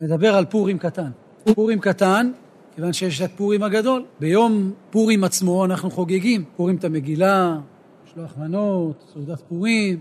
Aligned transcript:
מדבר 0.00 0.34
על 0.34 0.44
פורים 0.44 0.78
קטן. 0.78 1.10
פורים 1.54 1.80
קטן, 1.80 2.30
כיוון 2.74 2.92
שיש 2.92 3.22
את 3.22 3.30
פורים 3.36 3.62
הגדול. 3.62 4.04
ביום 4.20 4.72
פורים 4.90 5.24
עצמו 5.24 5.64
אנחנו 5.64 5.90
חוגגים. 5.90 6.44
פורים 6.56 6.76
את 6.76 6.84
המגילה, 6.84 7.58
משלוח 8.06 8.36
מנות, 8.38 9.10
סעודת 9.12 9.40
פורים, 9.48 9.98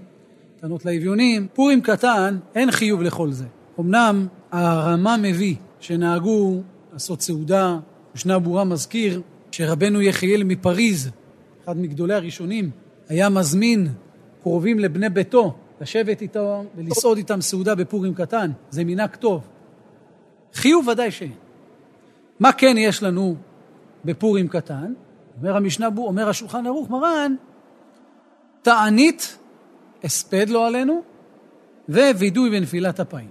מתנות 0.58 0.86
לאביונים. 0.86 1.48
פורים 1.54 1.82
קטן, 1.82 2.38
אין 2.56 2.72
חיוב 2.72 3.02
לכל 3.02 3.32
זה. 3.32 3.46
אמנם 3.80 4.28
הרמה 4.52 5.18
מביא 5.18 5.56
שנהגו 5.80 6.62
לעשות 6.94 7.22
סעודה, 7.22 7.80
משנה 8.16 8.40
ברורה 8.40 8.64
מזכיר 8.64 9.22
שרבנו 9.52 10.02
יחיאל 10.02 10.44
מפריז, 10.44 11.10
אחד 11.64 11.78
מגדולי 11.78 12.14
הראשונים, 12.14 12.70
היה 13.10 13.30
מזמין 13.30 13.88
קרובים 14.44 14.80
לבני 14.80 15.10
ביתו 15.10 15.54
לשבת 15.82 16.22
איתו 16.22 16.64
ולסעוד 16.76 17.18
איתם 17.18 17.42
סעודה 17.42 17.76
בפורים 17.76 18.14
קטן. 18.14 18.52
זה 18.70 18.84
מנהג 18.84 19.16
טוב. 19.16 19.53
חיוב 20.54 20.88
ודאי 20.88 21.12
שאין. 21.12 21.34
מה 22.40 22.54
כן 22.54 22.76
יש 22.78 23.04
לנו 23.04 23.36
בפורים 24.06 24.48
קטן? 24.48 24.94
אומר 25.38 25.56
המשנה, 25.58 25.88
אומר 25.98 26.30
השולחן 26.30 26.66
ערוך, 26.66 26.90
מרן, 26.90 27.36
תענית, 28.62 29.38
הספד 30.04 30.50
לא 30.50 30.68
עלינו, 30.68 31.02
ווידוי 31.90 32.50
בנפילת 32.50 33.00
אפיים. 33.00 33.30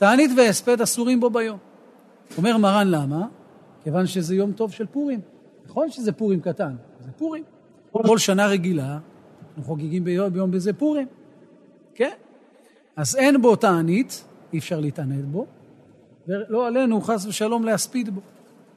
תענית 0.00 0.30
והספד 0.36 0.80
אסורים 0.80 1.20
בו 1.20 1.30
ביום. 1.30 1.58
אומר 2.36 2.56
מרן 2.56 2.88
למה? 2.88 3.26
כיוון 3.84 4.06
שזה 4.06 4.34
יום 4.34 4.52
טוב 4.52 4.72
של 4.72 4.86
פורים. 4.86 5.20
נכון 5.66 5.90
שזה 5.90 6.12
פורים 6.12 6.40
קטן, 6.40 6.76
זה 7.00 7.12
פורים. 7.12 7.44
כל 7.92 8.18
שנה 8.18 8.46
רגילה, 8.46 8.98
אנחנו 9.48 9.62
חוגגים 9.62 10.04
ביום, 10.04 10.32
ביום 10.32 10.50
בזה 10.50 10.72
פורים. 10.72 11.06
כן? 11.94 12.12
אז 12.96 13.16
אין 13.16 13.42
בו 13.42 13.56
תענית, 13.56 14.24
אי 14.52 14.58
אפשר 14.58 14.80
להתענית 14.80 15.24
בו, 15.24 15.46
ולא 16.28 16.66
עלינו 16.66 17.00
חס 17.00 17.26
ושלום 17.26 17.64
להספיד 17.64 18.14
בו, 18.14 18.20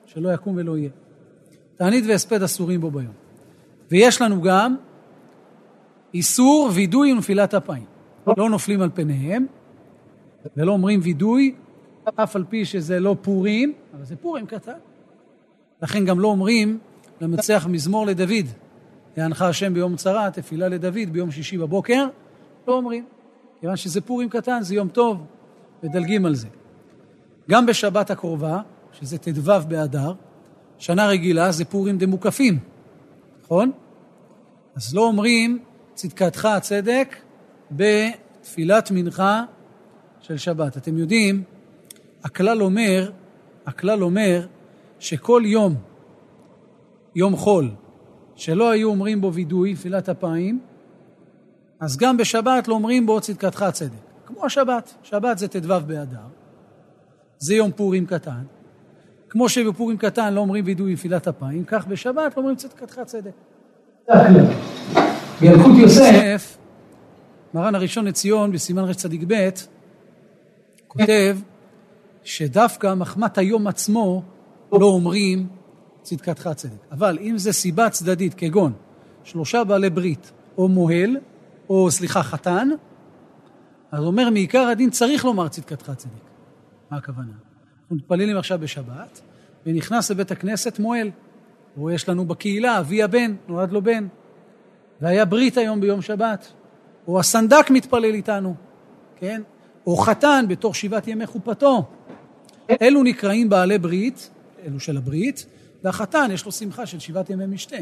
שלא 0.05 0.33
יקום 0.33 0.55
ולא 0.57 0.77
יהיה. 0.77 0.89
תענית 1.75 2.05
והספד 2.07 2.43
אסורים 2.43 2.81
בו 2.81 2.91
ביום. 2.91 3.13
ויש 3.91 4.21
לנו 4.21 4.41
גם 4.41 4.75
איסור 6.13 6.69
וידוי 6.73 7.13
ונפילת 7.13 7.53
אפיים. 7.53 7.85
לא 8.37 8.49
נופלים 8.49 8.81
על 8.81 8.89
פניהם, 8.93 9.45
ולא 10.57 10.71
אומרים 10.71 10.99
וידוי, 11.03 11.55
אף 12.15 12.35
על 12.35 12.43
פי 12.49 12.65
שזה 12.65 12.99
לא 12.99 13.15
פורים, 13.21 13.73
אבל 13.93 14.05
זה 14.05 14.15
פורים 14.15 14.45
קטן. 14.45 14.77
לכן 15.81 16.05
גם 16.05 16.19
לא 16.19 16.27
אומרים 16.27 16.79
למצח 17.21 17.67
מזמור 17.69 18.05
לדוד, 18.05 18.45
יענך 19.17 19.41
השם 19.41 19.73
ביום 19.73 19.95
צרה, 19.95 20.31
תפילה 20.31 20.67
לדוד 20.67 21.09
ביום 21.11 21.31
שישי 21.31 21.57
בבוקר, 21.57 22.05
לא 22.67 22.73
אומרים. 22.73 23.05
כיוון 23.59 23.75
שזה 23.75 24.01
פורים 24.01 24.29
קטן, 24.29 24.61
זה 24.61 24.75
יום 24.75 24.87
טוב, 24.87 25.25
מדלגים 25.83 26.25
על 26.25 26.35
זה. 26.35 26.47
גם 27.49 27.65
בשבת 27.65 28.11
הקרובה, 28.11 28.61
שזה 28.91 29.17
ט"ו 29.17 29.51
באדר, 29.67 30.13
שנה 30.77 31.07
רגילה 31.07 31.51
זה 31.51 31.65
פורים 31.65 31.97
דמוקפים, 31.97 32.59
נכון? 33.43 33.71
אז 34.75 34.95
לא 34.95 35.01
אומרים 35.01 35.59
צדקתך 35.93 36.45
הצדק 36.45 37.15
בתפילת 37.71 38.91
מנחה 38.91 39.43
של 40.21 40.37
שבת. 40.37 40.77
אתם 40.77 40.97
יודעים, 40.97 41.43
הכלל 42.23 42.61
אומר, 42.61 43.11
הכלל 43.65 44.03
אומר 44.03 44.47
שכל 44.99 45.41
יום, 45.45 45.75
יום 47.15 47.35
חול, 47.35 47.71
שלא 48.35 48.69
היו 48.69 48.89
אומרים 48.89 49.21
בו 49.21 49.33
וידוי, 49.33 49.75
תפילת 49.75 50.09
אפיים, 50.09 50.59
אז 51.79 51.97
גם 51.97 52.17
בשבת 52.17 52.67
לא 52.67 52.73
אומרים 52.73 53.05
בו 53.05 53.21
צדקתך 53.21 53.61
הצדק. 53.61 53.99
כמו 54.25 54.45
השבת, 54.45 54.95
שבת 55.03 55.37
זה 55.37 55.47
ט"ו 55.47 55.67
באדר, 55.87 56.38
זה 57.39 57.55
יום 57.55 57.71
פורים 57.71 58.05
קטן. 58.05 58.43
כמו 59.29 59.49
שבפורים 59.49 59.97
קטן 59.97 60.33
לא 60.33 60.39
אומרים 60.39 60.65
וידוי 60.65 60.93
נפילת 60.93 61.27
אפיים, 61.27 61.63
כך 61.65 61.87
בשבת 61.87 62.37
לא 62.37 62.37
אומרים 62.37 62.55
צדקתך 62.55 62.99
צדק. 63.05 63.31
בילקוט 65.41 65.75
יוסף, 65.77 66.57
מרן 67.53 67.75
הראשון 67.75 68.05
לציון 68.05 68.51
בסימן 68.51 68.83
רצ"ב, 68.83 69.49
כותב 70.87 71.37
שדווקא 72.23 72.93
מחמת 72.93 73.37
היום 73.37 73.67
עצמו 73.67 74.23
לא 74.71 74.85
אומרים 74.85 75.47
צדקתך 76.01 76.49
צדק. 76.55 76.91
אבל 76.91 77.17
אם 77.21 77.37
זה 77.37 77.53
סיבה 77.53 77.89
צדדית, 77.89 78.33
כגון 78.33 78.73
שלושה 79.23 79.63
בעלי 79.63 79.89
ברית 79.89 80.31
או 80.57 80.67
מוהל, 80.67 81.17
או 81.69 81.91
סליחה, 81.91 82.23
חתן, 82.23 82.69
אז 83.91 84.03
אומר 84.03 84.29
מעיקר 84.29 84.67
הדין 84.67 84.89
צריך 84.89 85.25
לומר 85.25 85.47
צדקתך 85.47 85.91
צדק. 85.97 86.28
מה 86.91 86.97
הכוונה? 86.97 87.31
אנחנו 87.81 87.95
מתפללים 87.95 88.37
עכשיו 88.37 88.59
בשבת, 88.59 89.21
ונכנס 89.65 90.11
לבית 90.11 90.31
הכנסת 90.31 90.79
מוהל. 90.79 91.11
או 91.77 91.91
יש 91.91 92.09
לנו 92.09 92.25
בקהילה, 92.25 92.79
אבי 92.79 93.03
הבן, 93.03 93.35
נולד 93.47 93.71
לו 93.71 93.81
בן. 93.81 94.07
והיה 95.01 95.25
ברית 95.25 95.57
היום 95.57 95.81
ביום 95.81 96.01
שבת. 96.01 96.51
או 97.07 97.19
הסנדק 97.19 97.69
מתפלל 97.69 98.13
איתנו, 98.13 98.55
כן? 99.15 99.41
או 99.87 99.97
חתן 99.97 100.45
בתוך 100.49 100.75
שבעת 100.75 101.07
ימי 101.07 101.25
חופתו. 101.25 101.85
אלו 102.81 103.03
נקראים 103.03 103.49
בעלי 103.49 103.77
ברית, 103.77 104.29
אלו 104.65 104.79
של 104.79 104.97
הברית, 104.97 105.45
והחתן 105.83 106.29
יש 106.33 106.45
לו 106.45 106.51
שמחה 106.51 106.85
של 106.85 106.99
שבעת 106.99 107.29
ימי 107.29 107.45
משתה. 107.45 107.77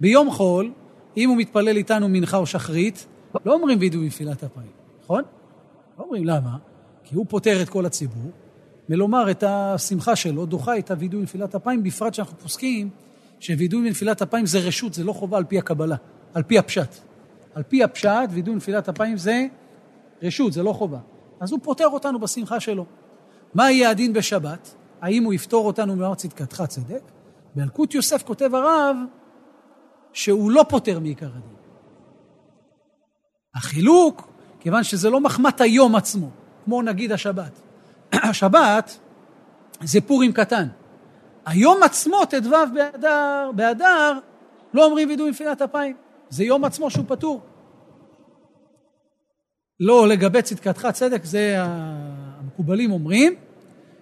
ביום 0.00 0.30
חול, 0.30 0.72
אם 1.16 1.28
הוא 1.28 1.36
מתפלל 1.36 1.76
איתנו 1.76 2.08
מנחה 2.08 2.36
או 2.36 2.46
שחרית, 2.46 3.06
לא 3.44 3.52
אומרים 3.52 3.78
וידוי 3.80 4.06
נפילת 4.06 4.44
אפיים, 4.44 4.70
נכון? 5.02 5.22
לא 5.98 6.04
אומרים 6.04 6.24
למה? 6.24 6.56
כי 7.10 7.16
הוא 7.16 7.26
פוטר 7.28 7.62
את 7.62 7.68
כל 7.68 7.86
הציבור, 7.86 8.30
מלומר 8.88 9.30
את 9.30 9.44
השמחה 9.46 10.16
שלו, 10.16 10.46
דוחה 10.46 10.78
את 10.78 10.90
הווידוי 10.90 11.22
נפילת 11.22 11.54
אפיים, 11.54 11.82
בפרט 11.82 12.14
שאנחנו 12.14 12.38
פוסקים 12.38 12.90
שווידוי 13.40 13.90
נפילת 13.90 14.22
אפיים 14.22 14.46
זה 14.46 14.58
רשות, 14.58 14.94
זה 14.94 15.04
לא 15.04 15.12
חובה 15.12 15.36
על 15.38 15.44
פי 15.44 15.58
הקבלה, 15.58 15.96
על 16.34 16.42
פי 16.42 16.58
הפשט. 16.58 16.94
על 17.54 17.62
פי 17.62 17.82
הפשט, 17.82 18.28
וידוי 18.30 18.54
נפילת 18.54 18.88
אפיים 18.88 19.16
זה 19.16 19.46
רשות, 20.22 20.52
זה 20.52 20.62
לא 20.62 20.72
חובה. 20.72 20.98
אז 21.40 21.52
הוא 21.52 21.60
פוטר 21.62 21.88
אותנו 21.88 22.18
בשמחה 22.20 22.60
שלו. 22.60 22.86
מה 23.54 23.70
יהיה 23.70 23.90
הדין 23.90 24.12
בשבת? 24.12 24.74
האם 25.00 25.24
הוא 25.24 25.34
יפטור 25.34 25.66
אותנו 25.66 25.96
מאמר 25.96 26.14
צדקתך 26.14 26.62
צדק? 26.68 27.02
באלקוט 27.54 27.94
יוסף 27.94 28.22
כותב 28.22 28.54
הרב 28.54 28.96
שהוא 30.12 30.50
לא 30.50 30.64
פוטר 30.68 31.00
מעיקר 31.00 31.28
הדין. 31.28 31.56
החילוק, 33.54 34.32
כיוון 34.60 34.84
שזה 34.84 35.10
לא 35.10 35.20
מחמת 35.20 35.60
היום 35.60 35.96
עצמו, 35.96 36.30
כמו 36.64 36.82
נגיד 36.82 37.12
השבת. 37.12 37.60
השבת 38.30 38.98
זה 39.82 40.00
פורים 40.00 40.32
קטן. 40.32 40.66
היום 41.46 41.82
עצמו, 41.82 42.24
ט"ו 42.24 42.50
באדר, 42.74 43.50
באדר, 43.54 44.18
לא 44.74 44.84
אומרים 44.84 45.08
וידוי 45.08 45.30
נפילת 45.30 45.62
אפיים. 45.62 45.96
זה 46.28 46.44
יום 46.44 46.64
עצמו 46.64 46.90
שהוא 46.90 47.04
פטור. 47.08 47.40
לא 49.80 50.08
לגבי 50.08 50.42
צדקתך 50.42 50.88
צדק, 50.92 51.24
זה 51.24 51.56
המקובלים 51.58 52.92
אומרים, 52.92 53.34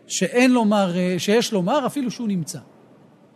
שאין 0.07 0.51
לומר, 0.51 0.93
שיש 1.19 1.53
לומר 1.53 1.87
אפילו 1.87 2.11
שהוא 2.11 2.29
נמצא. 2.29 2.59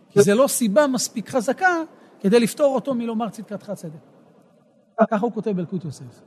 כי 0.09 0.21
זה 0.21 0.35
לא 0.35 0.47
סיבה 0.47 0.87
מספיק 0.87 1.29
חזקה 1.29 1.75
כדי 2.19 2.39
לפתור 2.39 2.75
אותו 2.75 2.93
מלומר 2.93 3.29
צדקתך 3.29 3.71
צדק. 3.71 3.99
ככה 5.11 5.25
הוא 5.25 5.31
כותב 5.31 5.51
באלקוט 5.51 5.85
יוסף. 5.85 6.21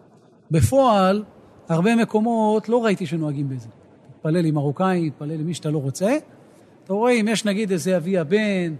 בפועל, 0.50 1.24
הרבה 1.68 1.96
מקומות 1.96 2.68
לא 2.68 2.84
ראיתי 2.84 3.06
שנוהגים 3.06 3.48
בזה. 3.48 3.68
תתפלל 4.16 4.44
עם 4.44 4.54
מרוקאי, 4.54 5.10
תתפלל 5.10 5.40
עם 5.40 5.46
מי 5.46 5.54
שאתה 5.54 5.70
לא 5.70 5.78
רוצה. 5.78 6.16
אתה 6.84 6.92
רואה, 6.92 7.12
אם 7.12 7.28
יש 7.28 7.44
נגיד 7.44 7.72
איזה 7.72 7.96
אבי 7.96 8.18
הבן, 8.18 8.74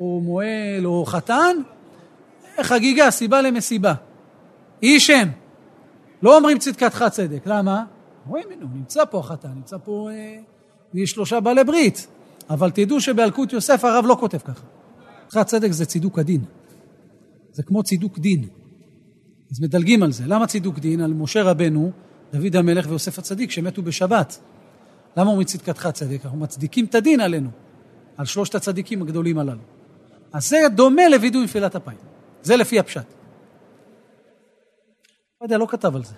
או 0.00 0.20
מועל, 0.24 0.86
או 0.86 1.04
חתן, 1.06 1.56
חגיגה, 2.62 3.10
סיבה 3.10 3.42
למסיבה. 3.42 3.94
יהי 4.82 5.00
שם. 5.00 5.28
לא 6.22 6.36
אומרים 6.36 6.58
צדקתך 6.58 7.04
צדק. 7.10 7.42
למה? 7.46 7.84
רואים, 8.26 8.46
הוא 8.60 8.70
נמצא 8.74 9.04
פה 9.04 9.18
החתן, 9.18 9.48
נמצא 9.54 9.76
פה 9.84 10.08
אה, 10.94 11.06
שלושה 11.06 11.40
בעלי 11.40 11.64
ברית. 11.64 12.06
אבל 12.50 12.70
תדעו 12.70 13.00
שבאלקוט 13.00 13.52
יוסף 13.52 13.84
הרב 13.84 14.04
לא 14.06 14.16
כותב 14.20 14.38
ככה. 14.38 14.64
צדקת 15.28 15.46
צדק 15.46 15.70
זה 15.70 15.86
צידוק 15.86 16.18
הדין. 16.18 16.40
זה 17.52 17.62
כמו 17.62 17.82
צידוק 17.82 18.18
דין. 18.18 18.44
אז 19.50 19.60
מדלגים 19.60 20.02
על 20.02 20.12
זה. 20.12 20.24
למה 20.26 20.46
צידוק 20.46 20.78
דין? 20.78 21.00
על 21.00 21.12
משה 21.12 21.42
רבנו, 21.42 21.90
דוד 22.32 22.56
המלך 22.56 22.86
ויוסף 22.88 23.18
הצדיק 23.18 23.50
שמתו 23.50 23.82
בשבת. 23.82 24.38
למה 25.16 25.30
אומרים 25.30 25.46
צדקתך 25.46 25.88
צדק? 25.92 26.20
אנחנו 26.24 26.38
מצדיקים 26.38 26.84
את 26.84 26.94
הדין 26.94 27.20
עלינו, 27.20 27.50
על 28.16 28.26
שלושת 28.26 28.54
הצדיקים 28.54 29.02
הגדולים 29.02 29.38
הללו. 29.38 29.62
אז 30.32 30.48
זה 30.48 30.58
דומה 30.74 31.08
לווידוי 31.08 31.44
נפילת 31.44 31.76
אפיים. 31.76 31.98
זה 32.42 32.56
לפי 32.56 32.78
הפשט. 32.78 33.06
עובדיה 35.38 35.58
לא 35.58 35.66
כתב 35.70 35.96
על 35.96 36.04
זה. 36.04 36.14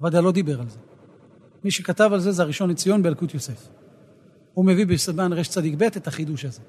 עובדיה 0.00 0.20
לא 0.20 0.32
דיבר 0.32 0.60
על 0.60 0.68
זה. 0.68 0.78
מי 1.64 1.70
שכתב 1.70 2.10
על 2.12 2.20
זה 2.20 2.32
זה 2.32 2.42
הראשון 2.42 2.70
לציון 2.70 3.02
באלקוט 3.02 3.34
יוסף. 3.34 3.68
הוא 4.54 4.64
מביא 4.64 4.86
בסימן 4.86 5.32
רצ"ב 5.32 5.82
את 5.82 6.06
החידוש 6.06 6.44
הזה. 6.44 6.60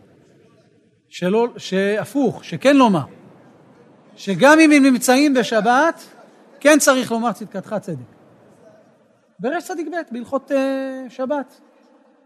שלא, 1.10 1.48
שהפוך, 1.58 2.44
שכן 2.44 2.78
לומר, 2.78 3.06
שגם 4.16 4.60
אם 4.60 4.72
הם 4.72 4.84
נמצאים 4.84 5.34
בשבת, 5.34 6.04
כן 6.60 6.78
צריך 6.80 7.12
לומר 7.12 7.32
צדקתך 7.32 7.76
צדק. 7.82 8.21
ברש 9.42 9.64
צדיק 9.64 9.88
ב', 9.88 10.14
בהלכות 10.14 10.52
אה, 10.52 11.06
שבת. 11.10 11.62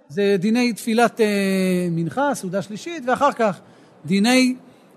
זה 0.08 0.36
דיני 0.40 0.74
תפילת 0.74 1.22
אה, 1.22 1.88
מנחה, 1.92 2.36
סעודה 2.36 2.62
שלישית, 2.62 3.04
ואחר 3.08 3.32
כך 3.32 3.60
דיני 4.06 4.56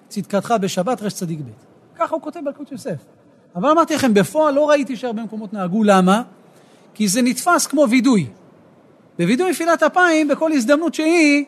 צדקתך 0.08 0.54
בשבת, 0.60 1.02
רש 1.02 1.12
צדיק 1.12 1.40
ב'. 1.40 1.50
ככה 1.98 2.14
הוא 2.14 2.22
כותב 2.22 2.40
בלקוט 2.44 2.72
יוסף. 2.72 3.04
אבל 3.56 3.70
אמרתי 3.70 3.94
לכם, 3.94 4.14
בפועל 4.14 4.54
לא 4.54 4.68
ראיתי 4.68 4.96
שהרבה 4.96 5.22
מקומות 5.22 5.52
נהגו, 5.52 5.84
למה? 5.84 6.22
כי 6.94 7.08
זה 7.08 7.22
נתפס 7.22 7.66
כמו 7.66 7.86
וידוי. 7.90 8.26
בווידוי 9.18 9.50
נפילת 9.50 9.82
אפיים, 9.82 10.28
בכל 10.28 10.52
הזדמנות 10.52 10.94
שהיא, 10.94 11.44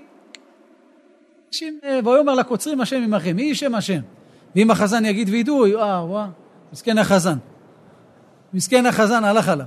אה, 1.85 2.01
ויאמר 2.05 2.35
לקוצרים 2.35 2.81
השם 2.81 3.03
עמכם, 3.03 3.37
מי 3.37 3.55
שם 3.55 3.75
השם? 3.75 4.01
ואם 4.57 4.71
החזן 4.71 5.05
יגיד 5.05 5.29
וידוי, 5.29 5.77
וואו, 5.77 6.09
וואו, 6.09 6.29
מסכן 6.73 6.99
החזן. 6.99 7.39
מסכן 8.55 8.87
החזן 8.87 9.25
הלך 9.25 9.49
עליו. 9.49 9.67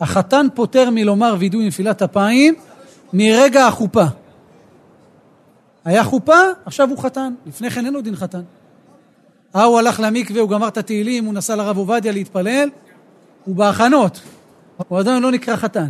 החתן 0.00 0.46
פוטר 0.54 0.90
מלומר 0.90 1.36
וידוי 1.38 1.66
נפילת 1.66 2.02
אפיים 2.02 2.54
מרגע 3.12 3.66
החופה. 3.66 4.04
היה 5.84 6.04
חופה, 6.04 6.38
עכשיו 6.64 6.88
הוא 6.88 6.98
חתן. 6.98 7.34
לפני 7.46 7.70
כן 7.70 7.86
אין 7.86 7.94
עוד 7.94 8.04
דין 8.04 8.16
חתן. 8.16 8.42
אה, 9.56 9.64
הוא 9.64 9.78
הלך 9.78 10.00
למקווה, 10.00 10.40
הוא 10.40 10.50
גמר 10.50 10.68
את 10.68 10.76
התהילים, 10.76 11.24
הוא 11.24 11.34
נסע 11.34 11.56
לרב 11.56 11.76
עובדיה 11.76 12.12
להתפלל, 12.12 12.68
הוא 13.44 13.56
בהכנות. 13.56 14.20
הוא 14.88 14.98
עדיין 14.98 15.22
לא 15.22 15.30
נקרא 15.30 15.56
חתן. 15.56 15.88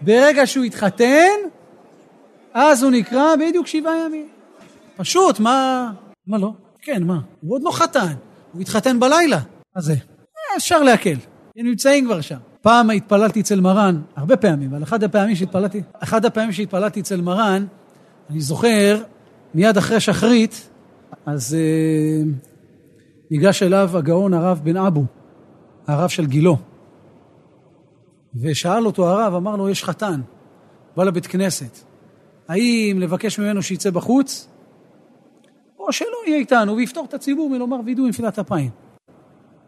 ברגע 0.00 0.46
שהוא 0.46 0.64
התחתן, 0.64 1.36
אז 2.54 2.82
הוא 2.82 2.90
נקרא 2.90 3.36
בדיוק 3.36 3.66
שבעה 3.66 3.94
ימים. 4.06 4.28
פשוט, 4.96 5.40
מה... 5.40 5.90
מה 6.26 6.38
לא? 6.38 6.52
כן, 6.82 7.02
מה? 7.02 7.18
הוא 7.40 7.54
עוד 7.54 7.62
לא 7.62 7.70
חתן, 7.70 8.14
הוא 8.52 8.60
התחתן 8.60 9.00
בלילה. 9.00 9.38
מה 9.76 9.82
זה? 9.82 9.92
אה, 9.92 10.56
אפשר 10.56 10.82
להקל. 10.82 11.16
הם 11.56 11.66
נמצאים 11.66 12.04
כבר 12.04 12.20
שם. 12.20 12.38
פעם 12.68 12.90
התפללתי 12.90 13.40
אצל 13.40 13.60
מרן, 13.60 14.00
הרבה 14.16 14.36
פעמים, 14.36 14.74
אבל 14.74 14.82
אחד 14.82 15.04
הפעמים 15.04 15.36
שהתפללתי, 15.36 15.82
אחד 15.98 16.24
הפעמים 16.24 16.52
שהתפללתי 16.52 17.00
אצל 17.00 17.20
מרן, 17.20 17.66
אני 18.30 18.40
זוכר, 18.40 19.02
מיד 19.54 19.76
אחרי 19.76 20.00
שחרית, 20.00 20.70
אז 21.26 21.54
אה, 21.54 22.22
ניגש 23.30 23.62
אליו 23.62 23.90
הגאון 23.94 24.34
הרב 24.34 24.60
בן 24.64 24.76
אבו, 24.76 25.04
הרב 25.86 26.08
של 26.08 26.26
גילו, 26.26 26.56
ושאל 28.40 28.86
אותו 28.86 29.08
הרב, 29.08 29.34
אמר 29.34 29.56
לו, 29.56 29.68
יש 29.68 29.84
חתן, 29.84 30.20
בא 30.96 31.04
לבית 31.04 31.26
כנסת, 31.26 31.78
האם 32.48 32.96
לבקש 33.00 33.38
ממנו 33.38 33.62
שיצא 33.62 33.90
בחוץ, 33.90 34.48
או 35.78 35.92
שלא 35.92 36.16
יהיה 36.26 36.38
איתנו 36.38 36.76
ויפתור 36.76 37.04
את 37.04 37.14
הציבור 37.14 37.50
מלומר 37.50 37.76
וידוי 37.84 38.08
נפילת 38.08 38.38
אפיים. 38.38 38.70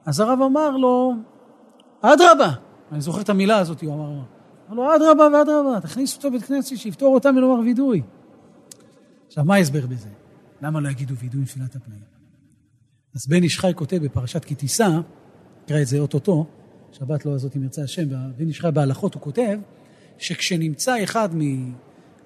אז 0.07 0.21
הרב 0.21 0.39
אמר 0.43 0.71
לו, 0.71 1.15
אדרבה, 2.01 2.51
אני 2.93 3.01
זוכר 3.01 3.21
את 3.21 3.29
המילה 3.29 3.59
הזאת, 3.59 3.83
הוא 3.83 3.95
אמר, 3.95 4.23
אמר 4.71 4.85
לו, 4.85 4.97
אדרבה 4.97 5.39
ואדרבה, 5.39 5.81
תכניס 5.81 6.17
אותו 6.17 6.29
לבית 6.29 6.43
כנסת 6.43 6.77
שיפתור 6.77 7.15
אותם 7.15 7.35
מלומר 7.35 7.61
וידוי. 7.61 8.03
עכשיו, 9.27 9.45
מה 9.45 9.55
ההסבר 9.55 9.87
בזה? 9.87 10.09
למה 10.63 10.81
לא 10.81 10.89
יגידו 10.89 11.15
וידוי 11.15 11.41
נפילת 11.41 11.77
הפלאים? 11.77 12.03
אז 13.15 13.27
בן 13.29 13.43
איש 13.43 13.59
חי 13.59 13.73
כותב 13.77 13.97
בפרשת 14.05 14.45
כי 14.45 14.55
תישא, 14.55 15.01
נקרא 15.65 15.81
את 15.83 15.87
זה 15.87 15.99
אוטוטו, 15.99 16.47
שבת 16.93 17.27
לא 17.27 17.35
הזאת 17.35 17.57
אם 17.57 17.63
ירצה 17.63 17.83
השם, 17.83 18.09
בן 18.37 18.49
איש 18.49 18.61
חי 18.61 18.69
בהלכות 18.75 19.15
הוא 19.15 19.23
כותב, 19.23 19.59
שכשנמצא 20.19 21.05
אחד 21.05 21.29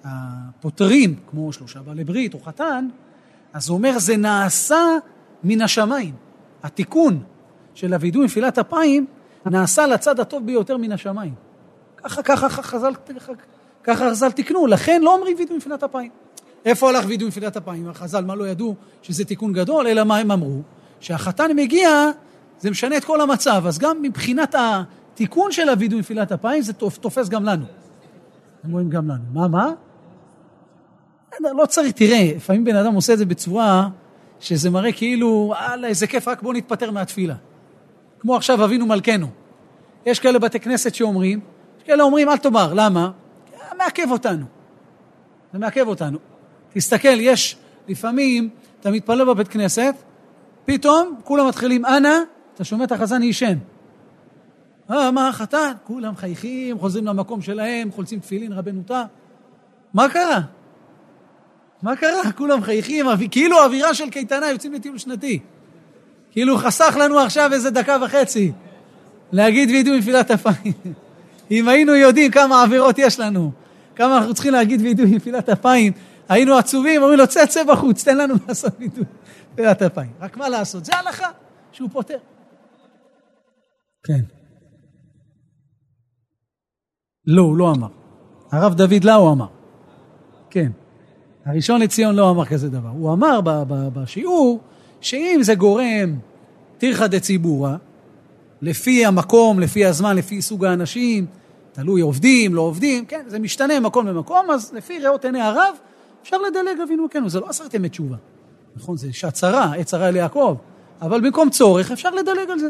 מהפותרים, 0.03 1.15
כמו 1.29 1.53
שלושה 1.53 1.81
בעלי 1.81 2.03
ברית 2.03 2.33
או 2.33 2.39
חתן, 2.39 2.87
אז 3.53 3.69
הוא 3.69 3.77
אומר, 3.77 3.99
זה 3.99 4.17
נעשה 4.17 4.97
מן 5.43 5.61
השמיים. 5.61 6.15
התיקון 6.63 7.23
של 7.73 7.93
הווידוי 7.93 8.25
נפילת 8.25 8.57
אפיים 8.57 9.05
נעשה 9.45 9.87
לצד 9.87 10.19
הטוב 10.19 10.45
ביותר 10.45 10.77
מן 10.77 10.91
השמיים. 10.91 11.33
ככה, 12.03 12.23
ככה 12.23 12.49
חז"ל, 12.49 12.93
ככה 13.83 14.09
חז"ל 14.09 14.31
תיקנו, 14.31 14.67
לכן 14.67 15.01
לא 15.01 15.15
אומרים 15.15 15.37
וידוי 15.37 15.57
נפילת 15.57 15.83
אפיים. 15.83 16.11
איפה 16.65 16.89
הלך 16.89 17.05
וידוי 17.07 17.27
נפילת 17.27 17.57
אפיים? 17.57 17.89
החז"ל, 17.89 18.25
מה 18.25 18.35
לא 18.35 18.47
ידעו 18.47 18.75
שזה 19.01 19.25
תיקון 19.25 19.53
גדול, 19.53 19.87
אלא 19.87 20.03
מה 20.03 20.17
הם 20.17 20.31
אמרו? 20.31 20.61
שהחתן 20.99 21.51
מגיע, 21.55 21.89
זה 22.59 22.71
משנה 22.71 22.97
את 22.97 23.05
כל 23.05 23.21
המצב, 23.21 23.63
אז 23.67 23.79
גם 23.79 24.01
מבחינת 24.01 24.55
התיקון 24.57 25.51
של 25.51 25.69
הווידוי 25.69 25.99
נפילת 25.99 26.31
אפיים, 26.31 26.61
זה 26.61 26.73
תופס 26.73 27.29
גם 27.29 27.43
לנו. 27.43 27.65
הם 28.63 28.71
רואים 28.71 28.89
גם 28.89 29.09
לנו. 29.09 29.23
מה, 29.33 29.47
מה? 29.47 29.71
לא 31.39 31.65
צריך, 31.65 31.91
תראה, 31.91 32.31
לפעמים 32.35 32.65
בן 32.65 32.75
אדם 32.75 32.93
עושה 32.93 33.13
את 33.13 33.17
זה 33.17 33.25
בצורה 33.25 33.87
שזה 34.39 34.69
מראה 34.69 34.91
כאילו, 34.91 35.53
הלאה, 35.57 35.89
איזה 35.89 36.07
כיף, 36.07 36.27
רק 36.27 36.41
בוא 36.41 36.53
נתפטר 36.53 36.91
מהתפילה. 36.91 37.35
כמו 38.19 38.35
עכשיו 38.35 38.65
אבינו 38.65 38.85
מלכנו. 38.85 39.27
יש 40.05 40.19
כאלה 40.19 40.39
בתי 40.39 40.59
כנסת 40.59 40.95
שאומרים, 40.95 41.39
יש 41.77 41.83
כאלה 41.83 42.03
אומרים 42.03 42.29
אל 42.29 42.37
תאמר, 42.37 42.73
למה? 42.73 43.11
זה 43.51 43.75
מעכב 43.77 44.11
אותנו. 44.11 44.45
זה 45.53 45.59
מעכב 45.59 45.87
אותנו. 45.87 46.17
תסתכל, 46.73 47.19
יש 47.19 47.57
לפעמים, 47.87 48.49
אתה 48.79 48.91
מתפלל 48.91 49.25
בבית 49.25 49.47
כנסת, 49.47 49.95
פתאום 50.65 51.15
כולם 51.23 51.47
מתחילים 51.47 51.85
אנא, 51.85 52.17
אתה 52.55 52.63
שומע 52.63 52.83
את 52.83 52.91
החזן 52.91 53.23
ישן. 53.23 53.57
אה, 54.91 55.11
מה 55.11 55.27
החתן? 55.27 55.71
כולם 55.83 56.15
חייכים, 56.15 56.79
חוזרים 56.79 57.05
למקום 57.05 57.41
שלהם, 57.41 57.91
חולצים 57.91 58.19
תפילין, 58.19 58.53
רבנו 58.53 58.81
תם. 58.85 59.03
מה 59.93 60.09
קרה? 60.09 60.41
מה 61.81 61.95
קרה? 61.95 62.31
כולם 62.37 62.61
חייכים, 62.61 63.05
כאילו 63.31 63.63
אווירה 63.63 63.93
של 63.93 64.09
קייטנה, 64.09 64.49
יוצאים 64.49 64.73
לטיול 64.73 64.97
שנתי. 64.97 65.39
כאילו 66.35 66.57
חסך 66.57 66.97
לנו 66.99 67.19
עכשיו 67.19 67.49
איזה 67.53 67.69
דקה 67.69 67.97
וחצי 68.05 68.51
להגיד 69.31 69.69
וידוי 69.69 69.97
נפילת 69.97 70.31
אפיים. 70.31 70.73
אם 71.51 71.67
היינו 71.67 71.95
יודעים 71.95 72.31
כמה 72.31 72.63
עבירות 72.63 72.99
יש 72.99 73.19
לנו, 73.19 73.51
כמה 73.95 74.17
אנחנו 74.17 74.33
צריכים 74.33 74.51
להגיד 74.51 74.81
וידוי 74.81 75.11
נפילת 75.11 75.49
אפיים, 75.49 75.93
היינו 76.29 76.57
עצובים, 76.57 77.01
אומרים 77.01 77.19
לו, 77.19 77.27
צא, 77.27 77.45
צא 77.45 77.63
בחוץ, 77.63 78.03
תן 78.03 78.17
לנו 78.17 78.35
לעשות 78.47 78.73
וידוי 78.79 79.03
נפילת 79.53 79.81
אפיים. 79.81 80.11
רק 80.19 80.37
מה 80.37 80.49
לעשות? 80.49 80.85
זה 80.85 80.95
הלכה 80.95 81.27
שהוא 81.71 81.89
פותר. 81.93 82.17
כן. 84.03 84.21
לא, 87.27 87.41
הוא 87.41 87.57
לא 87.57 87.71
אמר. 87.71 87.89
הרב 88.51 88.73
דוד 88.73 89.03
לאו 89.03 89.31
אמר. 89.31 89.47
כן. 90.49 90.71
הראשון 91.45 91.81
לציון 91.81 92.15
לא 92.15 92.29
אמר 92.29 92.45
כזה 92.45 92.69
דבר. 92.69 92.89
הוא 92.89 93.13
אמר 93.13 93.39
בשיעור 93.93 94.59
שאם 95.01 95.39
זה 95.41 95.55
גורם 95.55 96.15
תירחא 96.77 97.07
דציבורא, 97.07 97.75
לפי 98.61 99.05
המקום, 99.05 99.59
לפי 99.59 99.85
הזמן, 99.85 100.15
לפי 100.15 100.41
סוג 100.41 100.65
האנשים, 100.65 101.25
תלוי 101.71 102.01
עובדים, 102.01 102.55
לא 102.55 102.61
עובדים, 102.61 103.05
כן, 103.05 103.21
זה 103.27 103.39
משתנה 103.39 103.79
מקום 103.79 104.07
למקום, 104.07 104.51
אז 104.51 104.73
לפי 104.73 104.99
ראות 104.99 105.25
עיני 105.25 105.41
הרב, 105.41 105.75
אפשר 106.23 106.37
לדלג 106.37 106.81
אבינו 106.83 107.05
כן, 107.11 107.27
זה 107.27 107.39
לא 107.39 107.45
עשרת 107.49 107.73
ימי 107.73 107.89
תשובה. 107.89 108.15
נכון, 108.75 108.97
זה 108.97 109.07
שעת 109.11 109.33
צרה, 109.33 109.73
עת 109.77 109.85
צרה 109.85 110.11
ליעקב, 110.11 110.55
אבל 111.01 111.21
במקום 111.21 111.49
צורך 111.49 111.91
אפשר 111.91 112.09
לדלג 112.09 112.49
על 112.49 112.59
זה. 112.59 112.69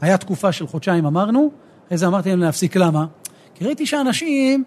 היה 0.00 0.18
תקופה 0.18 0.52
של 0.52 0.66
חודשיים 0.66 1.06
אמרנו, 1.06 1.50
אחרי 1.86 1.98
זה 1.98 2.06
אמרתי 2.06 2.28
להם 2.28 2.40
להפסיק, 2.40 2.76
למה? 2.76 3.06
כי 3.54 3.64
ראיתי 3.64 3.86
שאנשים 3.86 4.64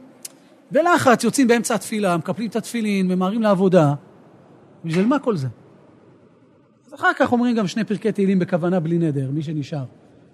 בלחץ 0.72 1.24
יוצאים 1.24 1.48
באמצע 1.48 1.76
התפילה, 1.76 2.18
מקפלים 2.18 2.50
את 2.50 2.56
התפילין, 2.56 3.08
ממהרים 3.08 3.42
לעבודה, 3.42 3.94
בשביל 4.86 5.06
מה 5.06 5.20
כל 5.20 5.38
זה? 5.38 5.48
אז 6.88 6.94
אחר 6.94 7.08
כך 7.20 7.32
אומרים 7.32 7.56
גם 7.56 7.68
שני 7.68 7.84
פרקי 7.84 8.12
תהילים 8.12 8.40
בכוונה 8.40 8.80
בלי 8.80 8.98
נדר, 8.98 9.32
מי 9.32 9.44
שנשאר. 9.44 9.84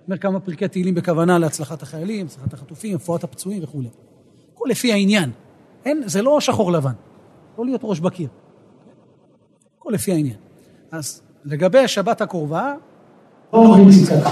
אומר 0.08 0.18
כמה 0.18 0.40
פרקי 0.40 0.68
תהילים 0.68 0.96
בכוונה 0.96 1.40
להצלחת 1.40 1.82
החיילים, 1.82 2.26
הצלחת 2.26 2.54
החטופים, 2.54 2.96
רפואת 2.96 3.24
הפצועים 3.24 3.64
וכולי. 3.64 3.90
הכל 4.54 4.66
לפי 4.70 4.94
העניין. 4.94 5.32
אין, 5.86 6.04
זה 6.06 6.22
לא 6.22 6.40
שחור 6.42 6.72
לבן. 6.72 6.94
לא 7.58 7.66
להיות 7.66 7.82
ראש 7.84 8.00
בקיר. 8.00 8.28
הכל 9.80 9.92
לפי 9.94 10.12
העניין. 10.12 10.38
אז 10.92 11.22
לגבי 11.46 11.80
השבת 11.80 12.22
הקרובה, 12.22 12.74
לא 13.54 13.60
אומרים 13.60 13.90
צדקה. 14.06 14.30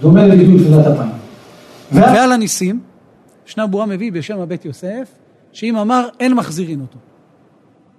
דומה 0.00 0.26
לגידול 0.26 0.58
תפילת 0.58 0.86
אפיים. 0.86 1.10
ועל 1.92 2.32
הניסים, 2.32 2.80
ישנה 3.46 3.66
בועה 3.66 3.86
מביא 3.86 4.12
בשם 4.12 4.40
הבית 4.40 4.64
יוסף, 4.64 5.10
שאם 5.52 5.76
אמר, 5.76 6.08
אין 6.20 6.34
מחזירין 6.34 6.80
אותו. 6.80 6.98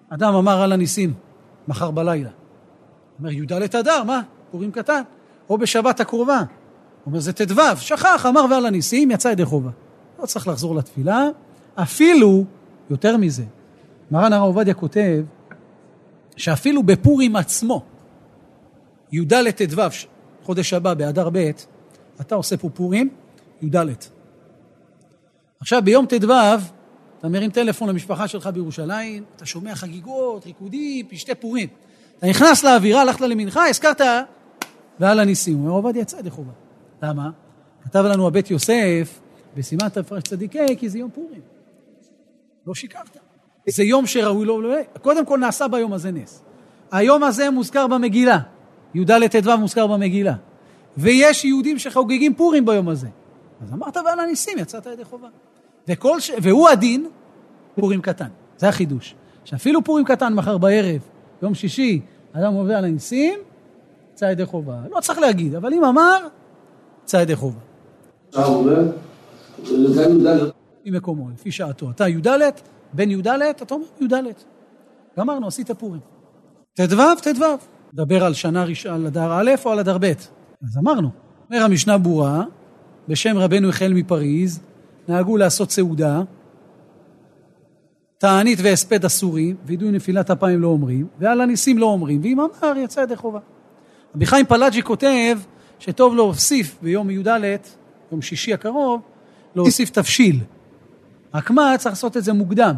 אדם 0.10 0.34
אמר 0.36 0.62
על 0.62 0.72
הניסים, 0.72 1.14
מחר 1.68 1.92
בלילה. 1.92 2.30
אומר, 3.20 3.32
י"ד 3.32 3.52
אדר, 3.52 4.04
מה? 4.04 4.22
פורים 4.52 4.72
קטן. 4.72 5.02
או 5.50 5.58
בשבת 5.58 6.00
הקרובה. 6.00 6.42
אומר, 7.06 7.20
זה 7.20 7.34
ט"ו, 7.34 7.62
שכח, 7.78 8.26
אמר 8.30 8.46
ועל 8.50 8.66
הניסים, 8.66 9.12
יצא 9.12 9.28
ידי 9.28 9.46
חובה. 9.46 9.70
לא 10.20 10.26
צריך 10.26 10.48
לחזור 10.48 10.76
לתפילה, 10.76 11.28
אפילו, 11.76 12.46
יותר 12.90 13.18
מזה, 13.18 13.44
מרן 14.12 14.34
הרב 14.34 14.44
עובדיה 14.44 14.74
כותב, 14.74 15.24
שאפילו 16.38 16.84
בפורים 16.84 17.36
עצמו, 17.36 17.84
י"ד 19.12 19.52
ט"ו, 19.52 19.82
חודש 20.44 20.74
הבא, 20.74 20.94
באדר 20.94 21.30
ב', 21.34 21.50
אתה 22.22 22.36
עושה 22.36 22.58
פה 22.58 22.70
פורים, 22.70 23.10
י"ד. 23.62 23.86
עכשיו, 25.60 25.82
ביום 25.84 26.06
ט"ו, 26.06 26.34
אתה 27.20 27.30
מרים 27.30 27.52
טלפון 27.52 27.90
למשפחה 27.90 28.28
שלך 28.28 28.48
בירושלים, 28.48 29.24
אתה 29.36 29.46
שומע 29.46 29.76
חגיגות, 29.76 30.46
ריקודים, 30.46 31.08
פשטי 31.08 31.36
פורים. 31.36 31.70
אתה 32.18 32.28
נכנס 32.28 32.64
לאווירה, 32.64 33.02
הלכת 33.02 33.22
למנחה, 33.22 33.68
הזכרת 33.68 34.02
ועל 35.00 35.20
הניסים. 35.20 35.60
אומר, 35.60 35.72
עובדיה 35.72 36.04
ידי 36.20 36.30
חובה. 36.30 36.52
למה? 37.04 37.30
כתב 37.84 38.04
לנו 38.06 38.28
הבית 38.28 38.52
יוסף, 38.52 39.20
בסימן 39.56 39.90
תפרש 39.90 40.24
צדיקי, 40.24 40.78
כי 40.78 40.90
זה 40.90 41.00
יום 41.00 41.10
פורים. 41.12 41.42
לא 42.68 42.76
שיקרת. 42.76 43.18
זה 43.70 43.84
יום 43.84 44.06
שראוי 44.06 44.46
לו, 44.46 44.62
קודם 45.02 45.26
כל 45.26 45.40
נעשה 45.40 45.68
ביום 45.68 45.94
הזה 45.94 46.12
נס. 46.12 46.42
היום 46.92 47.24
הזה 47.24 47.50
מוזכר 47.50 47.88
במגילה, 47.88 48.40
י"ד 48.94 49.28
ט"ו 49.28 49.58
מוזכר 49.58 49.88
במגילה. 49.88 50.34
ויש 50.98 51.46
יהודים 51.46 51.80
שחוגגים 51.80 52.36
פורים 52.36 52.66
ביום 52.66 52.90
הזה. 52.90 53.08
אז 53.62 53.74
אמרת 53.74 53.98
ועל 53.98 54.20
הניסים 54.20 54.58
יצאת 54.58 54.86
ידי 54.86 55.06
חובה. 55.06 55.28
וכל 55.88 56.20
ש... 56.20 56.32
והוא 56.42 56.70
הדין, 56.70 57.10
פורים 57.76 58.02
קטן. 58.02 58.28
זה 58.58 58.70
החידוש. 58.70 59.16
שאפילו 59.46 59.84
פורים 59.84 60.06
קטן 60.06 60.34
מחר 60.34 60.58
בערב, 60.58 61.02
יום 61.42 61.56
שישי, 61.56 62.02
אדם 62.34 62.54
עובר 62.54 62.74
על 62.74 62.86
הניסים, 62.86 63.40
יצא 64.14 64.26
ידי 64.26 64.46
חובה. 64.46 64.78
לא 64.92 65.00
צריך 65.00 65.20
להגיד, 65.20 65.56
אבל 65.56 65.74
אם 65.74 65.84
אמר, 65.86 66.28
יצא 67.04 67.18
ידי 67.18 67.36
חובה. 67.36 67.60
ממקומו, 70.86 71.30
לפי 71.30 71.52
שעתו. 71.52 71.90
אתה 71.90 72.08
י"ד, 72.08 72.28
בן 72.94 73.12
י"ד, 73.12 73.28
אתה 73.28 73.74
אומר 73.74 73.86
י"ד. 74.02 74.14
גמרנו, 75.20 75.48
עשית 75.48 75.72
פורים. 75.72 76.02
ט"ו, 76.74 77.16
ט"ו. 77.24 77.46
דבר 77.94 78.24
על 78.24 78.34
שנה 78.34 78.64
ראשונה, 78.64 78.96
על 78.96 79.06
אדר 79.08 79.34
א' 79.34 79.52
או 79.66 79.72
על 79.72 79.80
אדר 79.80 79.98
ב'. 79.98 80.06
אז 80.64 80.78
אמרנו. 80.78 81.10
אומר 81.50 81.64
המשנה 81.64 81.98
ברורה, 81.98 82.44
בשם 83.08 83.38
רבנו 83.38 83.70
החל 83.70 83.94
מפריז, 83.94 84.60
נהגו 85.08 85.38
לעשות 85.38 85.72
סעודה, 85.72 86.22
תענית 88.18 88.60
והספד 88.62 89.06
אסורים, 89.06 89.56
וידוי 89.66 89.92
נפילת 89.92 90.32
אפיים 90.32 90.62
לא 90.62 90.68
אומרים, 90.68 91.08
ועל 91.20 91.42
הניסים 91.42 91.78
לא 91.78 91.86
אומרים, 91.86 92.22
ואם 92.24 92.40
אמר 92.40 92.78
יצא 92.78 93.00
ידי 93.00 93.16
חובה. 93.16 93.40
רבי 94.16 94.26
חיים 94.26 94.46
פלאג'י 94.46 94.82
כותב 94.82 95.38
שטוב 95.80 96.16
להוסיף 96.16 96.78
ביום 96.82 97.10
י"ד, 97.10 97.28
יום 98.12 98.22
שישי 98.22 98.54
הקרוב, 98.54 99.02
להוסיף 99.56 99.90
תבשיל. 99.90 100.40
רק 101.34 101.52
מה, 101.52 101.74
צריך 101.78 101.92
לעשות 101.96 102.18
את 102.18 102.24
זה 102.24 102.34
מוקדם, 102.34 102.76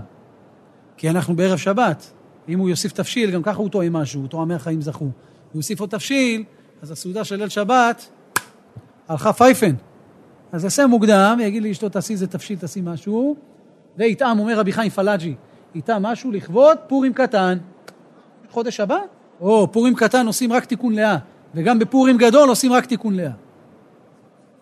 כי 0.98 1.10
אנחנו 1.10 1.36
בערב 1.36 1.58
שבת. 1.58 2.12
אם 2.50 2.60
הוא 2.60 2.70
יוסיף 2.70 2.92
תבשיל, 2.92 3.32
גם 3.32 3.44
ככה 3.44 3.58
הוא 3.58 3.70
טועם 3.70 3.90
משהו, 3.90 4.22
הוא 4.22 4.28
טועמיה 4.28 4.46
חיים 4.46 4.82
זכו. 4.82 5.06
הוא 5.06 5.12
יוסיף 5.56 5.80
עוד 5.80 5.90
תבשיל, 5.90 6.44
אז 6.82 6.92
הסעודה 6.92 7.24
של 7.24 7.36
ליל 7.36 7.50
שבת 7.50 8.10
הלכה 9.08 9.34
פייפן. 9.34 9.74
אז 10.52 10.64
יעשה 10.64 10.88
מוקדם, 10.88 11.40
יגיד 11.42 11.64
לאשתו 11.64 11.90
תעשי 11.90 12.14
איזה 12.14 12.28
תבשיל, 12.28 12.60
תעשי 12.60 12.82
משהו, 12.84 13.36
ויטעם, 13.98 14.40
אומר 14.40 14.60
רבי 14.60 14.72
חיים 14.72 14.90
פלאג'י, 14.90 15.36
יטעם 15.76 16.04
משהו 16.04 16.32
לכבוד 16.32 16.78
פורים 16.88 17.14
קטן. 17.14 17.58
חודש 18.50 18.80
הבא? 18.80 19.00
או, 19.42 19.72
פורים 19.72 19.96
קטן 19.96 20.28
עושים 20.28 20.54
רק 20.54 20.66
תיקון 20.66 20.94
לאה, 20.94 21.18
וגם 21.56 21.80
בפורים 21.80 22.18
גדול 22.18 22.50
עושים 22.50 22.74
רק 22.74 22.86
תיקון 22.86 23.16
לאה. 23.16 23.32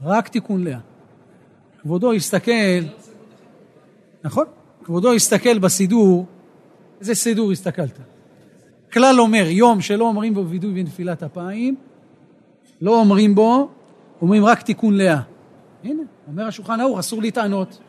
רק 0.02 0.28
תיקון 0.28 0.64
לאה. 0.64 0.80
כבודו 1.82 2.14
הסתכל, 2.14 2.52
נכון? 4.24 4.46
כבודו 4.84 5.14
הסתכל 5.14 5.60
בסידור, 5.60 6.26
איזה 7.00 7.16
סידור 7.16 7.52
הסתכלת? 7.52 8.00
כלל 8.94 9.20
אומר, 9.20 9.46
יום 9.48 9.82
שלא 9.82 10.06
אומרים 10.06 10.34
בו 10.34 10.48
וידוי 10.48 10.82
ונפילת 10.82 11.24
אפיים, 11.24 11.76
לא 12.82 13.00
אומרים 13.00 13.36
בו, 13.36 13.70
אומרים 14.22 14.46
רק 14.46 14.62
תיקון 14.62 14.94
לאה. 14.98 15.22
הנה, 15.86 16.04
אומר 16.28 16.44
השולחן 16.48 16.80
ערוך, 16.80 17.00
אסור 17.00 17.22
להתענות, 17.22 17.80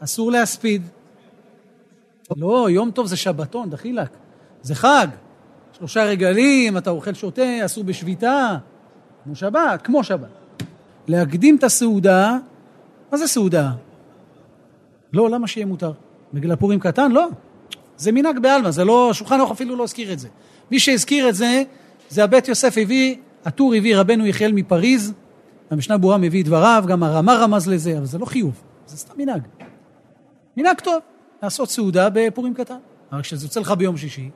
אסור 0.00 0.32
להספיד. 0.32 0.82
לא, 2.36 2.66
יום 2.70 2.90
טוב 2.90 3.06
זה 3.06 3.16
שבתון, 3.16 3.70
דחילק. 3.70 4.10
זה 4.62 4.74
חג. 4.74 5.06
שלושה 5.78 6.04
רגלים, 6.04 6.76
אתה 6.76 6.90
אוכל 6.90 7.14
שותה, 7.14 7.64
אסור 7.64 7.84
בשביתה. 7.84 8.56
כמו 9.24 9.34
שבת, 9.36 9.82
כמו 9.82 10.04
שבת. 10.04 10.28
להקדים 11.08 11.56
את 11.56 11.64
הסעודה, 11.64 12.38
מה 13.12 13.18
זה 13.18 13.26
סעודה? 13.26 13.70
לא, 15.12 15.30
למה 15.30 15.46
שיהיה 15.46 15.66
מותר? 15.66 15.92
בגלל 16.34 16.56
פורים 16.56 16.80
קטן? 16.80 17.12
לא. 17.12 17.28
זה 17.96 18.12
מנהג 18.12 18.38
בעלמא, 18.38 18.70
זה 18.70 18.84
לא, 18.84 19.10
שולחן 19.12 19.40
ערוך 19.40 19.50
אפילו 19.50 19.76
לא 19.76 19.84
הזכיר 19.84 20.12
את 20.12 20.18
זה. 20.18 20.28
מי 20.70 20.78
שהזכיר 20.78 21.28
את 21.28 21.34
זה, 21.34 21.62
זה 22.08 22.24
הבית 22.24 22.48
יוסף 22.48 22.74
הביא, 22.82 23.16
הטור 23.44 23.74
הביא 23.74 23.96
רבנו 23.96 24.26
יחיאל 24.26 24.52
מפריז, 24.52 25.12
המשנה 25.70 25.98
ברורה 25.98 26.18
מביא 26.18 26.42
את 26.42 26.46
דבריו, 26.46 26.84
גם 26.88 27.02
הרמה 27.02 27.34
רמז 27.34 27.68
לזה, 27.68 27.98
אבל 27.98 28.06
זה 28.06 28.18
לא 28.18 28.26
חיוב, 28.26 28.62
זה 28.86 28.96
סתם 28.96 29.14
מנהג. 29.18 29.42
מנהג 30.56 30.80
טוב, 30.80 31.02
לעשות 31.42 31.70
סעודה 31.70 32.08
בפורים 32.12 32.54
קטן. 32.54 32.78
רק 33.12 33.22
כשזה 33.22 33.46
יוצא 33.46 33.60
לך 33.60 33.70
ביום 33.70 33.96
שישי, 33.96 34.30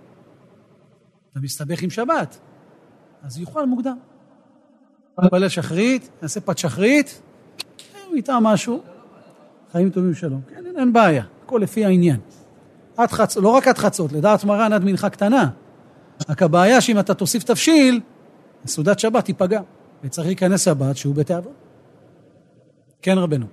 אתה 1.32 1.40
מסתבך 1.40 1.82
עם 1.82 1.90
שבת, 1.90 2.38
אז 3.23 3.38
יאכל 3.38 3.66
מוקדם. 3.66 3.97
נתפלל 5.18 5.49
שחרית, 5.49 6.11
נעשה 6.23 6.40
פת 6.40 6.58
שחרית, 6.58 7.23
הוא 8.08 8.16
יטעם 8.16 8.44
משהו, 8.44 8.82
חיים 9.73 9.90
טובים 9.90 10.14
שלום. 10.14 10.40
כן, 10.49 10.64
אין 10.76 10.92
בעיה, 10.92 11.25
הכל 11.44 11.61
לפי 11.62 11.85
העניין. 11.85 12.20
עד 12.97 13.11
חצ... 13.11 13.37
לא 13.37 13.49
רק 13.49 13.68
עד 13.68 13.78
חצות, 13.78 14.12
לדעת 14.12 14.44
מרן 14.44 14.73
עד 14.73 14.85
מנחה 14.85 15.11
קטנה. 15.11 15.50
רק 16.28 16.42
הבעיה 16.42 16.80
שאם 16.80 16.99
אתה 16.99 17.14
תוסיף 17.14 17.42
תבשיל, 17.42 18.00
סעודת 18.66 18.99
שבת 18.99 19.25
תיפגע, 19.25 19.61
וצריך 20.02 20.26
להיכנס 20.26 20.64
שבת 20.64 20.97
שהוא 20.97 21.14
בתיאבון. 21.14 21.52
כן, 23.02 23.19
רבנו. 23.19 23.47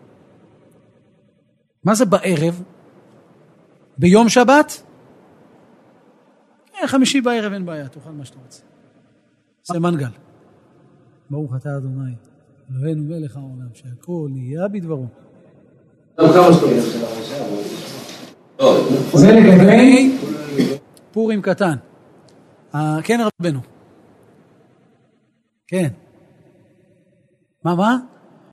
מה 1.83 1.95
זה 1.95 2.05
בערב? 2.05 2.63
ביום 3.97 4.29
שבת? 4.29 4.83
כן, 6.71 6.87
חמישי 6.87 7.21
בערב 7.21 7.53
אין 7.53 7.65
בעיה, 7.65 7.87
תאכל 7.87 8.11
מה 8.11 8.25
שאתה 8.25 8.39
רוצה. 8.43 8.61
זה 9.63 9.79
מנגל. 9.79 10.09
ברוך 11.29 11.55
אתה 11.55 11.77
אדוני, 11.77 12.15
אלוהינו 12.71 13.03
מלך 13.03 13.37
העולם, 13.37 13.67
שהכל 13.73 14.27
נהיה 14.31 14.67
בדברו. 14.67 15.07
זה 19.13 19.31
לגבי... 19.31 20.17
פורים 21.11 21.41
קטן. 21.41 21.75
אה, 22.75 22.97
כן, 23.03 23.19
רבנו. 23.39 23.59
כן. 25.67 25.87
מה, 27.65 27.75
מה? 27.75 27.97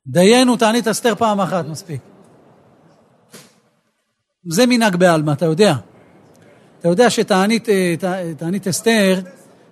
דיינו 0.07 0.55
תענית 0.57 0.87
אסתר 0.87 1.15
פעם 1.15 1.41
אחת, 1.41 1.65
מספיק. 1.67 2.01
זה 4.45 4.65
מנהג 4.65 4.95
בעלמא, 4.95 5.31
אתה 5.31 5.45
יודע. 5.45 5.75
אתה 6.79 6.87
יודע 6.87 7.09
שתענית 7.09 7.69
אה, 7.69 7.95
תענית 8.37 8.67
אסתר 8.67 9.19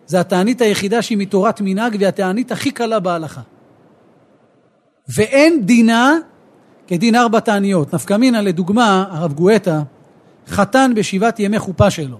זה 0.07 0.19
התענית 0.19 0.61
היחידה 0.61 1.01
שהיא 1.01 1.17
מתורת 1.17 1.61
מנהג 1.61 1.97
והתענית 1.99 2.51
הכי 2.51 2.71
קלה 2.71 2.99
בהלכה. 2.99 3.41
ואין 5.15 5.65
דינה 5.65 6.17
כדין 6.87 7.15
ארבע 7.15 7.39
תעניות. 7.39 7.93
נפקא 7.93 8.17
מינה, 8.17 8.41
לדוגמה, 8.41 9.05
הרב 9.11 9.33
גואטה, 9.33 9.81
חתן 10.47 10.91
בשבעת 10.95 11.39
ימי 11.39 11.59
חופה 11.59 11.89
שלו. 11.89 12.17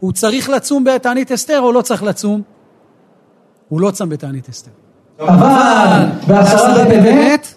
הוא 0.00 0.12
צריך 0.12 0.48
לצום 0.48 0.84
בתענית 0.84 1.32
אסתר 1.32 1.60
או 1.60 1.72
לא 1.72 1.82
צריך 1.82 2.02
לצום? 2.02 2.42
הוא 3.68 3.80
לא 3.80 3.90
צם 3.90 4.08
בתענית 4.08 4.48
אסתר. 4.48 4.81
אבל 5.18 6.06
בעשרה 6.26 6.84
בטבת 6.84 7.54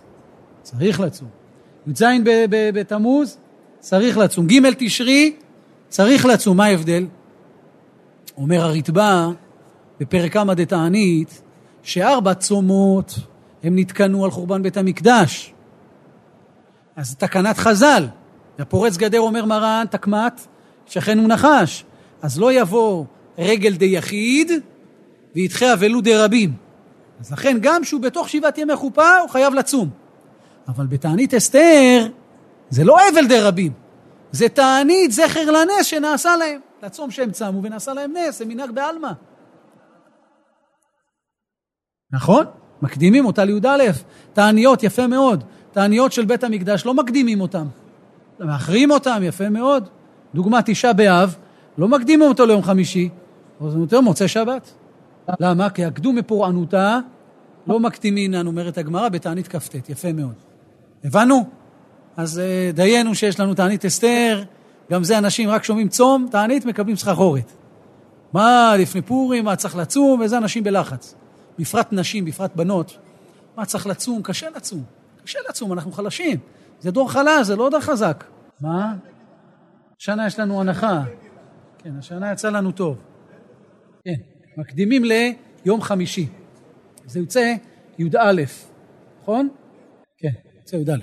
צריך 0.61 0.99
לצום. 0.99 1.27
י"ז 1.87 2.03
בתמוז 2.49 3.37
צריך 3.79 4.17
לצום. 4.17 4.47
ג' 4.47 4.73
תשרי 4.77 5.35
צריך 5.89 6.25
לצום. 6.25 6.57
מה 6.57 6.65
ההבדל? 6.65 7.05
אומר 8.37 8.61
הרתב"א 8.61 9.27
בפרק 9.99 10.33
כמה 10.33 10.53
דתענית 10.53 11.41
שארבע 11.83 12.33
צומות 12.33 13.19
הם 13.63 13.79
נתקנו 13.79 14.25
על 14.25 14.31
חורבן 14.31 14.63
בית 14.63 14.77
המקדש. 14.77 15.53
אז 16.95 17.15
תקנת 17.15 17.57
חז"ל, 17.57 18.07
הפורץ 18.59 18.97
גדר 18.97 19.19
אומר 19.19 19.45
מרן, 19.45 19.85
תקמת, 19.89 20.47
שכן 20.85 21.19
הוא 21.19 21.27
נחש. 21.27 21.85
אז 22.21 22.39
לא 22.39 22.53
יבוא 22.53 23.05
רגל 23.37 23.75
דיחיד 23.75 24.51
וידחה 25.35 25.73
אבלו 25.73 26.01
דרבים. 26.01 26.64
אז 27.19 27.31
לכן 27.31 27.57
גם 27.61 27.83
שהוא 27.83 28.01
בתוך 28.01 28.29
שבעת 28.29 28.57
ימי 28.57 28.75
חופה 28.75 29.17
הוא 29.17 29.29
חייב 29.29 29.53
לצום. 29.53 29.89
אבל 30.67 30.87
בתענית 30.87 31.33
אסתר 31.33 32.07
זה 32.69 32.83
לא 32.83 32.97
אבל 33.13 33.27
דרבים, 33.27 33.71
זה 34.31 34.49
תענית 34.49 35.11
זכר 35.11 35.51
לנס 35.51 35.85
שנעשה 35.85 36.35
להם. 36.35 36.59
לצום 36.83 37.11
שהם 37.11 37.31
צמו 37.31 37.63
ונעשה 37.63 37.93
להם 37.93 38.13
נס, 38.17 38.39
זה 38.39 38.45
מנהג 38.45 38.71
בעלמא. 38.71 39.11
נכון? 42.11 42.45
מקדימים 42.81 43.25
אותה 43.25 43.45
לי"א. 43.45 43.91
תעניות, 44.33 44.83
יפה 44.83 45.07
מאוד. 45.07 45.43
תעניות 45.71 46.11
של 46.11 46.25
בית 46.25 46.43
המקדש, 46.43 46.85
לא 46.85 46.93
מקדימים 46.93 47.41
אותם. 47.41 47.67
מאחרים 48.39 48.91
אותם, 48.91 49.19
יפה 49.23 49.49
מאוד. 49.49 49.89
דוגמה 50.33 50.61
תשעה 50.61 50.93
באב, 50.93 51.35
לא 51.77 51.87
מקדימים 51.87 52.29
אותו 52.29 52.45
ליום 52.45 52.63
חמישי, 52.63 53.09
זה 53.69 53.79
יותר 53.79 54.01
מוצא 54.01 54.27
שבת. 54.27 54.73
למה? 55.39 55.69
כי 55.69 55.85
הקדום 55.85 56.15
מפורענותה 56.15 56.99
לא 57.67 57.79
מקדימינן, 57.79 58.47
אומרת 58.47 58.77
הגמרא, 58.77 59.09
בתענית 59.09 59.47
כ"ט. 59.47 59.89
יפה 59.89 60.13
מאוד. 60.13 60.33
הבנו? 61.03 61.45
אז 62.17 62.39
אה, 62.39 62.71
דיינו 62.73 63.15
שיש 63.15 63.39
לנו 63.39 63.53
תענית 63.53 63.85
אסתר, 63.85 64.43
גם 64.91 65.03
זה 65.03 65.17
אנשים 65.17 65.49
רק 65.49 65.63
שומעים 65.63 65.89
צום, 65.89 66.27
תענית, 66.31 66.65
מקבלים 66.65 66.95
סחרחורת. 66.95 67.51
מה, 68.33 68.73
לפני 68.79 69.01
פורים, 69.01 69.45
מה 69.45 69.55
צריך 69.55 69.75
לצום, 69.75 70.19
וזה 70.19 70.37
אנשים 70.37 70.63
בלחץ. 70.63 71.15
בפרט 71.59 71.87
נשים, 71.91 72.25
בפרט 72.25 72.55
בנות, 72.55 72.97
מה, 73.57 73.65
צריך 73.65 73.87
לצום? 73.87 74.21
קשה 74.23 74.49
לצום. 74.55 74.83
קשה 75.23 75.39
לצום, 75.49 75.73
אנחנו 75.73 75.91
חלשים. 75.91 76.37
זה 76.79 76.91
דור 76.91 77.11
חלש, 77.11 77.47
זה 77.47 77.55
לא 77.55 77.69
דור 77.69 77.79
חזק. 77.79 78.23
מה? 78.61 78.93
השנה 79.99 80.27
יש 80.27 80.39
לנו 80.39 80.61
הנחה. 80.61 81.03
כן, 81.77 81.91
השנה 81.99 82.31
יצא 82.31 82.49
לנו 82.49 82.71
טוב. 82.71 82.97
כן, 84.03 84.13
מקדימים 84.57 85.03
ליום 85.03 85.81
חמישי. 85.81 86.27
זה 87.05 87.19
יוצא 87.19 87.53
י"א, 87.99 88.43
נכון? 89.21 89.49
כן, 90.17 90.29
יוצא 90.59 90.75
י"א. 90.75 90.95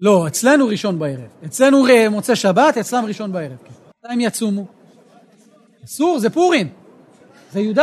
לא, 0.00 0.26
אצלנו 0.26 0.66
ראשון 0.66 0.98
בערב. 0.98 1.28
אצלנו 1.44 1.84
מוצא 2.10 2.34
שבת, 2.34 2.76
אצלם 2.76 3.04
ראשון 3.04 3.32
בערב. 3.32 3.56
כן. 3.64 3.72
מתי 4.04 4.12
הם 4.12 4.20
יצומו? 4.20 4.66
אסור, 5.84 6.18
זה 6.18 6.30
פורים. 6.30 6.68
זה 7.52 7.60
י"ד. 7.60 7.78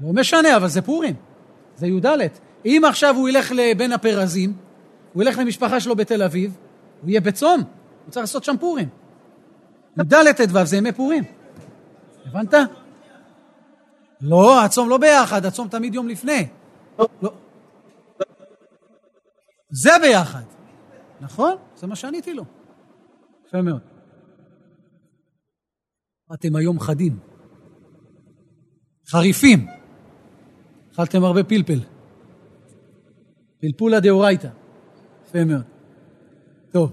לא 0.00 0.12
משנה, 0.12 0.56
אבל 0.56 0.68
זה 0.68 0.82
פורים. 0.82 1.14
זה 1.76 1.86
י"ד. 1.86 2.06
אם 2.64 2.82
עכשיו 2.88 3.16
הוא 3.16 3.28
ילך 3.28 3.52
לבין 3.54 3.92
הפרזים, 3.92 4.52
הוא 5.12 5.22
ילך 5.22 5.38
למשפחה 5.38 5.80
שלו 5.80 5.96
בתל 5.96 6.22
אביב, 6.22 6.56
הוא 7.02 7.10
יהיה 7.10 7.20
בצום, 7.20 7.60
הוא 8.04 8.10
צריך 8.10 8.22
לעשות 8.22 8.44
שם 8.44 8.56
פורים. 8.60 8.88
י"ד 9.98 10.32
ט"ו 10.32 10.64
זה 10.64 10.76
ימי 10.76 10.92
פורים. 10.92 11.24
הבנת? 12.26 12.54
לא, 14.20 14.64
הצום 14.64 14.88
לא 14.88 14.98
ביחד, 14.98 15.44
הצום 15.44 15.68
תמיד 15.68 15.94
יום 15.94 16.08
לפני. 16.08 16.48
לא. 17.22 17.32
זה 19.70 19.90
ביחד. 20.02 20.42
נכון? 21.20 21.56
זה 21.76 21.86
מה 21.86 21.96
שעניתי 21.96 22.34
לו. 22.34 22.44
יפה 23.46 23.62
מאוד. 23.62 23.80
אתם 26.34 26.56
היום 26.56 26.80
חדים. 26.80 27.18
חריפים. 29.08 29.66
אכלתם 30.92 31.24
הרבה 31.24 31.44
פלפל. 31.44 31.80
פלפולה 33.60 34.00
דאורייתא. 34.00 34.48
יפה 35.26 35.44
מאוד. 35.44 35.64
טוב, 36.72 36.92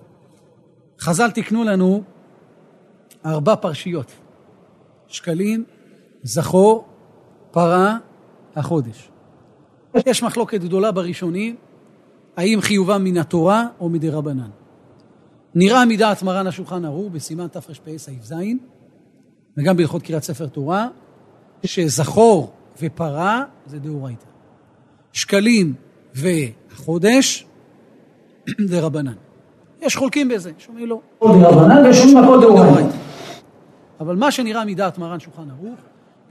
חז"ל 1.01 1.31
תיקנו 1.31 1.63
לנו 1.63 2.03
ארבע 3.25 3.55
פרשיות. 3.55 4.11
שקלים, 5.07 5.65
זכור, 6.23 6.96
פרה, 7.51 7.97
החודש. 8.55 9.09
יש 10.05 10.23
מחלוקת 10.23 10.61
גדולה 10.61 10.91
בראשונים, 10.91 11.55
האם 12.37 12.61
חיובם 12.61 13.03
מן 13.03 13.17
התורה 13.17 13.65
או 13.79 13.89
מדי 13.89 14.09
רבנן. 14.09 14.49
נראה 15.55 15.85
מדעת 15.85 16.23
מרן 16.23 16.47
השולחן 16.47 16.85
ערוך 16.85 17.11
בסימן 17.11 17.47
תרפ"א 17.47 17.97
סעיף 17.97 18.23
ז', 18.23 18.33
וגם 19.57 19.77
בהלכות 19.77 20.01
קריאת 20.01 20.23
ספר 20.23 20.47
תורה, 20.47 20.87
שזכור 21.63 22.53
ופרה 22.81 23.43
זה 23.65 23.79
דאורייתא. 23.79 24.25
שקלים 25.13 25.73
והחודש 26.15 27.45
זה 28.69 28.79
רבנן. 28.79 29.13
יש 29.81 29.95
חולקים 29.95 30.29
בזה, 30.29 30.51
שומעים 30.57 30.87
לו. 30.87 31.01
דרבנן 31.21 31.89
ושומעים 31.89 32.17
הכל 32.17 32.41
דאורייתא. 32.41 32.97
אבל 33.99 34.15
מה 34.15 34.31
שנראה 34.31 34.65
מדעת 34.65 34.97
מרן 34.97 35.19
שולחן 35.19 35.49
ערוך, 35.51 35.79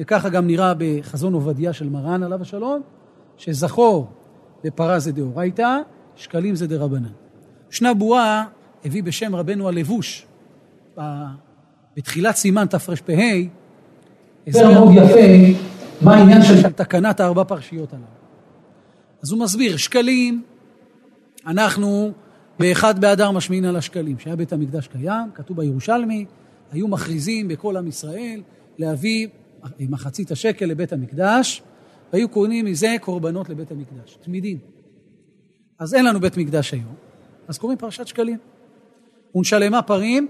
וככה 0.00 0.28
גם 0.28 0.46
נראה 0.46 0.72
בחזון 0.78 1.34
עובדיה 1.34 1.72
של 1.72 1.88
מרן 1.88 2.22
עליו 2.22 2.42
השלום, 2.42 2.82
שזכור 3.36 4.08
ופרה 4.64 4.98
זה 4.98 5.12
דאורייתא, 5.12 5.78
שקלים 6.16 6.54
זה 6.54 6.66
דרבנן. 6.66 7.08
ישנה 7.72 7.94
בועה 7.94 8.44
הביא 8.84 9.02
בשם 9.02 9.36
רבנו 9.36 9.68
הלבוש, 9.68 10.26
בתחילת 11.96 12.36
סימן 12.36 12.66
תרפ"ה, 12.66 12.92
הסבר 14.46 14.72
מאוד 14.72 14.94
יפה, 14.94 15.60
מה 16.00 16.14
העניין 16.14 16.42
של... 16.42 16.70
תקנת 16.70 17.20
הארבע 17.20 17.44
פרשיות 17.44 17.92
הללו. 17.92 18.06
אז 19.22 19.32
הוא 19.32 19.40
מסביר, 19.40 19.76
שקלים, 19.76 20.42
אנחנו 21.46 22.12
באחד 22.58 22.98
באדר 22.98 23.30
משמין 23.30 23.64
על 23.64 23.76
השקלים, 23.76 24.18
שהיה 24.18 24.36
בית 24.36 24.52
המקדש 24.52 24.88
קיים, 24.88 25.30
כתוב 25.34 25.56
בירושלמי, 25.56 26.24
היו 26.72 26.88
מכריזים 26.88 27.48
בכל 27.48 27.76
עם 27.76 27.88
ישראל 27.88 28.42
להביא 28.78 29.28
מחצית 29.80 30.30
השקל 30.30 30.66
לבית 30.66 30.92
המקדש, 30.92 31.62
והיו 32.12 32.28
קוראים 32.28 32.64
מזה 32.64 32.96
קורבנות 33.00 33.48
לבית 33.48 33.70
המקדש, 33.70 34.18
תמידים. 34.22 34.58
אז 35.78 35.94
אין 35.94 36.04
לנו 36.04 36.20
בית 36.20 36.36
מקדש 36.36 36.72
היום, 36.72 36.94
אז 37.48 37.58
קוראים 37.58 37.78
פרשת 37.78 38.06
שקלים. 38.06 38.38
ונשלמה 39.34 39.82
פרים, 39.82 40.28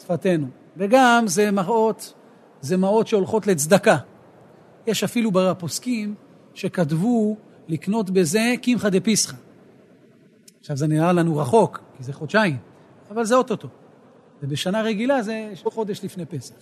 שפתנו. 0.00 0.46
וגם 0.76 1.24
זה 1.26 1.50
מראות, 1.50 2.14
זה 2.60 2.76
מעות 2.76 3.06
שהולכות 3.06 3.46
לצדקה. 3.46 3.96
יש 4.86 5.04
אפילו 5.04 5.30
בפוסקים 5.30 6.14
שכתבו 6.54 7.36
לקנות 7.68 8.10
בזה 8.10 8.54
קמחא 8.62 8.88
דפיסחא. 8.88 9.36
עכשיו 10.60 10.76
זה 10.76 10.86
נראה 10.86 11.12
לנו 11.12 11.36
רחוק, 11.36 11.80
כי 11.96 12.02
זה 12.02 12.12
חודשיים, 12.12 12.56
אבל 13.10 13.24
זה 13.24 13.34
אוטוטו. 13.34 13.68
ובשנה 14.42 14.82
רגילה 14.82 15.22
זה 15.22 15.50
חודש 15.64 16.04
לפני 16.04 16.26
פסח. 16.26 16.54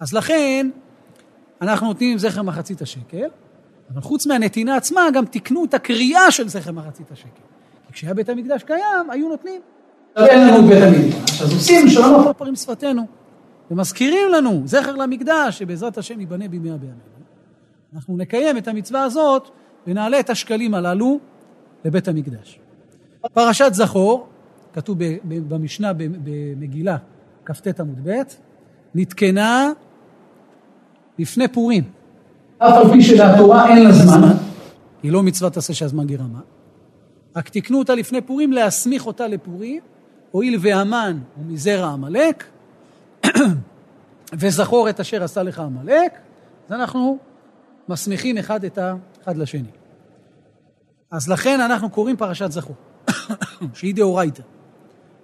אז 0.00 0.12
לכן, 0.12 0.70
אנחנו 1.62 1.86
נותנים 1.86 2.18
זכר 2.18 2.42
מחצית 2.42 2.82
השקל, 2.82 3.28
אבל 3.92 4.00
חוץ 4.00 4.26
מהנתינה 4.26 4.76
עצמה, 4.76 5.00
גם 5.14 5.26
תיקנו 5.26 5.64
את 5.64 5.74
הקריאה 5.74 6.30
של 6.30 6.48
זכר 6.48 6.72
מחצית 6.72 7.12
השקל. 7.12 7.28
כי 7.86 7.92
כשהיה 7.92 8.14
בית 8.14 8.28
המקדש 8.28 8.62
קיים, 8.62 9.10
היו 9.10 9.28
נותנים. 9.28 9.60
אין 10.16 10.48
לנו 10.48 10.68
בית 10.68 10.82
המקדש, 10.82 11.42
אז 11.42 11.52
עושים 11.52 11.88
שלום 11.88 12.32
פרים 12.36 12.56
שפתנו. 12.56 13.06
ומזכירים 13.70 14.32
לנו, 14.32 14.62
זכר 14.64 14.96
למקדש, 14.96 15.58
שבעזרת 15.58 15.98
השם 15.98 16.20
ייבנה 16.20 16.48
בימי 16.48 16.70
הבעלים. 16.70 16.94
אנחנו 17.94 18.16
נקיים 18.16 18.58
את 18.58 18.68
המצווה 18.68 19.02
הזאת 19.02 19.48
ונעלה 19.86 20.20
את 20.20 20.30
השקלים 20.30 20.74
הללו 20.74 21.18
לבית 21.84 22.08
המקדש. 22.08 22.58
פרשת 23.32 23.70
זכור, 23.74 24.28
כתוב 24.72 24.98
במשנה 25.24 25.92
במגילה, 25.94 26.96
כ"ט 27.44 27.80
עמוד 27.80 28.08
ב', 28.08 28.22
נתקנה 28.94 29.72
לפני 31.18 31.48
פורים. 31.48 31.84
אף 32.58 32.76
על 32.76 32.92
פי 32.92 33.02
שלתורה 33.02 33.68
אין 33.68 33.84
לה 33.84 33.92
זמן. 33.92 34.32
היא 35.02 35.12
לא 35.12 35.22
מצוות 35.22 35.56
עשה 35.56 35.74
שהזמן 35.74 36.06
גרמה. 36.06 36.40
רק 37.36 37.48
תיקנו 37.48 37.78
אותה 37.78 37.94
לפני 37.94 38.20
פורים 38.20 38.52
להסמיך 38.52 39.06
אותה 39.06 39.28
לפורים, 39.28 39.82
הואיל 40.30 40.58
והמן 40.60 41.18
הוא 41.36 41.44
מזרע 41.46 41.86
עמלק, 41.86 42.44
וזכור 44.38 44.90
את 44.90 45.00
אשר 45.00 45.24
עשה 45.24 45.42
לך 45.42 45.58
עמלק, 45.58 46.12
אז 46.66 46.72
אנחנו 46.72 47.18
מסמיכים 47.88 48.38
אחד 48.38 48.64
את 48.64 48.78
האחד 48.78 49.36
לשני. 49.36 49.68
אז 51.10 51.28
לכן 51.28 51.60
אנחנו 51.60 51.90
קוראים 51.90 52.16
פרשת 52.16 52.50
זכור, 52.50 52.76
שהיא 53.74 53.94
דאורייתא. 53.94 54.42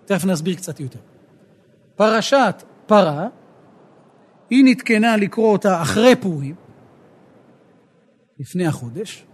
תכף 0.05 0.24
נסביר 0.24 0.55
קצת 0.55 0.81
יותר. 0.81 0.98
פרשת 1.96 2.62
פרה, 2.87 3.29
היא 4.50 4.64
נתקנה 4.64 5.16
לקרוא 5.16 5.52
אותה 5.52 5.82
אחרי 5.82 6.16
פורים, 6.16 6.54
לפני 8.38 8.66
החודש, 8.66 9.24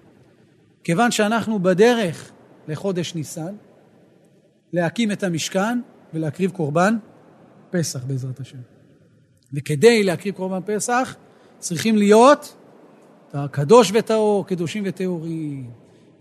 כיוון 0.85 1.11
שאנחנו 1.11 1.59
בדרך 1.59 2.31
לחודש 2.69 3.15
ניסן, 3.15 3.55
להקים 4.73 5.13
את 5.13 5.23
המשכן 5.23 5.81
ולהקריב 6.15 6.51
קורבן 6.51 6.97
פסח 7.71 8.05
בעזרת 8.05 8.41
השם. 8.41 8.59
וכדי 9.53 10.05
להקריב 10.05 10.35
קורבן 10.35 10.61
פסח 10.67 11.17
צריכים 11.59 11.97
להיות 11.97 12.57
קדוש 13.51 13.91
וטהור, 13.95 14.47
קדושים 14.47 14.83
וטהורים. 14.87 15.71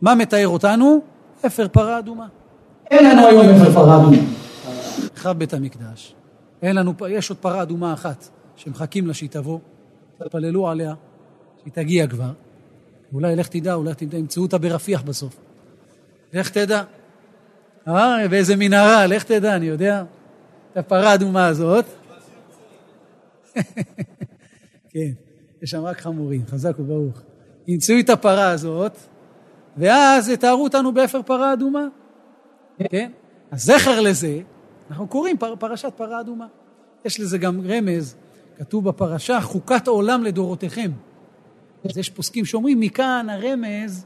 מה 0.01 0.15
מתאר 0.15 0.47
אותנו? 0.47 1.01
אפר 1.45 1.67
פרה 1.67 1.99
אדומה. 1.99 2.27
אין 2.91 3.05
לנו 3.05 3.27
היום 3.27 3.45
אפר 3.47 3.73
פרה 3.73 3.95
אדומה. 3.95 4.17
חב 5.15 5.38
בית 5.38 5.53
המקדש. 5.53 6.15
אין 6.62 6.75
לנו, 6.75 6.93
יש 7.10 7.29
עוד 7.29 7.39
פרה 7.39 7.62
אדומה 7.62 7.93
אחת 7.93 8.29
שמחכים 8.55 9.07
לה 9.07 9.13
שהיא 9.13 9.29
תבוא, 9.29 9.59
תתפללו 10.17 10.67
עליה, 10.67 10.93
שהיא 11.61 11.73
תגיע 11.73 12.07
כבר. 12.07 12.31
אולי 13.13 13.35
לך 13.35 13.47
תדע, 13.47 13.73
אולי 13.73 13.93
תמצאו 13.95 14.43
אותה 14.43 14.57
ברפיח 14.57 15.01
בסוף. 15.01 15.35
לך 16.33 16.49
תדע. 16.49 16.83
אה, 17.87 18.27
באיזה 18.27 18.55
מנהרה, 18.55 19.07
לך 19.07 19.23
תדע, 19.23 19.55
אני 19.55 19.65
יודע. 19.65 20.03
את 20.71 20.77
הפרה 20.77 21.11
האדומה 21.11 21.47
הזאת. 21.47 21.85
כן, 24.91 25.11
יש 25.61 25.71
שם 25.71 25.81
רק 25.81 26.01
חמורים, 26.01 26.41
חזק 26.47 26.79
וברוך. 26.79 27.21
ימצאו 27.67 27.95
את 27.99 28.09
הפרה 28.09 28.49
הזאת, 28.49 28.97
ואז 29.77 30.29
יטהרו 30.29 30.63
אותנו 30.63 30.91
באפר 30.91 31.21
פרה 31.21 31.53
אדומה. 31.53 31.87
כן? 32.89 33.11
אז 33.51 33.65
זכר 33.65 34.01
לזה, 34.01 34.39
אנחנו 34.89 35.07
קוראים 35.07 35.37
פר, 35.37 35.55
פרשת 35.55 35.93
פרה 35.95 36.21
אדומה. 36.21 36.47
יש 37.05 37.19
לזה 37.19 37.37
גם 37.37 37.61
רמז, 37.67 38.15
כתוב 38.57 38.89
בפרשה, 38.89 39.41
חוקת 39.41 39.87
עולם 39.87 40.23
לדורותיכם. 40.23 40.91
אז 41.89 41.97
יש 41.97 42.09
פוסקים 42.09 42.45
שאומרים, 42.45 42.79
מכאן 42.79 43.27
הרמז, 43.29 44.05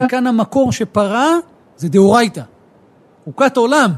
מכאן 0.00 0.26
המקור 0.26 0.72
שפרה 0.72 1.38
זה 1.76 1.88
דאורייתא. 1.88 2.42
חוקת 3.24 3.56
עולם. 3.56 3.90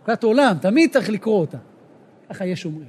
חוקת 0.00 0.24
עולם, 0.24 0.56
תמיד 0.60 0.92
צריך 0.92 1.10
לקרוא 1.10 1.40
אותה. 1.40 1.58
ככה 2.28 2.46
יש 2.46 2.64
אומרים. 2.64 2.88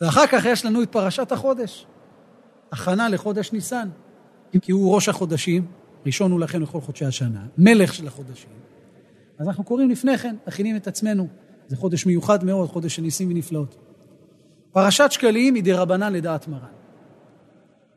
ואחר 0.00 0.26
כך 0.26 0.44
יש 0.44 0.64
לנו 0.64 0.82
את 0.82 0.92
פרשת 0.92 1.32
החודש, 1.32 1.86
הכנה 2.72 3.08
לחודש 3.08 3.52
ניסן, 3.52 3.88
כי 4.62 4.72
הוא 4.72 4.94
ראש 4.94 5.08
החודשים, 5.08 5.66
ראשון 6.06 6.32
הוא 6.32 6.40
לכן 6.40 6.62
לכל 6.62 6.80
חודשי 6.80 7.04
השנה, 7.04 7.46
מלך 7.58 7.94
של 7.94 8.06
החודשים. 8.06 8.50
אז 9.38 9.48
אנחנו 9.48 9.64
קוראים 9.64 9.90
לפני 9.90 10.18
כן, 10.18 10.36
מכינים 10.46 10.76
את 10.76 10.86
עצמנו. 10.86 11.28
זה 11.68 11.76
חודש 11.76 12.06
מיוחד 12.06 12.44
מאוד, 12.44 12.68
חודש 12.68 12.96
של 12.96 13.02
ניסים 13.02 13.30
ונפלאות. 13.30 13.87
פרשת 14.72 15.12
שקלים 15.12 15.54
היא 15.54 15.62
דרבנן 15.64 16.12
לדעת 16.12 16.48
מרן. 16.48 16.78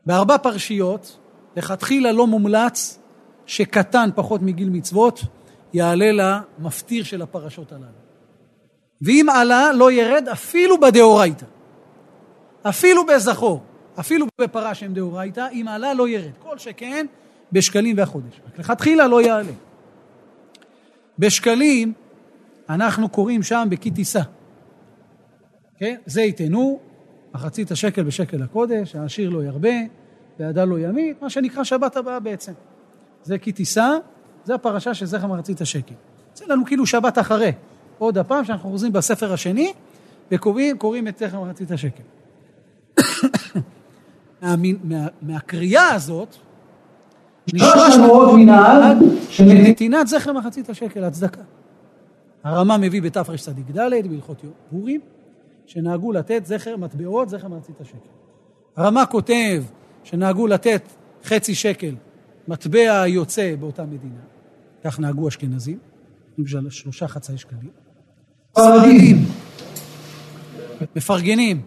בארבע 0.06 0.38
פרשיות, 0.38 1.18
לכתחילה 1.56 2.12
לא 2.12 2.26
מומלץ 2.26 2.98
שקטן 3.46 4.10
פחות 4.14 4.42
מגיל 4.42 4.68
מצוות 4.70 5.20
יעלה 5.72 6.10
למפטיר 6.58 7.04
של 7.04 7.22
הפרשות 7.22 7.72
הללו. 7.72 7.86
ואם 9.02 9.26
עלה, 9.34 9.72
לא 9.72 9.92
ירד 9.92 10.28
אפילו 10.32 10.80
בדאורייתא. 10.80 11.46
אפילו 12.62 13.06
בזכור, 13.06 13.62
אפילו 14.00 14.26
בפרה 14.40 14.74
שהם 14.74 14.94
דאורייתא, 14.94 15.48
אם 15.52 15.66
עלה, 15.68 15.94
לא 15.94 16.08
ירד. 16.08 16.30
כל 16.38 16.58
שכן, 16.58 17.06
בשקלים 17.52 17.98
והחודש. 17.98 18.40
רק 18.46 18.58
לכתחילה 18.58 19.06
לא 19.06 19.22
יעלה. 19.22 19.52
בשקלים, 21.18 21.92
אנחנו 22.68 23.08
קוראים 23.08 23.42
שם 23.42 23.66
בכי 23.70 23.90
טיסה. 23.90 24.20
כן? 25.82 25.96
זה 26.06 26.22
יתנו, 26.22 26.78
מחצית 27.34 27.70
השקל 27.70 28.02
בשקל 28.02 28.42
הקודש, 28.42 28.96
העשיר 28.96 29.30
לא 29.30 29.44
ירבה, 29.44 29.74
והדל 30.38 30.64
לא 30.64 30.78
ימית, 30.78 31.22
מה 31.22 31.30
שנקרא 31.30 31.64
שבת 31.64 31.96
הבאה 31.96 32.20
בעצם. 32.20 32.52
זה 33.22 33.38
כי 33.38 33.52
תישא, 33.52 33.96
זה 34.44 34.54
הפרשה 34.54 34.94
של 34.94 35.06
זכר 35.06 35.26
מחצית 35.26 35.60
השקל. 35.60 35.94
זה 36.34 36.44
לנו 36.48 36.64
כאילו 36.66 36.86
שבת 36.86 37.18
אחרי. 37.18 37.52
עוד 37.98 38.18
הפעם 38.18 38.44
שאנחנו 38.44 38.70
חוזרים 38.70 38.92
בספר 38.92 39.32
השני, 39.32 39.72
וקוראים 40.30 40.78
קוראים 40.78 41.08
את 41.08 41.18
זכר 41.18 41.40
מחצית 41.40 41.70
השקל. 41.70 42.02
מה, 44.42 44.54
מה, 44.84 45.06
מהקריאה 45.22 45.94
הזאת, 45.94 46.36
נשמע 47.52 47.88
לנו 47.94 48.06
עוד 48.06 48.38
מנהג 48.38 48.96
של 49.30 49.44
נתינת 49.44 50.08
זכר 50.08 50.32
מחצית 50.32 50.70
השקל, 50.70 51.04
הצדקה. 51.04 51.42
הרמ"א 52.44 52.76
מביא 52.76 53.02
בתרצ"ד 53.02 53.72
בהלכות 54.08 54.44
פורים, 54.70 55.00
שנהגו 55.72 56.12
לתת 56.12 56.46
זכר 56.46 56.76
מטבעות, 56.76 57.28
זכר 57.28 57.48
מחצית 57.48 57.80
השקל. 57.80 58.08
הרמ"א 58.76 59.04
כותב 59.10 59.62
שנהגו 60.04 60.46
לתת 60.46 60.82
חצי 61.24 61.54
שקל 61.54 61.94
מטבע 62.48 63.06
יוצא 63.06 63.54
באותה 63.60 63.86
מדינה, 63.86 64.20
כך 64.84 65.00
נהגו 65.00 65.28
אשכנזים, 65.28 65.78
שלושה 66.70 67.08
חצאי 67.08 67.38
שקלים. 67.38 67.70
ספרדים 68.56 69.16
מפרגנים, 70.96 71.62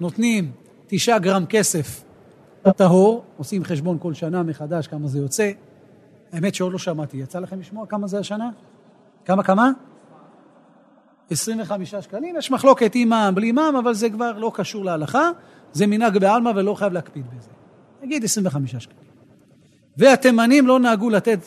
נותנים 0.00 0.52
תשעה 0.86 1.18
גרם 1.18 1.46
כסף 1.46 2.04
טהור, 2.76 3.24
עושים 3.36 3.64
חשבון 3.64 3.98
כל 4.00 4.14
שנה 4.14 4.42
מחדש 4.42 4.86
כמה 4.86 5.08
זה 5.08 5.18
יוצא. 5.18 5.50
האמת 6.32 6.54
שעוד 6.54 6.72
לא 6.72 6.78
שמעתי, 6.78 7.16
יצא 7.16 7.38
לכם 7.38 7.60
לשמוע 7.60 7.86
כמה 7.86 8.06
זה 8.06 8.18
השנה? 8.18 8.50
כמה 9.24 9.42
כמה? 9.42 9.70
25 11.30 11.94
שקלים, 11.94 12.36
יש 12.36 12.50
מחלוקת 12.50 12.92
עם 12.94 13.08
מע"מ, 13.08 13.34
בלי 13.34 13.52
מע"מ, 13.52 13.76
אבל 13.76 13.94
זה 13.94 14.10
כבר 14.10 14.38
לא 14.38 14.52
קשור 14.54 14.84
להלכה, 14.84 15.30
זה 15.72 15.86
מנהג 15.86 16.18
בעלמא 16.18 16.52
ולא 16.56 16.74
חייב 16.74 16.92
להקפיד 16.92 17.24
בזה. 17.36 17.50
נגיד 18.02 18.24
25 18.24 18.76
שקלים. 18.76 19.10
והתימנים 19.96 20.66
לא 20.66 20.80
נהגו 20.80 21.10
לתת 21.10 21.38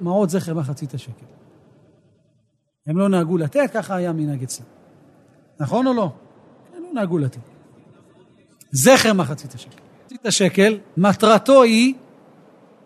מעות 0.00 0.30
זכר 0.30 0.54
מחצית 0.54 0.94
השקל. 0.94 1.26
הם 2.86 2.98
לא 2.98 3.08
נהגו 3.08 3.38
לתת, 3.38 3.70
ככה 3.72 3.96
היה 3.96 4.12
מנהג 4.12 4.42
אצלם. 4.42 4.66
נכון 5.60 5.86
או 5.86 5.94
לא? 5.94 6.12
הם 6.76 6.82
לא 6.82 6.88
נהגו 6.94 7.18
לתת. 7.18 7.40
זכר 8.72 9.12
מחצית 9.12 9.54
השקל. 9.54 9.76
מחצית 10.02 10.26
השקל, 10.26 10.78
מטרתו 10.96 11.62
היא, 11.62 11.94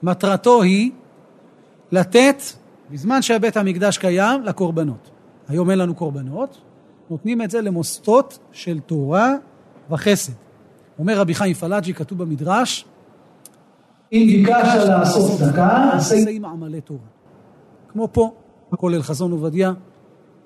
מטרתו 0.03 0.63
היא 0.63 0.91
לתת, 1.93 2.43
בזמן 2.91 3.23
שבית 3.23 3.57
המקדש 3.57 3.99
קיים, 3.99 4.43
לקורבנות. 4.43 5.11
היום 5.49 5.71
אין 5.71 5.79
לנו 5.79 5.95
קורבנות, 5.95 6.61
נותנים 7.11 7.43
את 7.43 7.51
זה 7.51 7.61
למוסדות 7.61 8.39
של 8.53 8.81
תורה 8.81 9.35
וחסד. 9.91 10.33
אומר 10.99 11.19
רבי 11.19 11.35
חיים 11.35 11.55
פלאג'י, 11.55 11.95
כתוב 11.95 12.19
במדרש, 12.19 12.85
אם 14.13 14.27
ביקשת 14.27 14.89
לעשות 14.89 15.39
צדקה, 15.39 15.91
עשה 15.93 16.31
עם 16.31 16.45
עמלי 16.45 16.81
תורה. 16.81 17.01
כמו 17.89 18.09
פה, 18.13 18.31
כולל 18.77 19.03
חזון 19.03 19.33
עובדיה, 19.33 19.73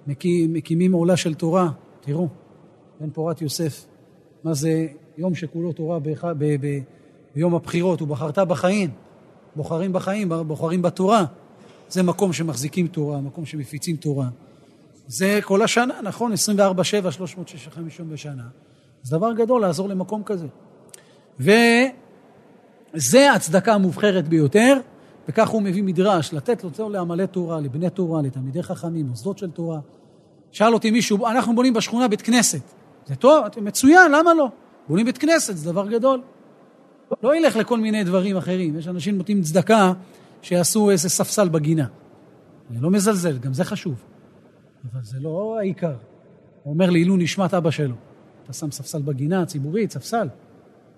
מקים, 0.07 0.53
מקימים 0.53 0.93
עולה 0.93 1.17
של 1.17 1.35
תורה, 1.35 1.69
תראו, 2.01 2.29
בן 3.01 3.11
פורת 3.11 3.43
יוסף, 3.43 3.87
מה 4.45 4.55
זה 4.55 4.87
יום 5.19 5.35
שכולו 5.35 5.73
תורה 5.73 5.99
ב, 5.99 6.09
ב, 6.39 6.57
ב, 6.61 6.79
ביום 7.35 7.55
הבחירות, 7.55 8.03
ובחרת 8.03 8.39
בחיים, 8.39 8.91
בוחרים 9.57 9.93
בחיים, 9.93 10.33
בוחרים 10.47 10.83
בתורה. 10.83 11.25
זה 11.89 12.03
מקום 12.03 12.33
שמחזיקים 12.33 12.87
תורה, 12.87 13.21
מקום 13.21 13.47
שמפיצים 13.47 13.97
תורה. 13.97 14.29
זה 15.09 15.41
כל 15.43 15.63
השנה, 15.63 15.95
נכון? 16.03 16.33
24-7, 16.33 16.37
365 17.11 17.99
יום 17.99 18.11
בשנה. 18.11 18.43
זה 19.03 19.17
דבר 19.17 19.33
גדול 19.33 19.61
לעזור 19.61 19.89
למקום 19.89 20.23
כזה. 20.25 20.47
וזה 21.41 23.33
הצדקה 23.33 23.75
המובחרת 23.75 24.29
ביותר, 24.29 24.79
וכך 25.29 25.49
הוא 25.49 25.63
מביא 25.63 25.83
מדרש, 25.83 26.33
לתת 26.33 26.65
לו 26.79 26.91
לעמלי 26.91 27.27
תורה, 27.27 27.61
לבני 27.61 27.91
תורה, 27.91 28.23
לתלמידי 28.23 28.63
חכמים, 28.63 29.07
מוסדות 29.07 29.39
של 29.39 29.51
תורה. 29.51 29.81
שאל 30.53 30.75
אותי 30.75 30.91
מישהו, 30.91 31.27
אנחנו 31.27 31.55
בונים 31.55 31.75
בשכונה 31.75 32.09
בית 32.09 32.23
כנסת. 32.23 32.61
זה 33.07 33.15
טוב, 33.15 33.45
מצוין, 33.61 34.13
למה 34.13 34.35
לא? 34.35 34.49
בונים 34.89 35.07
בית 35.07 35.19
כנסת, 35.19 35.57
זה 35.57 35.73
דבר 35.73 35.89
גדול. 35.89 36.21
לא 37.23 37.37
ילך 37.37 37.57
לכל 37.57 37.79
מיני 37.79 38.05
דברים 38.05 38.37
אחרים. 38.37 38.79
יש 38.79 38.89
אנשים 38.89 39.19
נותנים 39.19 39.43
צדקה 39.43 39.93
שיעשו 40.43 40.91
איזה 40.91 41.09
ספסל 41.09 41.49
בגינה. 41.49 41.87
אני 42.71 42.81
לא 42.81 42.91
מזלזל, 42.91 43.39
גם 43.39 43.55
זה 43.55 43.65
חשוב. 43.65 43.95
אבל 44.85 45.03
זה 45.03 45.21
לא 45.21 45.57
העיקר. 45.59 45.95
הוא 46.63 46.75
אומר 46.75 46.91
לעילוי 46.91 47.25
נשמת 47.25 47.55
אבא 47.55 47.71
שלו. 47.71 47.95
אתה 48.45 48.53
שם 48.53 48.71
ספסל 48.71 49.03
בגינה 49.03 49.43
הציבורית, 49.43 49.91
ספסל. 49.91 50.29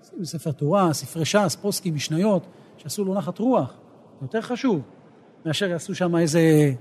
שים 0.09 0.25
ספר 0.25 0.51
תורה, 0.51 0.93
ספרי 0.93 1.25
ש"ס, 1.25 1.55
פוסקים, 1.55 1.95
משניות, 1.95 2.47
שעשו 2.77 3.05
לו 3.05 3.13
נחת 3.13 3.39
רוח. 3.39 3.73
זה 4.19 4.25
יותר 4.25 4.41
חשוב 4.41 4.81
מאשר 5.45 5.65
יעשו 5.65 5.95
שם 5.95 6.15
איזה, 6.15 6.73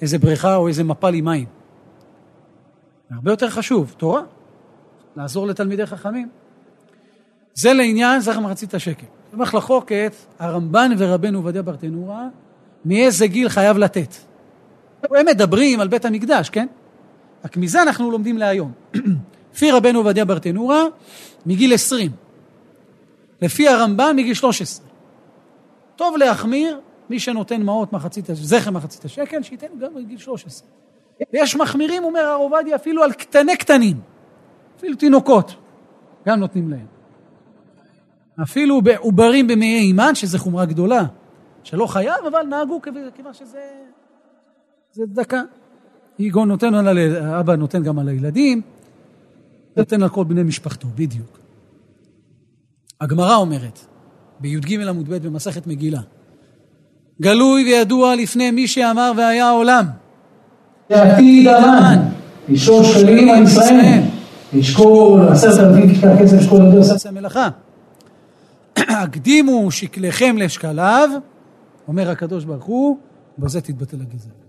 איזה 0.00 0.18
בריכה 0.18 0.56
או 0.56 0.68
איזה 0.68 0.84
מפל 0.84 1.14
עם 1.14 1.24
מים. 1.24 1.46
זה 3.08 3.14
הרבה 3.14 3.30
יותר 3.30 3.50
חשוב, 3.50 3.94
תורה. 3.96 4.22
לעזור 5.16 5.46
לתלמידי 5.46 5.86
חכמים. 5.86 6.28
זה 7.54 7.72
לעניין 7.72 8.20
זכר 8.20 8.40
מחצית 8.40 8.74
השקל. 8.74 9.06
במחלקות 9.32 9.90
הרמב"ן 10.38 10.90
ורבנו 10.98 11.38
עובדיה 11.38 11.62
ברטנורה, 11.62 12.28
מאיזה 12.84 13.26
גיל 13.26 13.48
חייב 13.48 13.78
לתת. 13.78 14.29
הם 15.02 15.26
מדברים 15.26 15.80
על 15.80 15.88
בית 15.88 16.04
המקדש, 16.04 16.50
כן? 16.50 16.66
רק 17.44 17.56
מזה 17.56 17.82
אנחנו 17.82 18.10
לומדים 18.10 18.38
להיום. 18.38 18.72
לפי 19.54 19.70
רבנו 19.70 19.98
עובדיה 19.98 20.24
ברטנורה, 20.24 20.84
מגיל 21.46 21.74
20. 21.74 22.10
לפי 23.42 23.68
הרמב"ן, 23.68 24.16
מגיל 24.16 24.34
13. 24.34 24.86
טוב 25.96 26.16
להחמיר, 26.16 26.80
מי 27.10 27.20
שנותן 27.20 27.62
מעות 27.62 27.92
מחצית, 27.92 28.24
זכר 28.32 28.70
מחצית 28.70 29.04
השקל, 29.04 29.42
שייתן 29.42 29.66
גם 29.78 29.94
בגיל 29.94 30.18
13. 30.18 30.68
ויש 31.32 31.56
מחמירים, 31.56 32.04
אומר 32.04 32.20
הרב 32.20 32.40
עובדיה, 32.40 32.76
אפילו 32.76 33.02
על 33.02 33.12
קטני 33.12 33.56
קטנים, 33.56 33.96
אפילו 34.78 34.96
תינוקות, 34.96 35.54
גם 36.26 36.40
נותנים 36.40 36.70
להם. 36.70 36.86
אפילו 38.42 38.82
בעוברים 38.82 39.46
במעי 39.46 39.78
אימן, 39.78 40.14
שזה 40.14 40.38
חומרה 40.38 40.64
גדולה, 40.64 41.02
שלא 41.62 41.86
חייב, 41.86 42.26
אבל 42.28 42.42
נהגו 42.42 42.80
כיוון 43.14 43.34
שזה 43.34 43.60
זה 44.92 45.02
צדקה. 45.14 45.42
יגון 46.18 46.48
נותן 46.48 46.74
על, 46.74 46.98
אבא 47.40 47.56
נותן 47.56 47.82
גם 47.82 47.98
על 47.98 48.08
הילדים, 48.08 48.60
נותן 49.76 50.02
על 50.02 50.08
כל 50.08 50.24
בני 50.24 50.42
משפחתו, 50.42 50.88
בדיוק. 50.94 51.38
הגמרא 53.00 53.36
אומרת, 53.36 53.78
בי"ג 54.40 54.80
עמוד 54.88 55.08
ב' 55.08 55.16
במסכת 55.26 55.66
מגילה, 55.66 56.00
גלוי 57.22 57.64
וידוע 57.64 58.16
לפני 58.16 58.50
מי 58.50 58.68
שאמר 58.68 59.12
והיה 59.16 59.48
העולם. 59.48 59.86
לעתיד 60.90 61.46
המן, 61.48 62.08
לשאול 62.48 62.84
שקלים 62.84 63.30
על 63.30 63.42
ישראל, 63.42 64.00
לשקול 64.52 65.28
עשרת 65.28 65.58
אלפים 65.58 65.94
כיכר 65.94 66.22
כסף 66.22 66.40
שקול 66.40 66.66
עדי 66.66 66.76
עושה 66.76 67.10
מלאכה. 67.10 67.48
הקדימו 68.76 69.70
שקליכם 69.70 70.36
לשקליו, 70.38 71.10
אומר 71.88 72.10
הקדוש 72.10 72.44
ברוך 72.44 72.64
הוא, 72.64 72.98
בזה 73.38 73.60
תתבטל 73.60 73.96
הגזרה. 74.00 74.39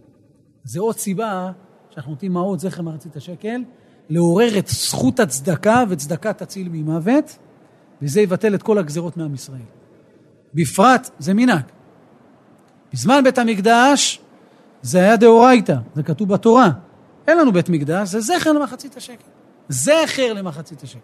זה 0.64 0.80
עוד 0.80 0.98
סיבה 0.98 1.52
שאנחנו 1.90 2.12
נותנים 2.12 2.34
מעות 2.34 2.60
זכר 2.60 2.82
מחצית 2.82 3.16
השקל, 3.16 3.64
לעורר 4.10 4.58
את 4.58 4.68
זכות 4.68 5.20
הצדקה 5.20 5.84
וצדקה 5.90 6.34
תציל 6.34 6.70
ממוות, 6.72 7.38
וזה 8.02 8.22
יבטל 8.22 8.56
את 8.56 8.64
כל 8.64 8.78
הגזרות 8.78 9.18
מעם 9.18 9.34
ישראל. 9.34 9.62
בפרט, 10.54 11.10
זה 11.20 11.34
מנהג. 11.34 11.64
בזמן 12.94 13.24
בית 13.24 13.38
המקדש 13.38 14.22
זה 14.82 15.00
היה 15.00 15.18
דאורייתא, 15.18 15.76
זה 15.96 16.04
כתוב 16.04 16.30
בתורה. 16.30 16.70
אין 17.28 17.38
לנו 17.38 17.52
בית 17.52 17.70
מקדש, 17.70 18.10
זה 18.10 18.20
זכר 18.20 18.52
למחצית 18.52 18.98
השקל. 18.98 19.24
זכר 19.70 20.34
למחצית 20.34 20.84
השקל. 20.84 21.00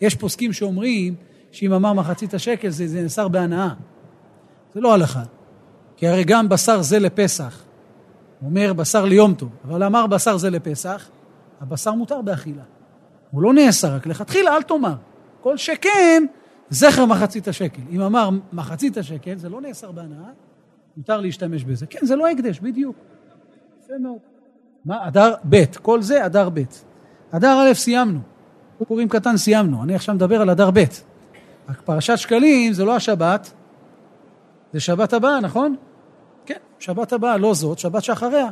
יש 0.00 0.14
פוסקים 0.14 0.52
שאומרים 0.52 1.14
שאם 1.52 1.72
אמר 1.72 1.92
מחצית 1.92 2.34
השקל 2.34 2.68
זה, 2.68 2.86
זה 2.86 3.02
נאסר 3.02 3.28
בהנאה. 3.28 3.68
זה 4.74 4.80
לא 4.80 4.94
הלכה. 4.94 5.22
כי 5.96 6.08
הרי 6.08 6.24
גם 6.24 6.48
בשר 6.48 6.82
זה 6.82 6.98
לפסח. 6.98 7.62
הוא 8.42 8.48
אומר 8.50 8.72
בשר 8.72 9.04
ליום 9.04 9.34
טוב, 9.34 9.48
אבל 9.64 9.82
אמר 9.82 10.06
בשר 10.06 10.36
זה 10.36 10.50
לפסח, 10.50 11.08
הבשר 11.60 11.92
מותר 11.92 12.22
באכילה. 12.22 12.62
הוא 13.30 13.42
לא 13.42 13.54
נאסר, 13.54 13.94
רק 13.94 14.06
לכתחילה 14.06 14.56
אל 14.56 14.62
תאמר. 14.62 14.94
כל 15.40 15.56
שכן, 15.56 16.24
זכר 16.70 17.06
מחצית 17.06 17.48
השקל. 17.48 17.82
אם 17.90 18.00
אמר 18.00 18.30
מחצית 18.52 18.96
השקל, 18.96 19.36
זה 19.36 19.48
לא 19.48 19.60
נאסר 19.60 19.92
בהנאה, 19.92 20.30
מותר 20.96 21.20
להשתמש 21.20 21.64
בזה. 21.64 21.86
כן, 21.86 22.06
זה 22.06 22.16
לא 22.16 22.28
הקדש, 22.28 22.60
בדיוק. 22.60 22.96
יפה 23.84 23.94
מאוד. 24.00 24.18
מה, 24.84 25.08
אדר 25.08 25.34
ב', 25.48 25.64
כל 25.82 26.02
זה 26.02 26.26
אדר 26.26 26.48
ב'. 26.48 26.62
אדר 27.30 27.58
א' 27.58 27.74
סיימנו. 27.74 28.20
פורים 28.88 29.08
קטן 29.08 29.36
סיימנו, 29.36 29.82
אני 29.82 29.94
עכשיו 29.94 30.14
מדבר 30.14 30.40
על 30.40 30.50
אדר 30.50 30.70
ב'. 30.70 30.84
רק 31.68 31.80
פרשת 31.80 32.18
שקלים 32.18 32.72
זה 32.72 32.84
לא 32.84 32.96
השבת, 32.96 33.52
זה 34.72 34.80
שבת 34.80 35.12
הבאה, 35.12 35.40
נכון? 35.40 35.76
שבת 36.82 37.12
הבאה, 37.12 37.36
לא 37.36 37.54
זאת, 37.54 37.78
שבת 37.78 38.04
שאחריה. 38.04 38.46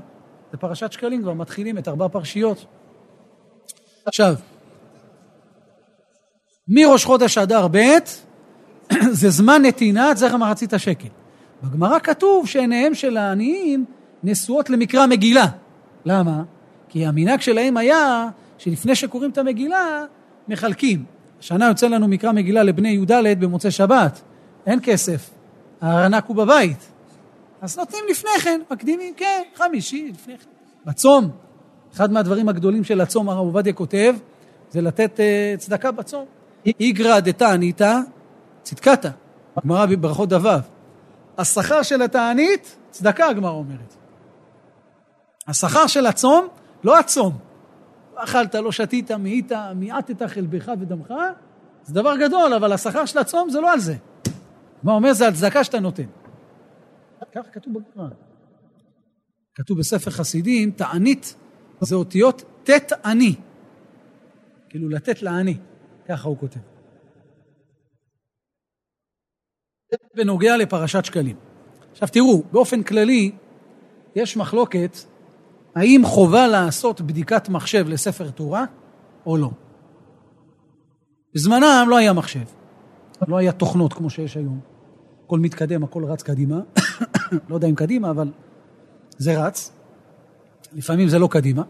זה 0.52 0.58
פרשת 0.58 0.92
שקלים, 0.92 1.22
כבר 1.22 1.32
מתחילים 1.32 1.78
את 1.78 1.88
ארבע 1.88 2.08
פרשיות. 2.08 2.64
עכשיו, 4.06 4.34
מראש 6.68 7.04
חודש 7.04 7.38
אדר 7.38 7.66
ב' 7.70 7.78
זה 9.20 9.30
זמן 9.30 9.62
נתינת 9.64 10.16
זכר 10.16 10.36
מחצית 10.36 10.72
השקל. 10.72 11.08
בגמרא 11.62 11.98
כתוב 11.98 12.46
שעיניהם 12.46 12.94
של 12.94 13.16
העניים 13.16 13.84
נשואות 14.22 14.70
למקרא 14.70 15.06
מגילה. 15.06 15.46
למה? 16.04 16.42
כי 16.88 17.06
המנהג 17.06 17.40
שלהם 17.40 17.76
היה 17.76 18.28
שלפני 18.58 18.94
שקוראים 18.94 19.30
את 19.30 19.38
המגילה, 19.38 20.04
מחלקים. 20.48 21.04
השנה 21.40 21.68
יוצא 21.68 21.88
לנו 21.88 22.08
מקרא 22.08 22.32
מגילה 22.32 22.62
לבני 22.62 22.88
י"ד 22.88 23.12
במוצאי 23.40 23.70
שבת. 23.70 24.20
אין 24.66 24.78
כסף, 24.82 25.30
הארנק 25.80 26.24
הוא 26.26 26.36
בבית. 26.36 26.89
אז 27.60 27.78
נותנים 27.78 28.04
לפני 28.10 28.30
כן, 28.42 28.60
מקדימים, 28.70 29.14
כן, 29.14 29.42
חמישי, 29.54 30.10
לפני 30.14 30.38
כן. 30.38 30.50
בצום, 30.84 31.30
אחד 31.94 32.12
מהדברים 32.12 32.48
הגדולים 32.48 32.84
של 32.84 33.00
הצום, 33.00 33.28
הרב 33.28 33.38
עובדיה 33.38 33.72
כותב, 33.72 34.14
זה 34.70 34.80
לתת 34.80 35.20
uh, 35.20 35.60
צדקה 35.60 35.90
בצום. 35.90 36.24
איגרא 36.80 37.20
דתענית 37.20 37.80
צדקת, 38.62 39.06
גמרא 39.64 39.86
בברכות 39.86 40.28
דו. 40.28 40.48
השכר 41.38 41.82
של 41.82 42.02
התענית, 42.02 42.76
צדקה 42.90 43.26
הגמרא 43.26 43.50
אומרת. 43.50 43.94
השכר 45.48 45.86
של 45.86 46.06
הצום, 46.06 46.48
לא 46.84 46.98
הצום. 46.98 47.38
אכלת, 48.14 48.54
לא 48.54 48.72
שתית, 48.72 49.10
מאית, 49.10 49.52
מיעטת 49.74 50.22
חלבך 50.22 50.70
ודמך, 50.80 51.14
זה 51.84 51.94
דבר 51.94 52.16
גדול, 52.16 52.54
אבל 52.54 52.72
השכר 52.72 53.04
של 53.04 53.18
הצום 53.18 53.50
זה 53.50 53.60
לא 53.60 53.72
על 53.72 53.80
זה. 53.80 53.94
מה 54.82 54.92
אומר? 54.92 55.12
זה 55.12 55.28
הצדקה 55.28 55.64
שאתה 55.64 55.80
נותן. 55.80 56.19
ככה 57.32 57.50
כתוב 57.50 57.74
בגמרא. 57.74 58.08
כתוב 59.54 59.78
בספר 59.78 60.10
חסידים, 60.10 60.70
תענית 60.70 61.34
זה 61.80 61.94
אותיות 61.94 62.42
ט' 62.64 62.92
אני. 63.04 63.34
כאילו 64.68 64.88
לתת 64.88 65.22
לעני, 65.22 65.58
ככה 66.08 66.28
הוא 66.28 66.38
כותב. 66.38 66.60
בנוגע 70.16 70.56
לפרשת 70.56 71.04
שקלים. 71.04 71.36
עכשיו 71.92 72.08
תראו, 72.08 72.42
באופן 72.52 72.82
כללי, 72.82 73.32
יש 74.14 74.36
מחלוקת 74.36 74.96
האם 75.74 76.02
חובה 76.04 76.46
לעשות 76.46 77.00
בדיקת 77.00 77.48
מחשב 77.48 77.88
לספר 77.88 78.30
תורה 78.30 78.64
או 79.26 79.36
לא. 79.36 79.50
בזמנם 81.34 81.86
לא 81.88 81.96
היה 81.96 82.12
מחשב, 82.12 82.44
לא 83.28 83.36
היה 83.36 83.52
תוכנות 83.52 83.92
כמו 83.92 84.10
שיש 84.10 84.36
היום. 84.36 84.60
הכל 85.24 85.38
מתקדם, 85.38 85.84
הכל 85.84 86.04
רץ 86.04 86.22
קדימה. 86.22 86.60
לא 87.48 87.54
יודע 87.54 87.68
אם 87.68 87.74
קדימה, 87.74 88.10
אבל 88.10 88.28
זה 89.18 89.42
רץ. 89.46 89.72
לפעמים 90.72 91.08
זה 91.08 91.18
לא 91.18 91.28
קדימה, 91.30 91.62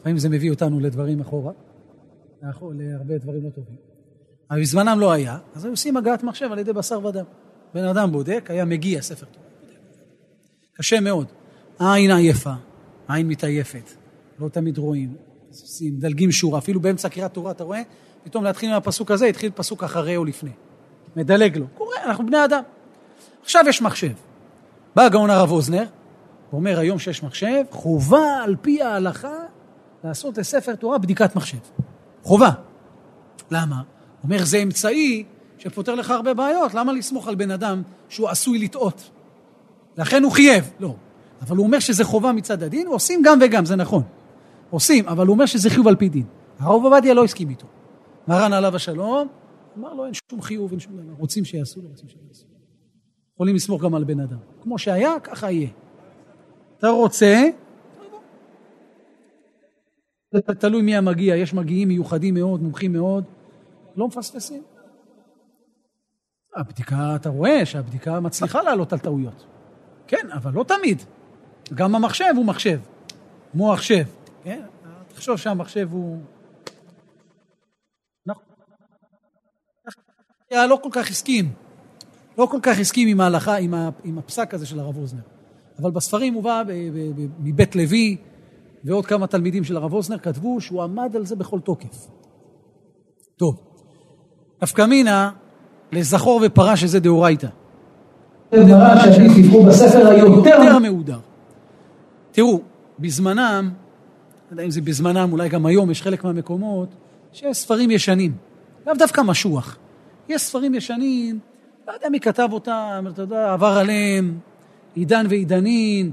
לפעמים 0.00 0.18
זה 0.18 0.28
מביא 0.28 0.50
אותנו 0.50 0.80
לדברים 0.80 1.20
אחורה, 1.20 1.52
להרבה 2.42 3.18
דברים 3.18 3.44
לא 3.44 3.50
טובים. 3.50 3.76
אבל 4.50 4.60
בזמנם 4.60 5.00
לא 5.00 5.12
היה, 5.12 5.38
אז 5.54 5.64
היו 5.64 5.72
עושים 5.72 5.96
הגעת 5.96 6.22
מחשב 6.22 6.52
על 6.52 6.58
ידי 6.58 6.72
בשר 6.72 7.04
ודם. 7.04 7.24
בן 7.74 7.84
אדם 7.84 8.12
בודק, 8.12 8.46
היה 8.48 8.64
מגיע 8.64 9.02
ספר 9.02 9.26
תורה. 9.26 9.46
קשה 10.72 11.00
מאוד. 11.00 11.26
העין 11.78 12.10
עייפה, 12.10 12.52
העין 13.08 13.28
מתעייפת, 13.28 13.90
לא 14.38 14.48
תמיד 14.48 14.78
רואים, 14.78 15.16
עושים, 15.48 15.94
מדלגים 15.96 16.32
שורה, 16.32 16.58
אפילו 16.58 16.80
באמצע 16.80 17.08
קריאת 17.08 17.34
תורה, 17.34 17.50
אתה 17.50 17.64
רואה? 17.64 17.82
פתאום 18.24 18.44
להתחיל 18.44 18.70
מהפסוק 18.70 19.10
הזה, 19.10 19.26
התחיל 19.26 19.50
פסוק 19.54 19.84
אחרי 19.84 20.16
או 20.16 20.24
לפני. 20.24 20.50
מדלג 21.16 21.56
לו. 21.58 21.66
קורה, 21.74 21.96
אנחנו 22.04 22.26
בני 22.26 22.44
אדם. 22.44 22.62
עכשיו 23.42 23.64
יש 23.68 23.82
מחשב. 23.82 24.12
בא 24.96 25.02
הגאון 25.02 25.30
הרב 25.30 25.50
אוזנר, 25.50 25.84
ואומר 26.52 26.78
היום 26.78 26.98
שיש 26.98 27.22
מחשב, 27.22 27.64
חובה 27.70 28.42
על 28.44 28.56
פי 28.62 28.82
ההלכה 28.82 29.36
לעשות 30.04 30.38
לספר 30.38 30.74
תורה 30.74 30.98
בדיקת 30.98 31.36
מחשב. 31.36 31.58
חובה. 32.22 32.50
למה? 33.50 33.82
אומר, 34.24 34.44
זה 34.44 34.58
אמצעי 34.58 35.24
שפותר 35.58 35.94
לך 35.94 36.10
הרבה 36.10 36.34
בעיות, 36.34 36.74
למה 36.74 36.92
לסמוך 36.92 37.28
על 37.28 37.34
בן 37.34 37.50
אדם 37.50 37.82
שהוא 38.08 38.28
עשוי 38.28 38.58
לטעות? 38.58 39.10
לכן 39.96 40.22
הוא 40.22 40.32
חייב. 40.32 40.70
לא. 40.80 40.94
אבל 41.42 41.56
הוא 41.56 41.66
אומר 41.66 41.78
שזה 41.78 42.04
חובה 42.04 42.32
מצד 42.32 42.62
הדין, 42.62 42.86
עושים 42.86 43.22
גם 43.24 43.38
וגם, 43.42 43.64
זה 43.64 43.76
נכון. 43.76 44.02
עושים, 44.70 45.08
אבל 45.08 45.26
הוא 45.26 45.34
אומר 45.34 45.46
שזה 45.46 45.70
חיוב 45.70 45.88
על 45.88 45.96
פי 45.96 46.08
דין. 46.08 46.24
הרב 46.58 46.84
עובדיה 46.84 47.14
לא 47.14 47.24
הסכים 47.24 47.48
איתו. 47.48 47.66
מרן 48.28 48.52
עליו 48.52 48.76
השלום, 48.76 49.28
אמר 49.78 49.94
לו 49.94 50.04
אין 50.04 50.14
שום 50.30 50.42
חיוב, 50.42 50.70
אין 50.70 50.80
שום 50.80 50.92
דבר. 50.92 51.12
רוצים 51.18 51.44
שיעשו, 51.44 51.80
לא 51.82 51.88
רוצים 51.88 52.08
שיעשו. 52.08 52.55
יכולים 53.36 53.54
לסמוך 53.54 53.82
גם 53.82 53.94
על 53.94 54.04
בן 54.04 54.20
אדם. 54.20 54.38
כמו 54.62 54.78
שהיה, 54.78 55.20
ככה 55.22 55.50
יהיה. 55.50 55.68
אתה 56.78 56.88
רוצה, 56.88 57.48
זה 60.30 60.40
תלוי 60.40 60.82
מי 60.82 60.96
המגיע, 60.96 61.36
יש 61.36 61.54
מגיעים 61.54 61.88
מיוחדים 61.88 62.34
מאוד, 62.34 62.62
מומחים 62.62 62.92
מאוד, 62.92 63.24
לא 63.96 64.06
מפספסים. 64.06 64.62
הבדיקה, 66.56 67.16
אתה 67.16 67.28
רואה 67.28 67.66
שהבדיקה 67.66 68.20
מצליחה 68.20 68.62
לעלות 68.62 68.92
על 68.92 68.98
טעויות. 68.98 69.46
כן, 70.06 70.30
אבל 70.32 70.52
לא 70.52 70.64
תמיד. 70.64 71.02
גם 71.74 71.94
המחשב 71.94 72.32
הוא 72.36 72.44
מחשב, 72.44 72.80
מוח 73.54 73.82
שב, 73.82 74.04
כן? 74.42 74.62
תחשוב 75.08 75.36
שהמחשב 75.36 75.88
הוא... 75.92 76.20
נכון. 78.26 78.44
לא 80.52 80.78
כל 80.82 80.88
כך 80.92 81.10
הסכים, 81.10 81.52
לא 82.38 82.46
כל 82.46 82.58
כך 82.62 82.80
הסכים 82.80 83.08
עם 83.08 83.20
ההלכה, 83.20 83.56
עם, 83.56 83.74
ה, 83.74 83.90
עם 84.04 84.18
הפסק 84.18 84.54
הזה 84.54 84.66
של 84.66 84.80
הרב 84.80 84.96
אוזנר. 84.96 85.20
אבל 85.78 85.90
בספרים 85.90 86.34
הובא 86.34 86.62
מבית 87.40 87.76
לוי, 87.76 88.16
ועוד 88.84 89.06
כמה 89.06 89.26
תלמידים 89.26 89.64
של 89.64 89.76
הרב 89.76 89.92
אוזנר 89.92 90.18
כתבו 90.18 90.60
שהוא 90.60 90.82
עמד 90.82 91.16
על 91.16 91.26
זה 91.26 91.36
בכל 91.36 91.60
תוקף. 91.60 92.06
טוב, 93.36 93.60
נפקא 94.62 94.86
מינה 94.86 95.30
לזכור 95.92 96.40
ופרש 96.46 96.80
שזה 96.80 97.00
דאורייתא. 97.00 97.48
בספר 99.68 100.06
היותר 100.06 100.78
מהודר. 100.78 101.18
תראו, 102.32 102.60
בזמנם, 102.98 103.70
לא 103.70 104.50
יודע 104.50 104.62
אם 104.62 104.70
זה 104.70 104.80
בזמנם, 104.80 105.32
אולי 105.32 105.48
גם 105.48 105.66
היום, 105.66 105.90
יש 105.90 106.02
חלק 106.02 106.24
מהמקומות, 106.24 106.88
שיש 107.32 107.56
ספרים 107.56 107.90
ישנים, 107.90 108.32
לאו 108.86 108.94
דווקא 108.98 109.20
משוח. 109.20 109.78
יש 110.28 110.42
ספרים 110.42 110.74
ישנים, 110.74 111.38
לא 111.86 111.92
יודע 111.92 112.08
מי 112.08 112.20
כתב 112.20 112.48
אותם, 112.52 113.04
אתה 113.08 113.22
יודע, 113.22 113.52
עבר 113.52 113.78
עליהם 113.80 114.38
עידן 114.94 115.26
ועידנין, 115.28 116.12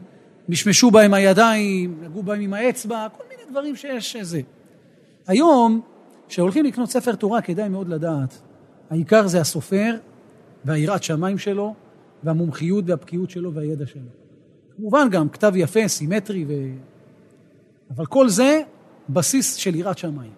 משמשו 0.49 0.91
בהם 0.91 1.13
הידיים, 1.13 1.97
נגעו 2.01 2.23
בהם 2.23 2.41
עם 2.41 2.53
האצבע, 2.53 3.07
כל 3.17 3.23
מיני 3.29 3.51
דברים 3.51 3.75
שיש 3.75 4.15
איזה. 4.15 4.41
היום, 5.27 5.81
כשהולכים 6.27 6.65
לקנות 6.65 6.89
ספר 6.89 7.15
תורה, 7.15 7.41
כדאי 7.41 7.69
מאוד 7.69 7.89
לדעת, 7.89 8.41
העיקר 8.89 9.27
זה 9.27 9.41
הסופר 9.41 9.95
והיראת 10.65 11.03
שמיים 11.03 11.38
שלו, 11.38 11.73
והמומחיות 12.23 12.86
והבקיאות 12.88 13.29
שלו 13.29 13.53
והידע 13.53 13.86
שלו. 13.86 14.09
כמובן 14.77 15.07
גם 15.12 15.29
כתב 15.29 15.53
יפה, 15.55 15.88
סימטרי, 15.88 16.45
ו... 16.47 16.53
אבל 17.95 18.05
כל 18.05 18.29
זה 18.29 18.62
בסיס 19.09 19.55
של 19.55 19.75
יראת 19.75 19.97
שמיים. 19.97 20.31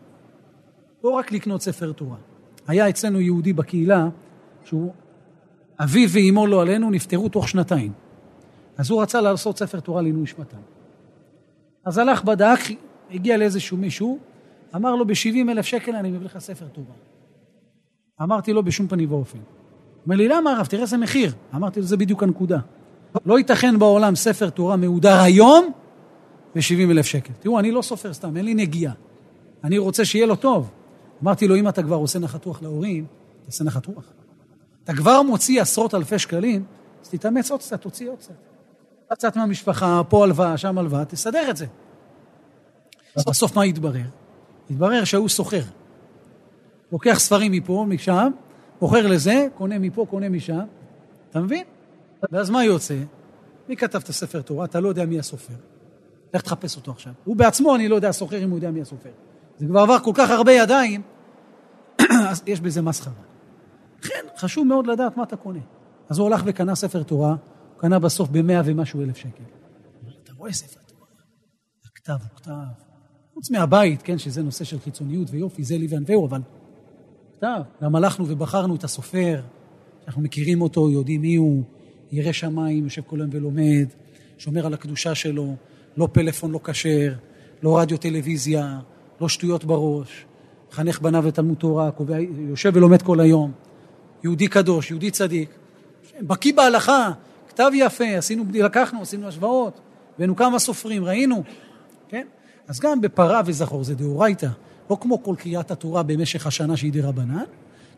לא 1.03 1.09
רק 1.09 1.31
לקנות 1.31 1.61
ספר 1.61 1.91
תורה. 1.91 2.17
היה 2.67 2.89
אצלנו 2.89 3.21
יהודי 3.21 3.53
בקהילה, 3.53 4.07
שהוא, 4.65 4.93
אביו 5.79 6.09
ואימו 6.09 6.47
לא 6.47 6.61
עלינו, 6.61 6.89
נפטרו 6.89 7.29
תוך 7.29 7.49
שנתיים. 7.49 7.91
אז 8.77 8.89
הוא 8.89 9.01
רצה 9.01 9.21
לעשות 9.21 9.57
ספר 9.57 9.79
תורה 9.79 10.01
לעינוי 10.01 10.27
שמתם. 10.27 10.57
אז 11.85 11.97
הלך, 11.97 12.23
בדק, 12.23 12.59
הגיע 13.11 13.37
לאיזשהו 13.37 13.77
מישהו, 13.77 14.19
אמר 14.75 14.95
לו, 14.95 15.07
ב-70 15.07 15.51
אלף 15.51 15.65
שקל 15.65 15.95
אני 15.95 16.11
מביא 16.11 16.25
לך 16.25 16.37
ספר 16.37 16.65
תורה. 16.67 16.95
אמרתי 18.21 18.53
לו, 18.53 18.63
בשום 18.63 18.87
פנים 18.87 19.11
ואופן. 19.11 19.39
אומר 20.05 20.15
לי, 20.15 20.27
למה 20.27 20.51
הרב? 20.51 20.65
תראה 20.65 20.81
איזה 20.81 20.97
מחיר. 20.97 21.33
אמרתי 21.55 21.79
לו, 21.79 21.85
זה 21.85 21.97
בדיוק 21.97 22.23
הנקודה. 22.23 22.59
לא 23.25 23.37
ייתכן 23.37 23.79
בעולם 23.79 24.15
ספר 24.15 24.49
תורה 24.49 24.75
מהודר 24.75 25.19
היום 25.19 25.71
ב-70 26.55 26.91
אלף 26.91 27.05
שקל. 27.05 27.33
תראו, 27.39 27.59
אני 27.59 27.71
לא 27.71 27.81
סופר 27.81 28.13
סתם, 28.13 28.37
אין 28.37 28.45
לי 28.45 28.53
נגיעה. 28.53 28.93
אני 29.63 29.77
רוצה 29.77 30.05
שיהיה 30.05 30.25
לו 30.25 30.35
טוב. 30.35 30.71
אמרתי 31.23 31.47
לו, 31.47 31.55
אם 31.55 31.67
אתה 31.67 31.83
כבר 31.83 31.95
עושה 31.95 32.19
נחת 32.19 32.45
רוח 32.45 32.61
להורים, 32.61 33.05
תעשה 33.45 33.63
נחת 33.63 33.85
רוח. 33.85 34.14
אתה 34.85 34.93
כבר 34.93 35.21
מוציא 35.21 35.61
עשרות 35.61 35.95
אלפי 35.95 36.19
שקלים, 36.19 36.63
אז 37.03 37.09
תתאמץ 37.09 37.51
עוד 37.51 37.59
קצת, 37.59 37.81
תוציא 37.81 38.09
עוד 38.09 38.17
קצת. 38.17 38.33
קצת 39.09 39.35
מהמשפחה, 39.35 40.01
פה 40.09 40.23
הלוואה, 40.23 40.57
שם 40.57 40.77
הלוואה, 40.77 41.05
תסדר 41.05 41.49
את 41.49 41.57
זה. 41.57 41.65
בסוף 43.17 43.55
מה 43.55 43.65
יתברר? 43.65 44.01
יתברר 44.69 45.03
שהוא 45.03 45.29
סוחר. 45.29 45.61
לוקח 46.91 47.19
ספרים 47.19 47.51
מפה, 47.51 47.85
משם, 47.87 48.31
מוכר 48.81 49.07
לזה, 49.07 49.47
קונה 49.57 49.79
מפה, 49.79 50.05
קונה 50.09 50.29
משם, 50.29 50.65
אתה 51.29 51.39
מבין? 51.39 51.63
ואז 52.31 52.49
מה 52.49 52.63
יוצא? 52.63 52.97
מי 53.69 53.75
כתב 53.75 53.99
את 54.03 54.09
הספר 54.09 54.41
תורה? 54.41 54.65
אתה 54.65 54.79
לא 54.79 54.89
יודע 54.89 55.05
מי 55.05 55.19
הסופר. 55.19 55.53
לך 56.33 56.41
תחפש 56.41 56.75
אותו 56.75 56.91
עכשיו. 56.91 57.13
הוא 57.23 57.35
בעצמו, 57.35 57.75
אני 57.75 57.87
לא 57.87 57.95
יודע, 57.95 58.11
סוחר 58.11 58.43
אם 58.43 58.49
הוא 58.49 58.57
יודע 58.57 58.71
מי 58.71 58.81
הסופר. 58.81 59.09
זה 59.59 59.65
כבר 59.67 59.79
עבר 59.79 59.99
כל 59.99 60.11
כך 60.13 60.29
הרבה 60.29 60.51
ידיים, 60.51 61.01
אז 62.29 62.43
יש 62.45 62.61
בזה 62.61 62.81
מסחרה. 62.81 63.34
לכן, 64.05 64.25
חשוב 64.37 64.67
מאוד 64.67 64.87
לדעת 64.87 65.17
מה 65.17 65.23
אתה 65.23 65.35
קונה. 65.35 65.59
אז 66.09 66.19
הוא 66.19 66.27
הלך 66.27 66.41
וקנה 66.45 66.75
ספר 66.75 67.03
תורה, 67.03 67.29
הוא 67.29 67.79
קנה 67.79 67.99
בסוף 67.99 68.29
במאה 68.29 68.61
ומשהו 68.65 69.01
אלף 69.01 69.17
שקל. 69.17 69.43
אתה 70.23 70.33
רואה 70.37 70.53
ספר 70.53 70.79
תורה, 70.87 71.07
הכתב 71.85 72.17
הוא 72.29 72.37
כתב. 72.37 72.51
חוץ 73.33 73.51
מהבית, 73.51 74.01
כן, 74.01 74.17
שזה 74.17 74.43
נושא 74.43 74.63
של 74.63 74.79
חיצוניות 74.79 75.27
ויופי, 75.31 75.63
זה 75.63 75.77
לי 75.77 75.87
וענווהו, 75.89 76.27
אבל 76.27 76.41
כתב. 77.37 77.61
גם 77.83 77.95
הלכנו 77.95 78.25
ובחרנו 78.27 78.75
את 78.75 78.83
הסופר, 78.83 79.41
אנחנו 80.07 80.21
מכירים 80.21 80.61
אותו, 80.61 80.91
יודעים 80.91 81.21
מי 81.21 81.35
הוא, 81.35 81.63
ירא 82.11 82.31
שמיים, 82.31 82.83
יושב 82.83 83.01
כל 83.01 83.19
היום 83.19 83.29
ולומד, 83.33 83.87
שומר 84.37 84.65
על 84.65 84.73
הקדושה 84.73 85.15
שלו, 85.15 85.55
לא 85.97 86.07
פלאפון 86.11 86.51
לא 86.51 86.59
כשר, 86.63 87.13
לא 87.63 87.79
רדיו 87.79 87.97
טלוויזיה, 87.97 88.79
לא 89.21 89.29
שטויות 89.29 89.63
בראש, 89.63 90.25
מחנך 90.71 91.01
בניו 91.01 91.27
לתלמוד 91.27 91.57
תורה, 91.57 91.91
קובע, 91.91 92.19
יושב 92.19 92.71
ולומד 92.75 93.01
כל 93.01 93.19
היום, 93.19 93.51
יהודי 94.25 94.47
קדוש, 94.47 94.91
יהודי 94.91 95.11
צדיק, 95.11 95.49
בקיא 96.21 96.53
בהלכה, 96.53 97.11
כתב 97.47 97.71
יפה, 97.73 98.17
עשינו, 98.17 98.43
לקחנו, 98.53 99.01
עשינו 99.01 99.27
השוואות, 99.27 99.79
הבאנו 100.15 100.35
כמה 100.35 100.59
סופרים, 100.59 101.05
ראינו, 101.05 101.43
כן? 102.09 102.27
אז 102.67 102.79
גם 102.79 103.01
בפרה 103.01 103.41
וזכור 103.45 103.83
זה 103.83 103.95
דאורייתא, 103.95 104.47
לא 104.89 104.97
כמו 105.01 105.23
כל 105.23 105.35
קריאת 105.37 105.71
התורה 105.71 106.03
במשך 106.03 106.47
השנה 106.47 106.77
שהיא 106.77 106.93
דרבנן, 106.93 107.43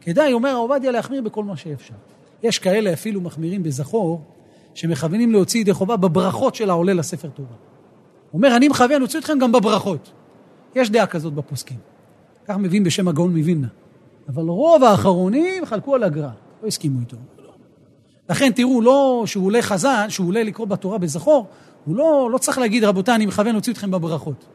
כדאי, 0.01 0.33
אומר 0.33 0.55
עובדיה, 0.55 0.91
להחמיר 0.91 1.21
בכל 1.21 1.43
מה 1.43 1.57
שאפשר. 1.57 1.93
יש 2.43 2.59
כאלה 2.59 2.93
אפילו 2.93 3.21
מחמירים 3.21 3.63
בזכור, 3.63 4.21
שמכוונים 4.73 5.31
להוציא 5.31 5.61
ידי 5.61 5.73
חובה 5.73 5.97
בברכות 5.97 6.55
של 6.55 6.69
העולה 6.69 6.93
לספר 6.93 7.29
תורה. 7.29 7.55
אומר, 8.33 8.55
אני 8.55 8.67
מכוון 8.67 8.99
להוציא 8.99 9.19
אתכם 9.19 9.39
גם 9.39 9.51
בברכות. 9.51 10.11
יש 10.75 10.89
דעה 10.89 11.07
כזאת 11.07 11.33
בפוסקים. 11.33 11.77
כך 12.45 12.57
מבין 12.57 12.83
בשם 12.83 13.07
הגאון 13.07 13.37
מווילנה. 13.37 13.67
אבל 14.27 14.43
רוב 14.43 14.83
האחרונים 14.83 15.65
חלקו 15.65 15.95
על 15.95 16.03
הגר"א, 16.03 16.29
לא 16.63 16.67
הסכימו 16.67 16.99
איתו. 16.99 17.17
לכן 18.29 18.51
תראו, 18.51 18.81
לא 18.81 19.23
שהוא 19.25 19.45
עולה 19.45 19.61
חזן, 19.61 20.09
שהוא 20.09 20.27
עולה 20.27 20.43
לקרוא 20.43 20.67
בתורה 20.67 20.97
בזכור, 20.97 21.47
הוא 21.85 21.95
לא, 21.95 22.29
לא 22.31 22.37
צריך 22.37 22.57
להגיד, 22.57 22.83
רבותיי, 22.83 23.15
אני 23.15 23.25
מכוון 23.25 23.51
להוציא 23.51 23.73
אתכם 23.73 23.91
בברכות. 23.91 24.45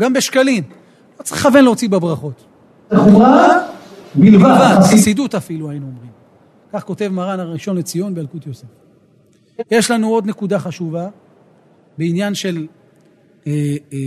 גם 0.00 0.12
בשקלים. 0.12 0.64
לא 1.18 1.24
צריך 1.24 1.46
לכוון 1.46 1.64
להוציא 1.64 1.88
בברכות. 1.88 2.44
חומרה 2.94 3.68
בלבד. 4.14 4.76
חסידות 4.82 5.34
אפילו 5.34 5.70
היינו 5.70 5.86
אומרים. 5.86 6.10
כך 6.72 6.84
כותב 6.84 7.08
מרן 7.08 7.40
הראשון 7.40 7.76
לציון 7.76 8.14
באלקוט 8.14 8.46
יוסף. 8.46 8.66
יש 9.70 9.90
לנו 9.90 10.08
עוד 10.08 10.26
נקודה 10.26 10.58
חשובה 10.58 11.08
בעניין 11.98 12.34
של 12.34 12.66
אה, 13.46 13.52
אה, 13.92 13.98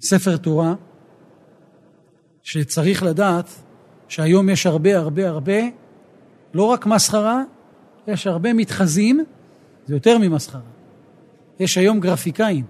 ספר 0.00 0.36
תורה, 0.36 0.74
שצריך 2.42 3.02
לדעת 3.02 3.48
שהיום 4.08 4.48
יש 4.48 4.66
הרבה 4.66 4.98
הרבה 4.98 5.28
הרבה, 5.28 5.60
לא 6.54 6.64
רק 6.64 6.86
מסחרה, 6.86 7.42
יש 8.06 8.26
הרבה 8.26 8.52
מתחזים, 8.52 9.24
זה 9.86 9.94
יותר 9.94 10.18
ממסחרה. 10.18 10.60
יש 11.60 11.78
היום 11.78 12.00
גרפיקאים 12.00 12.64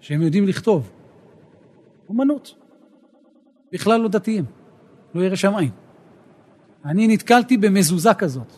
שהם 0.00 0.22
יודעים 0.22 0.46
לכתוב. 0.46 0.90
אומנות. 2.08 2.54
בכלל 3.72 4.00
לא 4.00 4.08
דתיים, 4.08 4.44
לא 5.14 5.22
ירא 5.22 5.36
שמיים. 5.36 5.70
אני 6.84 7.08
נתקלתי 7.08 7.56
במזוזה 7.56 8.14
כזאת. 8.14 8.52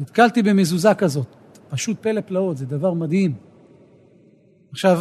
נתקלתי 0.00 0.42
במזוזה 0.42 0.94
כזאת. 0.94 1.26
פשוט 1.68 1.96
פלא 2.00 2.20
פלאות, 2.20 2.56
זה 2.56 2.66
דבר 2.66 2.92
מדהים. 2.92 3.34
עכשיו, 4.70 5.00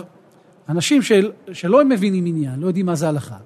אנשים 0.70 1.02
של, 1.02 1.32
שלא 1.54 1.86
מבינים 1.86 2.26
עניין, 2.26 2.60
לא 2.60 2.68
יודעים 2.68 2.86
מה 2.86 2.96
זה 2.96 3.10
הלכה, 3.10 3.38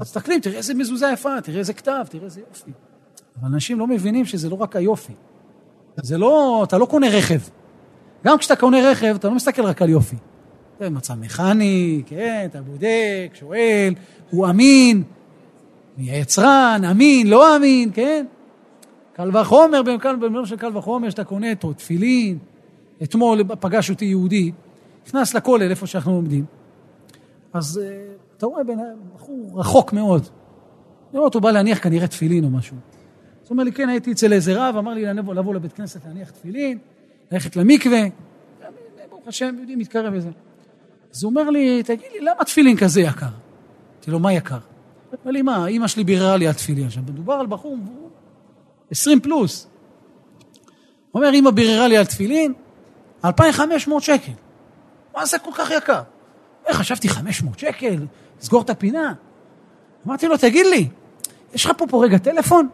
מסתכלים, 0.00 0.40
תראה 0.40 0.56
איזה 0.56 0.74
מזוזה 0.74 1.06
יפה, 1.12 1.40
תראה 1.40 1.58
איזה 1.58 1.72
כתב, 1.72 2.04
תראה 2.08 2.24
איזה 2.24 2.40
יופי. 2.40 2.70
אבל 3.40 3.48
אנשים 3.48 3.78
לא 3.78 3.86
מבינים 3.86 4.24
שזה 4.24 4.48
לא 4.48 4.54
רק 4.54 4.76
היופי. 4.76 5.12
זה 5.96 6.18
לא, 6.18 6.64
אתה 6.68 6.78
לא 6.78 6.86
קונה 6.86 7.08
רכב. 7.08 7.40
גם 8.24 8.38
כשאתה 8.38 8.56
קונה 8.56 8.90
רכב, 8.90 9.14
אתה 9.18 9.28
לא 9.28 9.34
מסתכל 9.34 9.62
רק 9.62 9.82
על 9.82 9.88
יופי. 9.88 10.16
זה 10.80 10.90
מצב 10.90 11.14
מכני, 11.14 12.02
כן, 12.06 12.46
אתה 12.50 12.62
בודק, 12.62 13.30
שואל, 13.34 13.94
הוא 14.30 14.48
אמין, 14.48 15.02
יצרן, 15.98 16.80
אמין, 16.90 17.26
לא 17.26 17.56
אמין, 17.56 17.90
כן? 17.94 18.26
קל 19.12 19.36
וחומר, 19.36 19.82
במלוא 20.20 20.44
של 20.44 20.56
קל 20.56 20.76
וחומר, 20.76 21.10
שאתה 21.10 21.24
קונה 21.24 21.50
אותו, 21.50 21.72
תפילין. 21.72 22.38
אתמול 23.02 23.40
פגש 23.60 23.90
אותי 23.90 24.04
יהודי, 24.04 24.52
נכנס 25.06 25.34
לכולל, 25.34 25.70
איפה 25.70 25.86
שאנחנו 25.86 26.12
לומדים. 26.12 26.44
אז 27.52 27.80
uh, 27.84 28.17
אתה 28.38 28.46
רואה 28.46 28.64
בן 28.64 28.78
בחור 29.14 29.50
רחוק 29.54 29.92
מאוד. 29.92 30.26
נראה 31.12 31.24
אותו 31.24 31.40
בא 31.40 31.50
להניח 31.50 31.82
כנראה 31.82 32.06
תפילין 32.06 32.44
או 32.44 32.50
משהו. 32.50 32.76
אז 32.76 33.42
הוא 33.42 33.50
אומר 33.50 33.64
לי, 33.64 33.72
כן, 33.72 33.88
הייתי 33.88 34.12
אצל 34.12 34.32
איזה 34.32 34.52
רב, 34.56 34.76
אמר 34.76 34.94
לי 34.94 35.04
לבוא, 35.04 35.34
לבוא 35.34 35.54
לבית 35.54 35.72
כנסת 35.72 36.06
להניח 36.06 36.30
תפילין, 36.30 36.78
ללכת 37.32 37.56
למקווה. 37.56 38.00
ברוך 39.10 39.28
השם, 39.28 39.56
יודעים, 39.60 39.78
מתקרב 39.78 40.14
לזה. 40.14 40.30
אז 41.14 41.22
הוא 41.22 41.30
אומר 41.30 41.50
לי, 41.50 41.82
תגיד 41.82 42.06
לי, 42.12 42.20
למה 42.20 42.44
תפילין 42.44 42.76
כזה 42.76 43.00
יקר? 43.00 43.26
אמרתי 43.26 44.10
לו, 44.10 44.18
מה 44.18 44.32
יקר? 44.32 44.58
אמר 45.24 45.32
לי, 45.32 45.42
מה, 45.42 45.66
אימא 45.66 45.86
שלי 45.86 46.04
ביררה 46.04 46.36
לי 46.36 46.46
על 46.46 46.52
תפילין. 46.52 46.86
עכשיו, 46.86 47.02
מדובר 47.02 47.34
על 47.34 47.46
בחור 47.46 47.76
20 48.90 49.20
פלוס. 49.20 49.68
הוא 51.10 51.22
אומר, 51.22 51.32
אימא 51.32 51.50
ביררה 51.50 51.88
לי 51.88 51.96
על 51.96 52.04
תפילין, 52.04 52.52
2,500 53.24 54.02
שקל. 54.02 54.32
מה 55.16 55.26
זה 55.26 55.38
כל 55.38 55.50
כך 55.54 55.70
יקר? 55.70 56.02
חשבתי 56.72 57.08
500 57.08 57.58
שקל, 57.58 58.06
לסגור 58.40 58.62
את 58.62 58.70
הפינה. 58.70 59.14
אמרתי 60.06 60.26
לו, 60.28 60.36
תגיד 60.36 60.66
לי, 60.66 60.88
יש 61.54 61.64
לך 61.64 61.72
פה 61.76 61.86
פה 61.86 62.04
רגע 62.04 62.18
טלפון? 62.18 62.68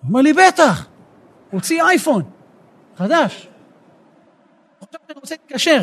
הוא 0.00 0.08
אומר 0.08 0.20
לי, 0.20 0.32
בטח, 0.32 0.86
הוציא 1.50 1.82
אייפון, 1.82 2.22
חדש. 2.96 3.48
עכשיו 4.80 5.00
אני 5.10 5.14
רוצה 5.20 5.34
להתקשר. 5.34 5.82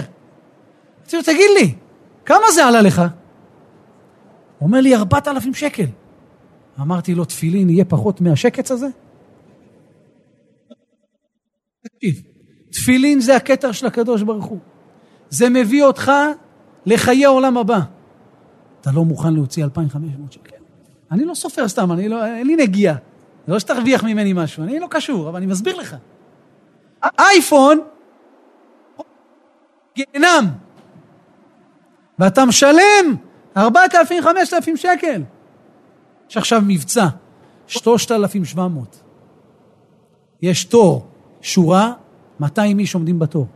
אמרתי 1.00 1.16
לו, 1.16 1.24
תגיד 1.24 1.50
לי, 1.60 1.76
כמה 2.26 2.52
זה 2.54 2.66
עלה 2.66 2.82
לך? 2.82 3.00
הוא 3.00 4.68
אומר 4.68 4.82
לי, 4.82 4.96
4,000 4.96 5.54
שקל. 5.54 5.86
אמרתי 6.82 7.16
לו, 7.16 7.26
תפילין 7.26 7.70
יהיה 7.70 7.86
פחות 7.86 8.22
מהשקץ 8.22 8.72
הזה? 8.72 8.88
תקשיב, 11.82 12.22
תפילין 12.72 13.20
זה 13.20 13.36
הכתר 13.36 13.72
של 13.72 13.86
הקדוש 13.86 14.22
ברוך 14.22 14.46
הוא. 14.46 14.60
זה 15.30 15.50
מביא 15.50 15.84
אותך 15.84 16.12
לחיי 16.86 17.26
העולם 17.26 17.58
הבא. 17.58 17.80
אתה 18.88 18.96
לא 18.96 19.06
מוכן 19.06 19.34
להוציא 19.34 19.64
2,500 19.64 20.32
שקל? 20.32 20.56
אני 21.12 21.26
לא 21.26 21.34
סופר 21.34 21.68
סתם, 21.68 21.92
אני 21.92 22.10
לא, 22.10 22.26
אין 22.26 22.48
לי 22.48 22.56
נגיעה. 22.56 22.96
זה 23.48 23.54
לא 23.54 23.60
שתרוויח 23.60 24.04
ממני 24.04 24.34
משהו, 24.34 24.64
אני 24.64 24.80
לא 24.80 24.88
קשור, 24.90 25.30
אבל 25.30 25.38
אני 25.38 25.46
מסביר 25.46 25.78
לך. 25.78 25.96
אייפון, 27.20 27.80
גיהנם, 29.96 30.46
ואתה 32.20 32.46
משלם 32.46 33.16
4,000, 33.58 34.24
5,000 34.24 34.78
שקל. 34.78 35.22
יש 36.30 36.38
עכשיו 36.38 36.62
מבצע, 36.68 37.08
3,700. 37.68 39.00
יש 40.42 40.66
תור, 40.66 41.08
שורה, 41.42 41.94
200 42.40 42.80
איש 42.80 42.94
עומדים 42.94 43.20
בתור. 43.20 43.48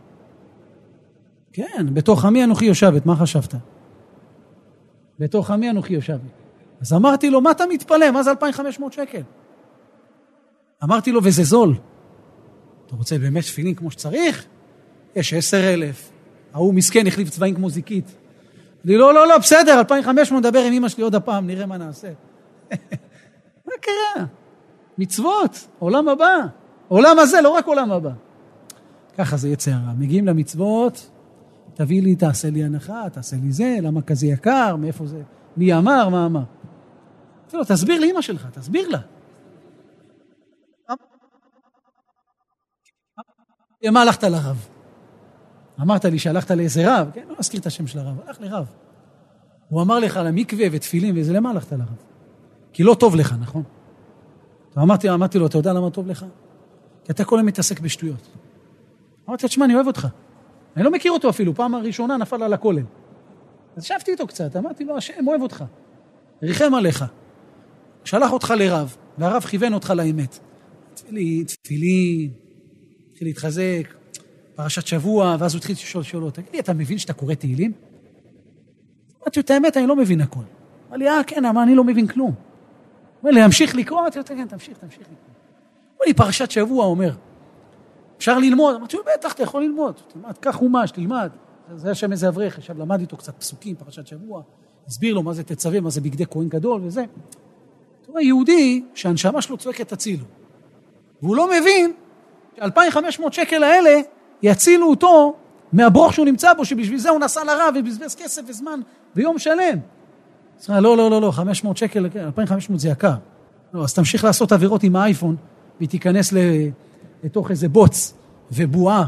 כן, 1.52 1.86
בתוך 1.94 2.24
עמי 2.24 2.44
אנוכי 2.44 2.64
יושבת, 2.64 3.06
מה 3.06 3.16
חשבת? 3.16 3.54
בתוך 5.22 5.50
עמי 5.50 5.70
אנוכי 5.70 5.94
יושבת. 5.94 6.20
אז 6.80 6.92
אמרתי 6.92 7.30
לו, 7.30 7.40
מה 7.40 7.50
אתה 7.50 7.64
מתפלא? 7.66 8.10
מה 8.10 8.22
זה 8.22 8.30
2,500 8.30 8.92
שקל? 8.92 9.22
אמרתי 10.84 11.12
לו, 11.12 11.20
וזה 11.24 11.42
זול. 11.42 11.74
אתה 12.86 12.96
רוצה 12.96 13.18
באמת 13.18 13.42
תפילין 13.44 13.74
כמו 13.74 13.90
שצריך? 13.90 14.44
יש 15.16 15.34
10,000. 15.34 16.10
ההוא 16.54 16.74
מסכן, 16.74 17.06
החליף 17.06 17.30
צבעים 17.30 17.54
כמו 17.54 17.70
זיקית. 17.70 18.04
אמרתי, 18.04 18.96
לא, 18.96 19.14
לא, 19.14 19.28
לא, 19.28 19.38
בסדר, 19.38 19.78
2,500 19.78 20.44
נדבר 20.44 20.58
עם 20.58 20.72
אמא 20.72 20.88
שלי 20.88 21.04
עוד 21.04 21.14
הפעם, 21.14 21.46
נראה 21.46 21.66
מה 21.66 21.76
נעשה. 21.76 22.08
מה 23.66 23.72
קרה? 23.80 24.24
מצוות, 24.98 25.68
עולם 25.78 26.08
הבא. 26.08 26.36
עולם 26.88 27.18
הזה, 27.18 27.40
לא 27.40 27.48
רק 27.48 27.66
עולם 27.66 27.92
הבא. 27.92 28.10
ככה 29.18 29.36
זה 29.36 29.48
יצא 29.48 29.70
הרע. 29.70 29.92
מגיעים 29.98 30.26
למצוות, 30.26 31.10
תביא 31.74 32.02
לי, 32.02 32.16
תעשה 32.16 32.50
לי 32.50 32.64
הנחה, 32.64 33.02
תעשה 33.12 33.36
לי 33.42 33.52
זה, 33.52 33.78
למה 33.82 34.02
כזה 34.02 34.26
יקר, 34.26 34.76
מאיפה 34.76 35.06
זה, 35.06 35.22
מי 35.56 35.74
אמר, 35.74 36.08
מה 36.08 36.26
אמר. 36.26 36.42
לא, 37.52 37.64
תסביר 37.64 38.00
לאמא 38.00 38.20
שלך, 38.20 38.46
תסביר 38.52 38.88
לה. 38.88 38.98
למה 43.82 44.02
הלכת 44.02 44.24
לרב? 44.24 44.68
אמרת 45.80 46.04
לי 46.04 46.18
שהלכת 46.18 46.50
לאיזה 46.50 46.82
רב, 46.86 47.10
כן, 47.14 47.24
לא 47.28 47.34
אזכיר 47.38 47.60
את 47.60 47.66
השם 47.66 47.86
של 47.86 47.98
הרב, 47.98 48.20
הלך 48.26 48.40
לרב. 48.40 48.66
הוא 49.68 49.82
אמר 49.82 49.98
לך 49.98 50.20
למקווה 50.24 50.66
ותפילין 50.72 51.18
וזה, 51.18 51.32
למה 51.32 51.50
הלכת 51.50 51.72
לרב? 51.72 51.96
כי 52.72 52.82
לא 52.82 52.96
טוב 53.00 53.16
לך, 53.16 53.34
נכון? 53.40 53.62
אמרתי, 54.78 55.10
אמרתי 55.10 55.38
לו, 55.38 55.46
אתה 55.46 55.58
יודע 55.58 55.72
למה 55.72 55.90
טוב 55.90 56.06
לך? 56.06 56.26
כי 57.04 57.12
אתה 57.12 57.24
כל 57.24 57.38
היום 57.38 57.46
מתעסק 57.46 57.80
בשטויות. 57.80 58.28
אמרתי 59.28 59.42
לו, 59.42 59.48
תשמע, 59.48 59.64
אני 59.64 59.74
אוהב 59.74 59.86
אותך. 59.86 60.08
אני 60.76 60.84
לא 60.84 60.90
מכיר 60.90 61.12
אותו 61.12 61.30
אפילו, 61.30 61.54
פעם 61.54 61.74
הראשונה 61.74 62.16
נפל 62.16 62.42
על 62.42 62.52
הכולל. 62.52 62.84
אז 63.76 63.84
ישבתי 63.84 64.10
איתו 64.10 64.26
קצת, 64.26 64.56
אמרתי 64.56 64.84
לו, 64.84 64.96
השם 64.96 65.28
אוהב 65.28 65.42
אותך, 65.42 65.64
ריחם 66.42 66.74
עליך. 66.74 67.04
שלח 68.04 68.32
אותך 68.32 68.54
לרב, 68.56 68.96
והרב 69.18 69.42
כיוון 69.42 69.74
אותך 69.74 69.92
לאמת. 69.96 70.38
תפילין, 70.94 71.44
תפילין, 71.44 72.30
התחיל 73.10 73.28
להתחזק, 73.28 73.94
פרשת 74.54 74.86
שבוע, 74.86 75.36
ואז 75.38 75.54
הוא 75.54 75.58
התחיל 75.58 75.74
לשאול 75.74 76.02
שאלות. 76.02 76.34
תגיד 76.34 76.52
לי, 76.52 76.60
אתה 76.60 76.72
מבין 76.72 76.98
שאתה 76.98 77.12
קורא 77.12 77.34
תהילים? 77.34 77.72
אמרתי 79.22 79.40
לו, 79.40 79.44
את 79.44 79.50
האמת, 79.50 79.76
אני 79.76 79.86
לא 79.86 79.96
מבין 79.96 80.20
הכל. 80.20 80.40
אמר 80.88 80.96
לי, 80.96 81.08
אה, 81.08 81.24
כן, 81.26 81.44
אבל 81.44 81.62
אני 81.62 81.74
לא 81.74 81.84
מבין 81.84 82.06
כלום. 82.06 82.34
אומר 83.22 83.32
לי, 83.32 83.40
להמשיך 83.40 83.74
לקרוא? 83.74 84.00
אמרתי 84.00 84.18
לו, 84.18 84.24
כן, 84.24 84.46
תמשיך, 84.48 84.78
תמשיך 84.78 85.00
לקרוא. 85.00 85.16
אמר 85.96 86.06
לי, 86.06 86.14
פרשת 86.14 86.50
שבוע, 86.50 86.86
אומר, 86.86 87.14
אפשר 88.22 88.38
ללמוד? 88.38 88.74
אמרתי 88.74 88.96
לו, 88.96 89.02
בטח, 89.16 89.32
אתה 89.32 89.42
יכול 89.42 89.62
ללמוד. 89.62 89.94
תלמד, 90.12 90.38
קח 90.40 90.56
חומש, 90.56 90.90
תלמד. 90.90 91.30
זה 91.76 91.88
היה 91.88 91.94
שם 91.94 92.12
איזה 92.12 92.28
אברך, 92.28 92.58
עכשיו 92.58 92.78
למד 92.78 93.00
איתו 93.00 93.16
קצת 93.16 93.34
פסוקים, 93.38 93.76
פרשת 93.76 94.06
שבוע, 94.06 94.42
הסביר 94.86 95.14
לו 95.14 95.22
מה 95.22 95.32
זה 95.32 95.42
תצווה, 95.42 95.80
מה 95.80 95.90
זה 95.90 96.00
בגדי 96.00 96.24
כהן 96.30 96.48
גדול 96.48 96.80
וזה. 96.84 97.04
אתה 98.02 98.12
רואה, 98.12 98.22
יהודי 98.22 98.84
שהנשמה 98.94 99.42
שלו 99.42 99.56
צועקת 99.56 99.88
תצילו. 99.88 100.24
והוא 101.22 101.36
לא 101.36 101.48
מבין 101.50 101.92
ש-2,500 102.56 103.22
שקל 103.30 103.62
האלה 103.62 104.00
יצילו 104.42 104.90
אותו 104.90 105.36
מהברוך 105.72 106.12
שהוא 106.12 106.26
נמצא 106.26 106.54
בו, 106.54 106.64
שבשביל 106.64 106.98
זה 106.98 107.10
הוא 107.10 107.20
נסע 107.20 107.44
לרב 107.44 107.74
ובזבז 107.78 108.14
כסף 108.14 108.42
וזמן 108.48 108.80
ויום 109.16 109.38
שלם. 109.38 109.78
אז 110.60 110.70
לא, 110.70 110.96
לא, 110.96 111.10
לא, 111.10 111.20
לא, 111.20 111.30
500 111.30 111.76
שקל, 111.76 112.06
2,500 112.16 112.80
זה 112.80 112.88
יקר. 112.88 113.14
לא, 113.74 113.84
אז 113.84 113.94
תמשיך 113.94 114.24
לעשות 114.24 114.52
עבירות 114.52 114.82
עם 114.82 114.96
האייפון, 114.96 115.36
והיא 115.78 115.88
תיכנס 115.88 116.32
לתוך 117.22 117.50
איזה 117.50 117.68
בוץ 117.68 118.14
ובועה 118.52 119.06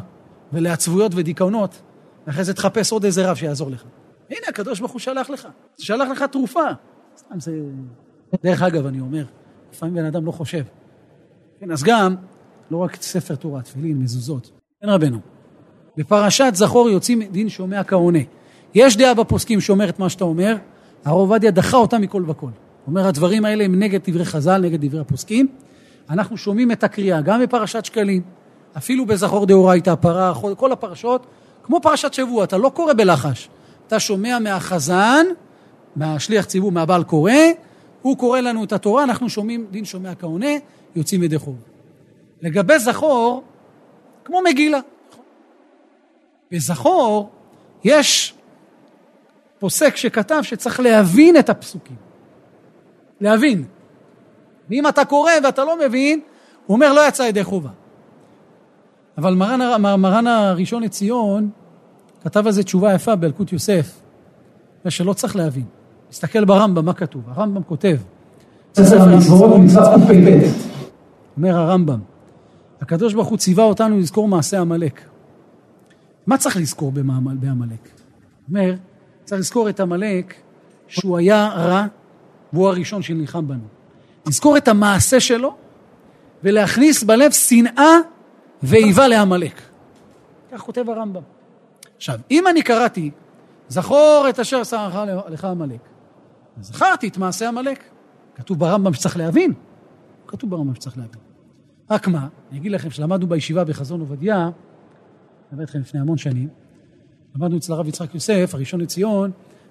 ולעצבויות 0.52 1.12
ודיכאונות, 1.14 1.82
ואחרי 2.26 2.44
זה 2.44 2.54
תחפש 2.54 2.92
עוד 2.92 3.04
איזה 3.04 3.30
רב 3.30 3.36
שיעזור 3.36 3.70
לך. 3.70 3.84
הנה, 4.30 4.46
הקדוש 4.48 4.80
ברוך 4.80 4.92
הוא 4.92 5.00
שלח 5.00 5.30
לך. 5.30 5.48
שלח 5.78 6.08
לך 6.08 6.22
תרופה. 6.22 6.64
סתם 7.16 7.40
זה... 7.40 7.60
דרך 8.42 8.62
אגב, 8.62 8.86
אני 8.86 9.00
אומר, 9.00 9.24
לפעמים 9.72 9.94
בן 9.94 10.04
אדם 10.04 10.26
לא 10.26 10.32
חושב. 10.32 10.64
כן, 11.60 11.70
אז 11.70 11.82
גם, 11.82 12.14
לא 12.70 12.78
רק 12.78 13.02
ספר 13.02 13.34
תורה, 13.34 13.62
תפילין, 13.62 13.98
מזוזות. 13.98 14.50
כן, 14.80 14.88
רבנו. 14.88 15.18
בפרשת 15.96 16.52
זכור 16.54 16.90
יוצאים 16.90 17.22
דין 17.22 17.48
שומע 17.48 17.84
כעונה. 17.84 18.18
יש 18.74 18.96
דעה 18.96 19.14
בפוסקים 19.14 19.60
שאומרת 19.60 19.98
מה 19.98 20.08
שאתה 20.08 20.24
אומר, 20.24 20.56
הרב 21.04 21.16
עובדיה 21.16 21.50
דחה 21.50 21.76
אותה 21.76 21.98
מכל 21.98 22.24
וכל. 22.26 22.50
אומר, 22.86 23.06
הדברים 23.06 23.44
האלה 23.44 23.64
הם 23.64 23.78
נגד 23.78 24.00
דברי 24.10 24.24
חז"ל, 24.24 24.60
נגד 24.60 24.84
דברי 24.84 25.00
הפוסקים. 25.00 25.48
אנחנו 26.11 26.36
שומעים 26.36 26.72
את 26.72 26.84
הקריאה, 26.84 27.20
גם 27.20 27.42
בפרשת 27.42 27.84
שקלים, 27.84 28.22
אפילו 28.76 29.07
בזכור 29.07 29.46
דאורייתא, 29.46 29.90
הפרה, 29.90 30.32
כל 30.57 30.72
הפרשות, 30.72 31.26
כמו 31.62 31.80
פרשת 31.80 32.12
שבוע, 32.12 32.44
אתה 32.44 32.59
לא 32.59 32.68
קורא 32.68 32.92
בלחש. 32.92 33.48
אתה 33.86 34.00
שומע 34.00 34.38
מהחזן, 34.38 35.26
מהשליח 35.96 36.44
ציבור, 36.44 36.72
מהבעל 36.72 37.05
קורא, 37.05 37.32
הוא 38.02 38.18
קורא 38.18 38.40
לנו 38.40 38.64
את 38.64 38.72
התורה, 38.72 39.05
אנחנו 39.05 39.28
שומעים 39.28 39.66
דין 39.70 39.84
שומע 39.84 40.14
כעונה, 40.14 40.50
יוצאים 40.96 41.22
ידי 41.22 41.38
חוב. 41.38 41.57
לגבי 42.42 42.78
זכור, 42.78 43.44
כמו 44.24 44.40
מגילה. 44.44 44.78
בזכור 46.50 47.30
יש 47.84 48.34
פוסק 49.59 49.96
שכתב 49.96 50.40
שצריך 50.42 50.80
להבין 50.80 51.36
את 51.36 51.50
הפסוקים. 51.50 51.96
להבין. 53.20 53.64
ואם 54.70 54.88
אתה 54.88 55.04
קורא 55.04 55.32
ואתה 55.44 55.64
לא 55.64 55.78
מבין, 55.86 56.20
הוא 56.66 56.74
אומר 56.74 56.92
לא 56.92 57.08
יצא 57.08 57.22
ידי 57.22 57.44
חובה. 57.44 57.70
אבל 59.18 59.34
מרן, 59.34 59.82
מרן 60.00 60.26
הראשון 60.26 60.82
לציון 60.82 61.50
כתב 62.24 62.46
על 62.46 62.52
זה 62.52 62.62
תשובה 62.62 62.94
יפה 62.94 63.16
באלקוט 63.16 63.52
יוסף, 63.52 64.00
ושלא 64.84 65.12
צריך 65.12 65.36
להבין. 65.36 65.64
תסתכל 66.08 66.44
ברמב"ם, 66.44 66.84
מה 66.84 66.92
כתוב? 66.92 67.22
הרמב"ם 67.26 67.62
כותב. 67.62 67.96
ספר 68.74 69.02
המצוות 69.02 69.60
מצוות 69.60 70.00
קפ"ב. 70.02 70.48
אומר 71.36 71.56
הרמב"ם, 71.56 72.00
הקדוש 72.80 73.14
ברוך 73.14 73.28
הוא 73.28 73.38
ציווה 73.38 73.64
אותנו 73.64 73.98
לזכור 73.98 74.28
מעשה 74.28 74.60
עמלק. 74.60 75.00
מה 76.26 76.38
צריך 76.38 76.56
לזכור 76.56 76.92
בעמלק? 77.40 77.88
אומר, 78.48 78.74
צריך 79.24 79.40
לזכור 79.40 79.68
את 79.68 79.80
עמלק 79.80 80.34
שהוא 80.88 81.18
היה 81.18 81.48
רע 81.48 81.86
והוא 82.52 82.68
הראשון 82.68 83.02
שנלחם 83.02 83.48
בנו. 83.48 83.73
לזכור 84.26 84.56
את 84.56 84.68
המעשה 84.68 85.20
שלו 85.20 85.56
ולהכניס 86.42 87.02
בלב 87.02 87.32
שנאה 87.32 87.98
ואיבה 88.62 89.08
לעמלק. 89.08 89.62
כך 90.52 90.60
כותב 90.60 90.90
הרמב"ם. 90.90 91.22
עכשיו, 91.96 92.18
אם 92.30 92.46
אני 92.46 92.62
קראתי, 92.62 93.10
זכור 93.68 94.26
את 94.28 94.40
אשר 94.40 94.60
עשה 94.60 94.88
לך 95.28 95.44
עמלק, 95.44 95.80
זכרתי 96.60 97.08
את 97.08 97.18
מעשה 97.18 97.48
עמלק. 97.48 97.84
כתוב 98.34 98.58
ברמב"ם 98.58 98.94
שצריך 98.94 99.16
להבין. 99.16 99.52
כתוב 100.26 100.50
ברמב"ם 100.50 100.74
שצריך 100.74 100.98
להבין. 100.98 101.20
רק 101.90 102.08
מה, 102.08 102.28
אני 102.50 102.58
אגיד 102.58 102.72
לכם 102.72 102.90
שלמדנו 102.90 103.26
בישיבה 103.26 103.64
בחזון 103.64 104.00
עובדיה, 104.00 104.36
אני 104.36 104.50
מדבר 105.52 105.62
איתכם 105.62 105.80
לפני 105.80 106.00
המון 106.00 106.18
שנים, 106.18 106.48
למדנו 107.34 107.56
אצל 107.56 107.72
הרב 107.72 107.88
יצחק 107.88 108.14
יוסף, 108.14 108.50
הראשון 108.54 108.80
לציון, 108.80 109.30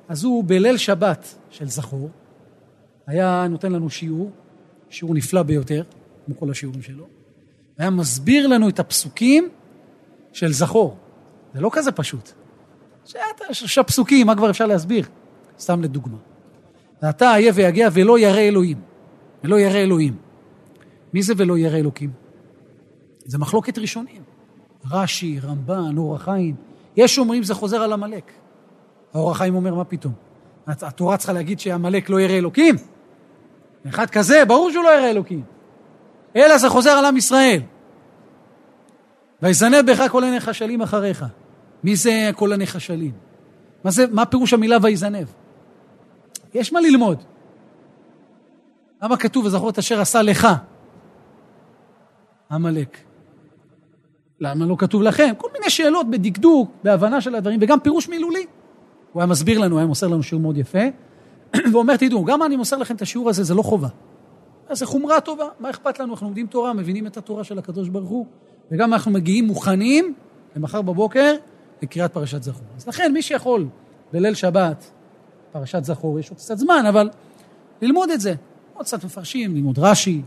אז 0.10 0.24
הוא 0.24 0.44
בליל 0.48 0.78
שבת 0.78 1.36
של 1.50 1.68
זכור, 1.68 2.10
היה 3.08 3.48
נותן 3.50 3.72
לנו 3.72 3.90
שיעור, 3.90 4.32
שיעור 4.94 5.14
נפלא 5.14 5.44
ביותר, 5.44 5.84
כמו 6.26 6.38
כל 6.38 6.52
השיעורים 6.52 6.82
שלו, 6.82 7.06
היה 7.78 7.90
מסביר 7.90 8.48
לנו 8.48 8.70
את 8.70 8.80
הפסוקים 8.80 9.50
של 10.34 10.54
זכור. 10.54 10.98
זה 11.54 11.62
לא 11.62 11.70
כזה 11.74 11.92
פשוט. 11.92 12.32
שלושה 13.52 13.84
פסוקים, 13.84 14.28
מה 14.28 14.36
כבר 14.36 14.50
אפשר 14.50 14.66
להסביר? 14.66 15.06
סתם 15.60 15.82
לדוגמה. 15.82 16.18
ואתה 17.02 17.36
איה 17.36 17.52
ויגע 17.56 17.88
ולא 17.94 18.20
ירא 18.20 18.40
אלוהים. 18.40 18.78
ולא 19.44 19.60
ירא 19.60 19.78
אלוהים. 19.78 20.16
מי 21.14 21.24
זה 21.24 21.34
ולא 21.38 21.58
ירא 21.58 21.78
אלוקים? 21.78 22.12
זה 23.26 23.38
מחלוקת 23.38 23.78
ראשונים. 23.78 24.22
רש"י, 24.92 25.40
רמב"ן, 25.40 25.98
אור 25.98 26.16
החיים. 26.16 26.56
יש 26.96 27.18
אומרים 27.18 27.44
זה 27.44 27.54
חוזר 27.54 27.78
על 27.78 27.94
עמלק. 27.94 28.32
האור 29.14 29.32
החיים 29.32 29.56
אומר, 29.56 29.76
מה 29.76 29.84
פתאום? 29.84 30.14
התורה 30.68 31.18
צריכה 31.18 31.34
להגיד 31.34 31.60
שעמלק 31.60 32.10
לא 32.10 32.22
ירא 32.22 32.34
אלוקים? 32.34 32.76
אחד 33.88 34.10
כזה, 34.10 34.46
ברור 34.46 34.72
שהוא 34.72 34.84
לא 34.84 34.90
ירא 34.90 35.10
אלוקים. 35.10 35.44
אלא 36.36 36.58
זה 36.58 36.70
חוזר 36.70 36.90
על 36.90 37.06
עם 37.06 37.18
ישראל. 37.18 37.62
ויזנב 39.42 39.92
בך 39.92 40.08
כל 40.12 40.24
הנחשלים 40.24 40.82
אחריך. 40.82 41.26
מי 41.84 41.96
זה 41.96 42.30
כל 42.36 42.54
הנחשלים? 42.54 43.12
מה, 43.84 43.92
זה, 43.92 44.06
מה 44.12 44.26
פירוש 44.26 44.54
המילה 44.54 44.78
ויזנב? 44.82 45.28
יש 46.54 46.74
מה 46.74 46.82
ללמוד. 46.82 47.24
למה 49.04 49.18
כתוב 49.18 49.46
וזכור 49.46 49.70
את 49.70 49.78
אשר 49.78 50.02
עשה 50.02 50.22
לך, 50.22 50.48
עמלק? 52.52 52.98
למה 54.40 54.66
לא 54.66 54.76
כתוב 54.80 55.02
לכם? 55.02 55.34
כל 55.38 55.48
מיני 55.54 55.70
שאלות 55.70 56.10
בדקדוק, 56.10 56.72
בהבנה 56.84 57.22
של 57.22 57.36
הדברים, 57.36 57.60
וגם 57.62 57.80
פירוש 57.80 58.10
מילולי. 58.10 58.46
הוא 59.14 59.22
היה 59.22 59.28
מסביר 59.28 59.60
לנו, 59.60 59.78
היה 59.78 59.88
מוסר 59.88 60.08
לנו 60.08 60.24
שיעור 60.24 60.42
מאוד 60.42 60.58
יפה, 60.58 60.80
ואומר, 61.74 61.98
תדעו, 61.98 62.26
גם 62.26 62.44
אני 62.44 62.56
מוסר 62.56 62.78
לכם 62.78 62.96
את 62.96 63.02
השיעור 63.02 63.30
הזה, 63.30 63.44
זה 63.44 63.54
לא 63.54 63.62
חובה. 63.62 63.88
אז 64.70 64.80
זה 64.80 64.86
חומרה 64.86 65.22
טובה, 65.22 65.46
מה 65.60 65.70
אכפת 65.70 66.00
לנו? 66.00 66.14
אנחנו 66.14 66.28
לומדים 66.28 66.48
תורה, 66.48 66.74
מבינים 66.74 67.08
את 67.08 67.18
התורה 67.18 67.44
של 67.44 67.60
הקדוש 67.60 67.90
ברוך 67.90 68.10
הוא, 68.10 68.26
וגם 68.72 68.94
אנחנו 68.94 69.12
מגיעים 69.12 69.48
מוכנים 69.48 70.14
למחר 70.56 70.82
בבוקר 70.82 71.36
לקריאת 71.82 72.14
פרשת 72.14 72.44
זכור. 72.44 72.68
אז 72.78 72.88
לכן, 72.88 73.14
מי 73.14 73.22
שיכול 73.22 73.68
בליל 74.14 74.34
שבת, 74.34 74.92
פרשת 75.52 75.84
זכור, 75.84 76.20
יש 76.20 76.30
עוד 76.30 76.38
קצת 76.38 76.58
זמן, 76.58 76.86
אבל 76.90 77.10
ללמוד 77.82 78.10
את 78.10 78.22
זה. 78.22 78.34
עוד 78.74 78.86
קצת 78.86 79.04
מפרשים, 79.04 79.56
ללמוד 79.56 79.80
רש"י, 79.80 80.22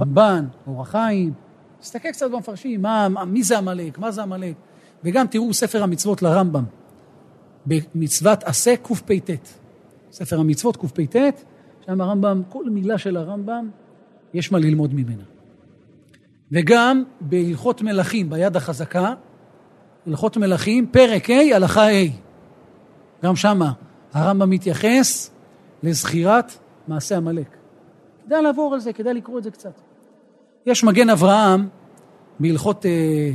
רמב"ן, 0.00 0.46
אור 0.66 0.82
החיים, 0.82 1.32
תסתכל 1.80 2.10
קצת 2.12 2.30
במפרשים, 2.30 2.82
מה, 2.82 3.08
מי 3.26 3.42
זה 3.42 3.58
עמלק, 3.58 3.98
מה 3.98 4.10
זה 4.10 4.22
עמלק, 4.22 4.54
וגם 5.04 5.26
תראו 5.26 5.54
ספר 5.54 5.82
המצוות 5.82 6.22
לרמב"ם, 6.22 6.64
במצוות 7.66 8.44
עשה 8.44 8.76
קפ"ט, 8.76 9.30
ספר 10.14 10.40
המצוות 10.40 10.76
קפ"ט, 10.76 11.16
שם 11.86 12.00
הרמב"ם, 12.00 12.42
כל 12.48 12.70
מילה 12.70 12.98
של 12.98 13.16
הרמב"ם, 13.16 13.70
יש 14.34 14.52
מה 14.52 14.58
ללמוד 14.58 14.94
ממנה. 14.94 15.22
וגם 16.52 17.02
בהלכות 17.20 17.82
מלכים, 17.82 18.30
ביד 18.30 18.56
החזקה, 18.56 19.14
הלכות 20.06 20.36
מלכים, 20.36 20.86
פרק 20.86 21.30
ה', 21.30 21.56
הלכה 21.56 21.82
ה'. 21.82 22.08
גם 23.24 23.36
שמה 23.36 23.72
הרמב"ם 24.12 24.50
מתייחס 24.50 25.30
לזכירת 25.82 26.52
מעשה 26.88 27.16
עמלק. 27.16 27.56
כדאי 28.26 28.42
לעבור 28.42 28.74
על 28.74 28.80
זה, 28.80 28.92
כדאי 28.92 29.14
לקרוא 29.14 29.38
את 29.38 29.44
זה 29.44 29.50
קצת. 29.50 29.80
יש 30.66 30.84
מגן 30.84 31.10
אברהם 31.10 31.68
בהלכות 32.40 32.86
אה, 32.86 33.30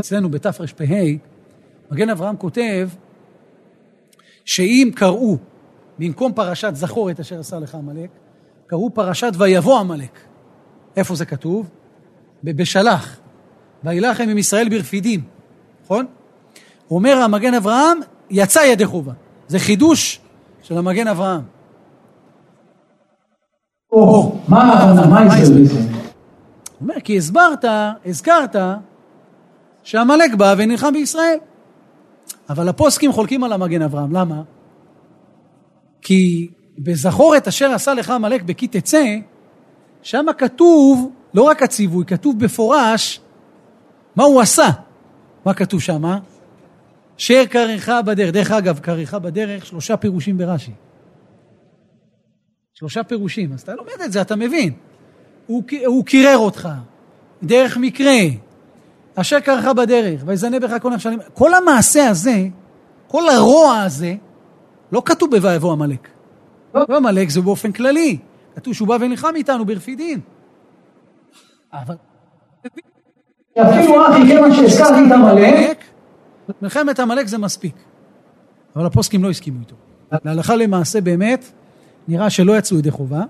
אצלנו 0.00 0.28
בתרפ"ה, 0.28 0.64
מגן 1.90 2.10
אברהם 2.10 2.36
כותב 2.36 2.88
שאם 4.44 4.90
קראו 4.94 5.38
במקום 6.00 6.32
פרשת 6.32 6.70
זכור 6.74 7.10
את 7.10 7.20
אשר 7.20 7.40
עשה 7.40 7.58
לך 7.58 7.74
עמלק, 7.74 8.10
קראו 8.66 8.90
פרשת 8.94 9.32
ויבוא 9.38 9.78
עמלק. 9.78 10.18
איפה 10.96 11.14
זה 11.14 11.24
כתוב? 11.24 11.70
בשלח. 12.44 13.18
וילחם 13.84 14.28
עם 14.28 14.38
ישראל 14.38 14.68
ברפידים, 14.68 15.20
נכון? 15.84 16.06
אומר 16.90 17.16
המגן 17.16 17.54
אברהם, 17.54 17.98
יצא 18.30 18.60
ידי 18.60 18.86
חובה. 18.86 19.12
זה 19.48 19.58
חידוש 19.58 20.20
של 20.62 20.78
המגן 20.78 21.08
אברהם. 21.08 21.40
או, 23.92 24.36
מה 24.48 24.62
ההבנה? 24.62 25.06
מה 25.06 25.20
ההסבר 25.20 25.80
אומר, 26.80 27.00
כי 27.04 27.18
הסברת, 27.18 27.64
הזכרת, 28.06 28.56
שעמלק 29.82 30.34
בא 30.34 30.54
ונלחם 30.58 30.92
בישראל. 30.92 31.38
אבל 32.50 32.68
הפוסקים 32.68 33.12
חולקים 33.12 33.44
על 33.44 33.52
המגן 33.52 33.82
אברהם, 33.82 34.12
למה? 34.12 34.42
כי 36.02 36.50
בזכור 36.78 37.36
את 37.36 37.48
אשר 37.48 37.70
עשה 37.70 37.94
לך 37.94 38.10
עמלק 38.10 38.42
בכי 38.42 38.68
תצא, 38.68 39.04
שם 40.02 40.26
כתוב, 40.38 41.10
לא 41.34 41.42
רק 41.42 41.62
הציווי, 41.62 42.04
כתוב 42.04 42.38
בפורש 42.38 43.20
מה 44.16 44.24
הוא 44.24 44.40
עשה. 44.40 44.68
מה 45.44 45.54
כתוב 45.54 45.80
שם? 45.80 46.02
שר 47.16 47.44
קריך 47.50 47.92
בדרך. 48.06 48.32
דרך 48.32 48.50
אגב, 48.50 48.78
קריך 48.78 49.14
בדרך, 49.14 49.66
שלושה 49.66 49.96
פירושים 49.96 50.38
ברש"י. 50.38 50.72
שלושה 52.74 53.02
פירושים. 53.02 53.52
אז 53.52 53.60
אתה 53.60 53.74
לומד 53.74 54.00
את 54.04 54.12
זה, 54.12 54.20
אתה 54.20 54.36
מבין. 54.36 54.72
הוא, 55.46 55.62
הוא 55.86 56.04
קירר 56.04 56.38
אותך, 56.38 56.68
דרך 57.42 57.76
מקרה, 57.76 58.16
אשר 59.14 59.40
קרך 59.40 59.64
בדרך, 59.64 60.22
ויזנה 60.26 60.60
בך 60.60 60.82
כל 60.82 60.90
נכשלים. 60.90 61.18
כל 61.34 61.54
המעשה 61.54 62.08
הזה, 62.08 62.46
כל 63.08 63.28
הרוע 63.28 63.80
הזה, 63.80 64.14
לא 64.92 65.02
כתוב 65.04 65.36
ב"ויבוא 65.36 65.72
עמלק". 65.72 66.08
לא 66.74 66.96
עמלק 66.96 67.30
זה 67.30 67.40
באופן 67.40 67.72
כללי. 67.72 68.18
כתוב 68.54 68.74
שהוא 68.74 68.88
בא 68.88 68.96
ונלחם 69.00 69.32
איתנו 69.34 69.64
ברפידים. 69.64 70.20
אבל... 71.72 71.94
אפילו 73.52 74.06
אחי, 74.08 74.26
כיוון 74.26 74.54
שהזכרתי 74.54 75.00
את 75.06 75.12
עמלק, 75.12 75.84
מלחמת 76.62 77.00
עמלק 77.00 77.26
זה 77.26 77.38
מספיק. 77.38 77.74
אבל 78.76 78.86
הפוסקים 78.86 79.24
לא 79.24 79.30
הסכימו 79.30 79.60
איתו. 79.60 79.76
להלכה 80.24 80.56
למעשה 80.56 81.00
באמת, 81.00 81.52
נראה 82.08 82.30
שלא 82.30 82.58
יצאו 82.58 82.78
ידי 82.78 82.90
חובה, 82.90 83.22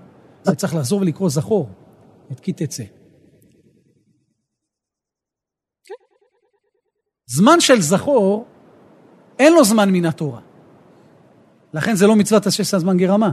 זה 0.43 0.55
צריך 0.55 0.75
לחזור 0.75 1.01
ולקרוא 1.01 1.29
זכור 1.29 1.69
את 2.31 2.39
כי 2.39 2.53
תצא. 2.53 2.83
זמן 7.25 7.59
של 7.59 7.81
זכור, 7.81 8.45
אין 9.39 9.53
לו 9.53 9.63
זמן 9.63 9.89
מן 9.89 10.05
התורה. 10.05 10.39
לכן 11.73 11.95
זה 11.95 12.07
לא 12.07 12.15
מצוות 12.15 12.47
השש 12.47 12.73
הזמן 12.73 12.97
גרמה. 12.97 13.31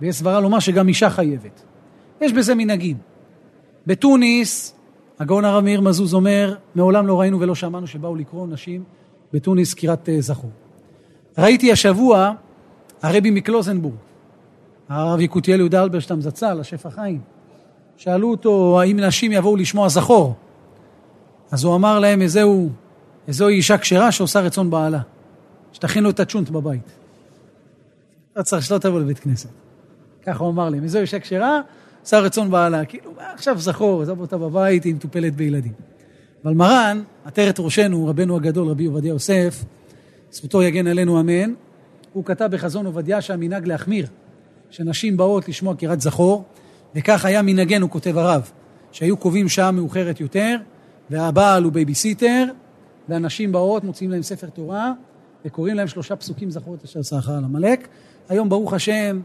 ויש 0.00 0.16
סברה 0.16 0.40
לומר 0.40 0.58
שגם 0.58 0.88
אישה 0.88 1.10
חייבת. 1.10 1.62
יש 2.20 2.32
בזה 2.32 2.54
מנהגים. 2.54 2.96
בתוניס, 3.86 4.74
הגאון 5.18 5.44
הרב 5.44 5.64
מאיר 5.64 5.80
מזוז 5.80 6.14
אומר, 6.14 6.54
מעולם 6.74 7.06
לא 7.06 7.20
ראינו 7.20 7.40
ולא 7.40 7.54
שמענו 7.54 7.86
שבאו 7.86 8.16
לקרוא 8.16 8.46
נשים 8.46 8.84
בתוניס 9.32 9.74
קריאת 9.74 10.08
אה, 10.08 10.20
זכור. 10.20 10.50
ראיתי 11.38 11.72
השבוע 11.72 12.32
הרבי 13.02 13.30
מקלוזנבורג, 13.30 13.94
הרב 14.88 15.20
יקותיאל 15.20 15.58
יהודה 15.58 15.82
אלברשטם 15.82 16.20
זצ"ל, 16.20 16.60
השפע 16.60 16.90
חיים. 16.90 17.20
שאלו 17.96 18.30
אותו 18.30 18.80
האם 18.80 19.00
נשים 19.00 19.32
יבואו 19.32 19.56
לשמוע 19.56 19.88
זכור. 19.88 20.34
אז 21.50 21.64
הוא 21.64 21.74
אמר 21.74 21.98
להם, 21.98 22.22
איזוהי 23.28 23.56
אישה 23.56 23.78
כשרה 23.78 24.12
שעושה 24.12 24.40
רצון 24.40 24.70
בעלה. 24.70 25.00
שתכין 25.72 26.04
לו 26.04 26.10
את 26.10 26.20
הצ'ונט 26.20 26.50
בבית. 26.50 27.01
לא 28.36 28.42
צריך 28.42 28.66
שלא 28.66 28.78
תבוא 28.78 29.00
לבית 29.00 29.18
כנסת. 29.18 29.48
ככה 30.22 30.44
הוא 30.44 30.50
אמר 30.50 30.68
להם, 30.68 30.82
איזו 30.82 30.98
אישה 30.98 31.20
כשרה, 31.20 31.60
עושה 32.00 32.18
רצון 32.18 32.50
בעלה. 32.50 32.84
כאילו, 32.84 33.12
עכשיו 33.34 33.58
זכור, 33.58 34.02
עזב 34.02 34.20
אותה 34.20 34.38
בבית, 34.38 34.84
היא 34.84 34.94
מטופלת 34.94 35.36
בילדים. 35.36 35.72
אבל 36.44 36.54
מרן, 36.54 37.02
עטרת 37.24 37.60
ראשנו, 37.60 38.06
רבנו 38.06 38.36
הגדול, 38.36 38.68
רבי 38.68 38.84
עובדיה 38.84 39.08
יוסף, 39.08 39.64
זכותו 40.30 40.62
יגן 40.62 40.86
עלינו 40.86 41.20
אמן, 41.20 41.54
הוא 42.12 42.24
כתב 42.24 42.48
בחזון 42.52 42.86
עובדיה 42.86 43.20
שהמנהג 43.20 43.66
להחמיר, 43.66 44.06
שנשים 44.70 45.16
באות 45.16 45.48
לשמוע 45.48 45.74
קריאת 45.74 46.00
זכור, 46.00 46.44
וכך 46.94 47.24
היה 47.24 47.42
מנהגנו, 47.42 47.90
כותב 47.90 48.18
הרב, 48.18 48.50
שהיו 48.92 49.16
קובעים 49.16 49.48
שעה 49.48 49.70
מאוחרת 49.70 50.20
יותר, 50.20 50.56
והבעל 51.10 51.64
הוא 51.64 51.72
בייביסיטר, 51.72 52.44
והנשים 53.08 53.52
באות, 53.52 53.84
מוציאים 53.84 54.10
להם 54.10 54.22
ספר 54.22 54.46
תורה, 54.46 54.92
וקוראים 55.44 55.76
להם 55.76 55.88
שלושה 55.88 56.16
פסוקים 56.16 56.50
זכור 56.50 56.74
את 56.74 56.84
אשר 56.84 57.02
עשה 57.02 57.38
לך 57.38 57.44
עמלק. 57.44 57.88
היום, 58.28 58.48
ברוך 58.48 58.72
השם, 58.72 59.20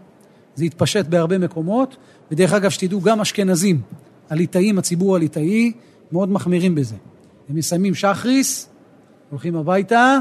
זה 0.56 0.66
התפשט 0.66 1.06
בהרבה 1.06 1.38
מקומות, 1.38 1.98
ודרך 2.32 2.54
אגב, 2.54 2.70
שתדעו, 2.70 3.02
גם 3.02 3.22
אשכנזים, 3.22 3.82
הליטאים, 4.30 4.78
הציבור 4.78 5.16
הליטאי, 5.16 5.72
מאוד 6.12 6.30
מחמירים 6.30 6.76
בזה. 6.76 6.96
הם 7.50 7.56
מסיימים 7.56 7.96
שחריס, 7.96 8.70
הולכים 9.30 9.56
הביתה, 9.56 10.20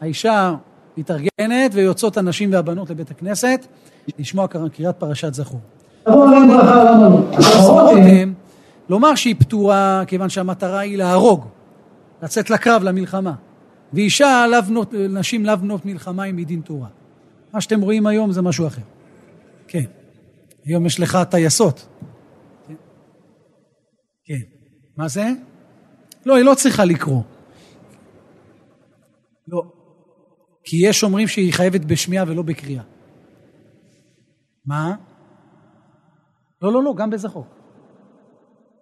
האישה 0.00 0.54
מתארגנת 0.96 1.70
ויוצאות 1.72 2.16
הנשים 2.16 2.52
והבנות 2.52 2.90
לבית 2.90 3.10
הכנסת 3.10 3.66
לשמוע 4.18 4.46
קריאת 4.72 4.96
פרשת 4.96 5.34
זכור. 5.34 5.60
רותם, 7.66 8.32
לומר 8.88 9.14
שהיא 9.14 9.34
פטורה 9.38 10.02
כיוון 10.06 10.28
שהמטרה 10.28 10.78
היא 10.78 10.98
להרוג, 10.98 11.44
לצאת 12.22 12.50
לקרב, 12.50 12.82
למלחמה. 12.82 13.32
ואישה, 13.92 14.44
נשים 15.10 15.46
לאו 15.46 15.56
בנות 15.56 15.86
מלחמה 15.86 16.22
עם 16.22 16.36
מדין 16.36 16.60
תורה. 16.60 16.88
מה 17.54 17.60
שאתם 17.60 17.80
רואים 17.80 18.06
היום 18.06 18.32
זה 18.32 18.42
משהו 18.42 18.66
אחר. 18.66 18.82
כן. 19.68 19.84
היום 20.64 20.86
יש 20.86 21.00
לך 21.00 21.18
טייסות. 21.30 21.88
כן. 24.24 24.40
מה 24.96 25.08
זה? 25.08 25.28
לא, 26.26 26.36
היא 26.36 26.44
לא 26.44 26.54
צריכה 26.54 26.84
לקרוא. 26.84 27.22
לא. 29.48 29.62
כי 30.64 30.76
יש 30.86 31.02
אומרים 31.02 31.28
שהיא 31.28 31.52
חייבת 31.52 31.80
בשמיעה 31.80 32.24
ולא 32.28 32.42
בקריאה. 32.42 32.82
מה? 34.66 34.94
לא, 36.62 36.72
לא, 36.72 36.82
לא, 36.82 36.94
גם 36.96 37.10
בזכור. 37.10 37.46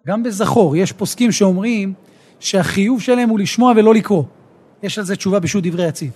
גם 0.07 0.23
בזכור. 0.23 0.77
יש 0.77 0.93
פוסקים 0.93 1.33
שאומרים 1.33 1.95
שהחיוב 2.41 3.01
שלהם 3.01 3.29
הוא 3.29 3.39
לשמוע 3.39 3.73
ולא 3.77 3.95
לקרוא. 3.95 4.25
יש 4.83 4.99
על 4.99 5.05
זה 5.05 5.17
תשובה 5.17 5.41
בשו"ת 5.41 5.67
דברי 5.67 5.89
יציב. 5.89 6.13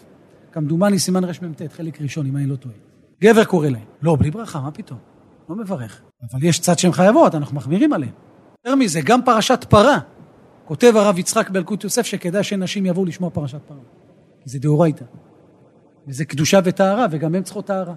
כמדומני 0.55 0.99
סימן 0.99 1.25
רמ"ט, 1.25 1.63
חלק 1.77 2.01
ראשון, 2.01 2.27
אם 2.27 2.37
אני 2.37 2.47
לא 2.47 2.57
טועה. 2.57 2.75
גבר 3.23 3.45
קורא 3.45 3.69
להם. 3.69 3.85
לא, 4.03 4.17
בלי 4.17 4.31
ברכה, 4.31 4.61
מה 4.61 4.71
פתאום? 4.71 4.99
לא 5.49 5.57
מברך. 5.57 6.03
אבל 6.33 6.45
יש 6.45 6.61
צד 6.61 6.79
שהן 6.79 6.93
חייבות, 6.93 7.35
אנחנו 7.35 7.57
מחמירים 7.57 7.93
עליהן. 7.93 8.13
יותר 8.65 8.77
מזה, 8.77 9.01
גם 9.05 9.25
פרשת 9.25 9.65
פרה, 9.69 9.99
כותב 10.65 10.93
הרב 10.97 11.19
יצחק 11.19 11.51
באלקוט 11.51 11.85
יוסף 11.85 12.07
שכדאי 12.07 12.45
שנשים 12.45 12.87
יבואו 12.87 13.05
לשמוע 13.05 13.31
פרשת 13.31 13.61
פרה. 13.69 13.79
כי 14.43 14.51
זה 14.51 14.59
דאורייתא. 14.59 15.05
וזה 16.09 16.25
קדושה 16.25 16.61
וטהרה, 16.65 17.07
וגם 17.11 17.35
הן 17.35 17.43
צריכות 17.43 17.67
טהרה. 17.67 17.95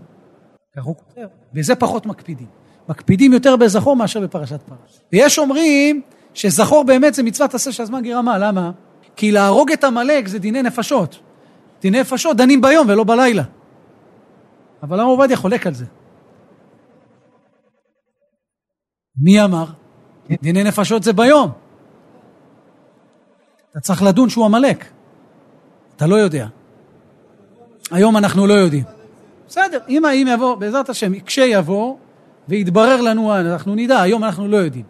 כך 0.77 0.83
הוא 0.83 0.95
כותב. 0.95 1.27
וזה 1.53 1.75
פחות 1.75 2.05
מקפידים. 2.05 2.47
מקפידים 2.89 3.33
יותר 3.33 3.55
בזכור 3.55 3.95
מאשר 3.95 4.19
בפרשת 4.19 4.61
פרה. 4.61 4.77
ויש 5.13 5.39
אומרים 5.39 6.01
שזכור 6.33 6.83
באמת 6.83 7.13
זה 7.13 7.23
מצוות 7.23 7.53
עשה 7.53 7.71
שהזמן 7.71 8.01
גרמה, 8.03 8.37
למה? 8.37 8.71
כי 9.15 9.31
להרוג 9.31 9.71
את 9.71 9.83
עמלק 9.83 10.27
זה 10.27 10.39
דיני 10.39 10.61
נפשות. 10.61 11.26
דיני 11.81 11.99
נפשות 11.99 12.37
דנים 12.37 12.61
ביום 12.61 12.89
ולא 12.89 13.03
בלילה. 13.03 13.43
אבל 14.83 14.99
הרב 14.99 15.09
עובדיה 15.09 15.37
חולק 15.37 15.67
על 15.67 15.73
זה. 15.73 15.85
מי 19.21 19.43
אמר? 19.43 19.65
דיני 20.41 20.63
נפשות 20.63 21.03
זה 21.03 21.13
ביום. 21.13 21.51
אתה 23.71 23.79
צריך 23.79 24.03
לדון 24.03 24.29
שהוא 24.29 24.45
עמלק. 24.45 24.85
אתה 25.95 26.07
לא 26.07 26.15
יודע. 26.15 26.47
היום 27.91 28.17
אנחנו 28.17 28.47
לא 28.47 28.53
יודעים. 28.53 28.83
בסדר, 29.47 29.79
אם 29.89 30.05
האם 30.05 30.27
יבוא, 30.27 30.55
בעזרת 30.55 30.89
השם, 30.89 31.19
כשיבוא 31.19 31.95
ויתברר 32.47 33.01
לנו, 33.01 33.35
אנחנו 33.35 33.75
נדע, 33.75 34.01
היום 34.01 34.23
אנחנו 34.23 34.47
לא 34.47 34.57
יודעים. 34.57 34.85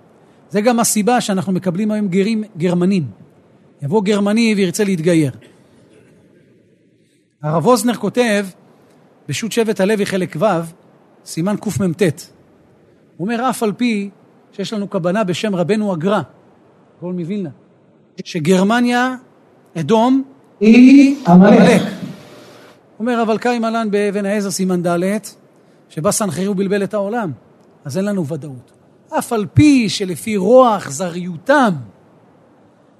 זה 0.49 0.61
גם 0.61 0.79
הסיבה 0.79 1.21
שאנחנו 1.21 1.53
מקבלים 1.53 1.91
היום 1.91 2.07
גרים 2.07 2.43
גרמנים. 2.57 3.03
יבוא 3.81 4.03
גרמני 4.03 4.53
וירצה 4.57 4.83
להתגייר. 4.83 5.31
הרב 7.43 7.65
אוזנר 7.65 7.93
כותב 7.93 8.45
בשו"ת 9.27 9.51
שבט 9.51 9.79
הלוי 9.79 10.05
חלק 10.05 10.35
ו', 10.39 10.45
סימן 11.25 11.55
קמ"ט. 11.57 12.01
הוא 13.17 13.27
אומר, 13.27 13.49
אף 13.49 13.63
על 13.63 13.71
פי 13.73 14.09
שיש 14.51 14.73
לנו 14.73 14.89
כוונה 14.89 15.23
בשם 15.23 15.55
רבנו 15.55 15.93
הגר"א, 15.93 16.21
גול 17.01 17.13
מווילנה, 17.13 17.49
שגרמניה, 18.25 19.15
אדום, 19.79 20.23
היא 20.59 21.15
עמלק. 21.27 21.81
אומר, 22.99 23.21
אבל 23.21 23.38
קיים 23.38 23.63
עלן 23.63 23.91
באבן 23.91 24.25
העזר 24.25 24.51
סימן 24.51 24.88
ד', 24.88 25.17
שבה 25.89 26.11
סנחריב 26.11 26.51
בלבל 26.51 26.83
את 26.83 26.93
העולם, 26.93 27.31
אז 27.85 27.97
אין 27.97 28.05
לנו 28.05 28.27
ודאות. 28.27 28.71
אף 29.17 29.33
על 29.33 29.45
פי 29.53 29.89
שלפי 29.89 30.38
רוע 30.38 30.77
אכזריותם 30.77 31.73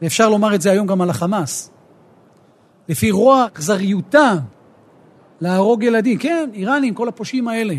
ואפשר 0.02 0.30
לומר 0.30 0.56
את 0.56 0.62
זה 0.62 0.72
היום 0.72 0.88
גם 0.88 1.02
על 1.02 1.10
החמאס. 1.10 1.72
לפי 2.90 3.12
רוע 3.12 3.46
אכזריותם 3.46 4.38
להרוג 5.42 5.84
ילדים, 5.84 6.18
כן, 6.18 6.50
איראנים, 6.54 6.94
כל 6.94 7.08
הפושעים 7.08 7.48
האלה, 7.48 7.76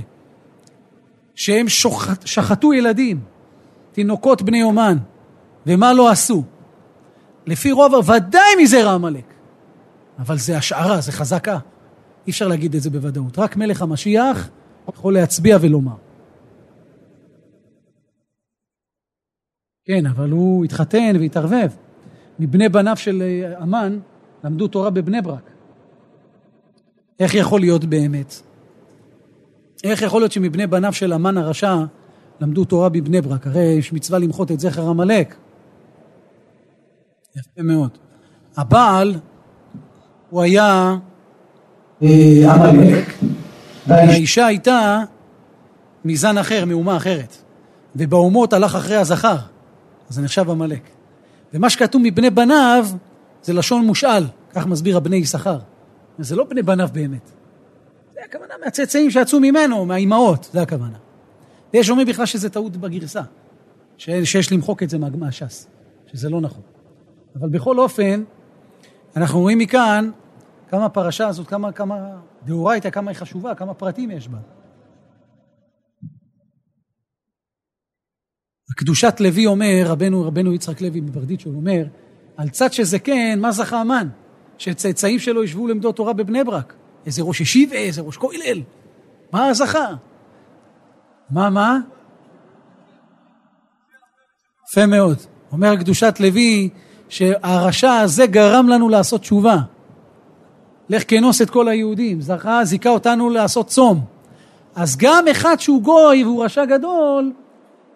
שהם 1.35 1.69
שוחט, 1.69 2.27
שחטו 2.27 2.73
ילדים, 2.73 3.21
תינוקות 3.93 4.43
בני 4.43 4.59
יומן, 4.59 4.97
ומה 5.67 5.93
לא 5.93 6.11
עשו. 6.11 6.43
לפי 7.47 7.73
רוב, 7.73 8.11
ודאי 8.11 8.63
מזרע 8.63 8.93
עמלק. 8.93 9.35
אבל 10.19 10.39
זה 10.39 10.57
השערה, 10.57 11.01
זה 11.01 11.13
חזקה. 11.13 11.59
אי 12.27 12.31
אפשר 12.31 12.49
להגיד 12.49 12.75
את 12.75 12.83
זה 12.83 12.91
בוודאות. 12.91 13.39
רק 13.39 13.57
מלך 13.57 13.83
המשיח 13.83 14.49
יכול 14.89 15.15
להצביע 15.15 15.59
ולומר. 15.61 15.95
כן, 19.85 20.07
אבל 20.07 20.31
הוא 20.31 20.65
התחתן 20.65 21.17
והתערבב. 21.21 21.71
מבני 22.39 22.69
בניו 22.69 22.97
של 22.97 23.23
אה, 23.23 23.63
המן 23.63 23.99
למדו 24.45 24.69
תורה 24.69 24.91
בבני 24.91 25.23
ברק. 25.23 25.51
איך 27.21 27.35
יכול 27.35 27.61
להיות 27.61 27.85
באמת? 27.85 28.35
איך 29.85 30.03
יכול 30.03 30.21
להיות 30.21 30.33
שמבני 30.33 30.67
בניו 30.67 30.93
של 30.93 31.13
המן 31.13 31.37
הרשע 31.39 31.77
למדו 32.41 32.65
תורה 32.65 32.89
בבני 32.89 33.21
ברק? 33.21 33.47
הרי 33.47 33.65
יש 33.65 33.93
מצווה 33.93 34.19
למחות 34.19 34.53
את 34.53 34.61
זכר 34.61 34.89
עמלק. 34.89 35.35
יפה 37.37 37.63
מאוד. 37.63 37.91
הבעל, 38.57 39.15
הוא 40.31 40.43
היה 40.43 40.97
אה, 42.03 42.55
עמלק, 42.55 43.15
והאישה 43.87 44.47
הייתה 44.47 45.03
מזן 46.05 46.39
אחר, 46.39 46.65
מאומה 46.65 46.97
אחרת. 46.97 47.37
ובאומות 47.97 48.53
הלך 48.53 48.75
אחרי 48.75 48.97
הזכר, 48.97 49.37
אז 50.09 50.15
זה 50.15 50.23
נחשב 50.23 50.51
עמלק. 50.51 50.83
ומה 51.55 51.71
שכתוב 51.71 52.03
מבני 52.05 52.31
בניו 52.31 52.87
זה 53.43 53.53
לשון 53.53 53.87
מושאל, 53.87 54.25
כך 54.55 54.67
מסביר 54.67 54.97
הבני 54.97 55.17
יששכר. 55.17 55.59
זה 56.19 56.37
לא 56.37 56.45
בני 56.45 56.63
בניו 56.63 56.89
באמת. 56.93 57.31
זה 58.15 58.21
הכוונה 58.25 58.55
מהצאצאים 58.65 59.11
שיצאו 59.11 59.41
ממנו, 59.41 59.87
מהאימהות, 59.87 60.49
זה 60.53 60.63
הכוונה. 60.63 60.99
ויש 61.75 61.91
אומרים 61.91 62.09
בכלל 62.09 62.27
שזה 62.27 62.51
טעות 62.51 62.77
בגרסה, 62.77 63.23
שיש 63.99 64.53
למחוק 64.53 64.83
את 64.83 64.91
זה 64.91 64.99
מהש"ס, 64.99 65.67
שזה 66.07 66.29
לא 66.29 66.41
נכון. 66.41 66.63
אבל 67.41 67.49
בכל 67.49 67.79
אופן, 67.79 68.25
אנחנו 69.17 69.41
רואים 69.41 69.59
מכאן 69.59 70.11
כמה 70.69 70.85
הפרשה 70.85 71.29
הזאת, 71.29 71.47
כמה, 71.47 71.73
כמה 71.73 71.97
דאורייתא, 72.45 72.91
כמה 72.91 73.11
היא 73.11 73.19
חשובה, 73.19 73.55
כמה 73.55 73.75
פרטים 73.75 74.11
יש 74.11 74.29
בה. 74.29 74.39
קדושת 78.77 79.21
לוי 79.21 79.47
אומר, 79.47 79.83
רבנו, 79.87 80.27
רבנו 80.27 80.55
יצחק 80.55 80.81
לוי 80.81 81.01
מברדיצ'וב 81.01 81.55
אומר, 81.55 81.87
על 82.39 82.49
צד 82.49 82.73
שזה 82.73 82.99
כן, 82.99 83.39
מה 83.43 83.53
זכה 83.53 83.81
המן? 83.81 84.09
שצאצאים 84.59 85.19
שלו 85.19 85.45
ישבו 85.45 85.67
למדוד 85.67 85.95
תורה 85.95 86.13
בבני 86.13 86.45
ברק. 86.45 86.75
איזה 87.07 87.23
ראש 87.23 87.41
ישיבה, 87.41 87.77
איזה 87.77 88.03
ראש 88.03 88.17
כולל. 88.17 88.63
מה 89.33 89.55
זכה? 89.55 89.87
מה, 91.31 91.51
מה? 91.51 91.79
יפה 94.69 94.87
מאוד. 94.87 95.19
אומר 95.53 95.77
קדושת 95.77 96.21
לוי, 96.21 96.69
שהרשע 97.09 97.93
הזה 97.93 98.27
גרם 98.27 98.69
לנו 98.69 98.89
לעשות 98.89 99.21
תשובה. 99.21 99.57
לך 100.89 101.03
כנוס 101.09 101.43
את 101.43 101.51
כל 101.51 101.69
היהודים. 101.69 102.21
זכה, 102.21 102.65
זיכה 102.65 102.91
אותנו 102.91 103.31
לעשות 103.31 103.67
צום. 103.67 104.01
אז 104.75 104.97
גם 104.97 105.29
אחד 105.31 105.61
שהוא 105.61 105.83
גוי 105.83 106.25
והוא 106.25 106.45
רשע 106.45 106.65
גדול, 106.65 107.33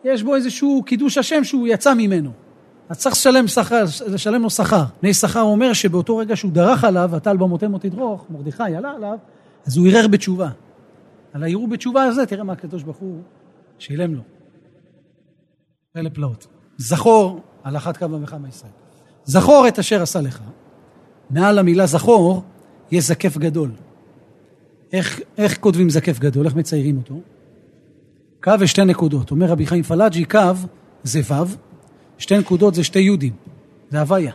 יש 0.04 0.22
בו 0.22 0.34
איזשהו 0.34 0.82
קידוש 0.86 1.18
השם 1.18 1.44
שהוא 1.44 1.68
יצא 1.68 1.94
ממנו. 1.94 2.41
אז 2.88 2.98
צריך 2.98 3.14
לשלם, 3.14 3.48
שכר, 3.48 3.84
לשלם 4.06 4.42
לו 4.42 4.50
שכר. 4.50 4.84
בני 5.02 5.14
שכר 5.14 5.40
אומר 5.40 5.72
שבאותו 5.72 6.16
רגע 6.16 6.36
שהוא 6.36 6.52
דרך 6.52 6.84
עליו, 6.84 7.16
הטל 7.16 7.36
במותם 7.36 7.70
מות 7.70 7.82
תדרוך, 7.82 8.26
מרדכי 8.30 8.62
עלה 8.62 8.90
עליו, 8.90 9.18
אז 9.66 9.76
הוא 9.76 9.88
ערער 9.88 10.08
בתשובה. 10.08 10.48
על 11.32 11.42
הערעור 11.42 11.68
בתשובה 11.68 12.02
הזה, 12.02 12.26
תראה 12.26 12.44
מה 12.44 12.52
הקדוש 12.52 12.82
ברוך 12.82 12.96
הוא 12.96 13.18
שילם 13.78 14.14
לו. 14.14 14.22
אלה 15.96 16.10
פלאות. 16.10 16.46
זכור 16.76 17.40
על 17.62 17.76
אחת 17.76 17.96
כמה 17.96 18.18
וכמה 18.22 18.48
ישראל. 18.48 18.72
זכור 19.24 19.68
את 19.68 19.78
אשר 19.78 20.02
עשה 20.02 20.20
לך. 20.20 20.40
מעל 21.30 21.58
המילה 21.58 21.86
זכור, 21.86 22.42
יש 22.90 23.04
זקף 23.04 23.36
גדול. 23.36 23.70
איך, 24.92 25.20
איך 25.38 25.58
כותבים 25.58 25.90
זקף 25.90 26.18
גדול? 26.18 26.46
איך 26.46 26.54
מציירים 26.54 26.96
אותו? 26.96 27.20
קו 28.42 28.52
ושתי 28.60 28.84
נקודות. 28.84 29.30
אומר 29.30 29.46
רבי 29.46 29.66
חיים 29.66 29.82
פלאג'י, 29.82 30.24
קו 30.24 30.38
זה 31.02 31.20
ו', 31.20 31.56
שתי 32.22 32.38
נקודות 32.38 32.74
זה 32.74 32.84
שתי 32.84 32.98
יהודים, 32.98 33.32
זה 33.90 34.00
הוויה. 34.00 34.32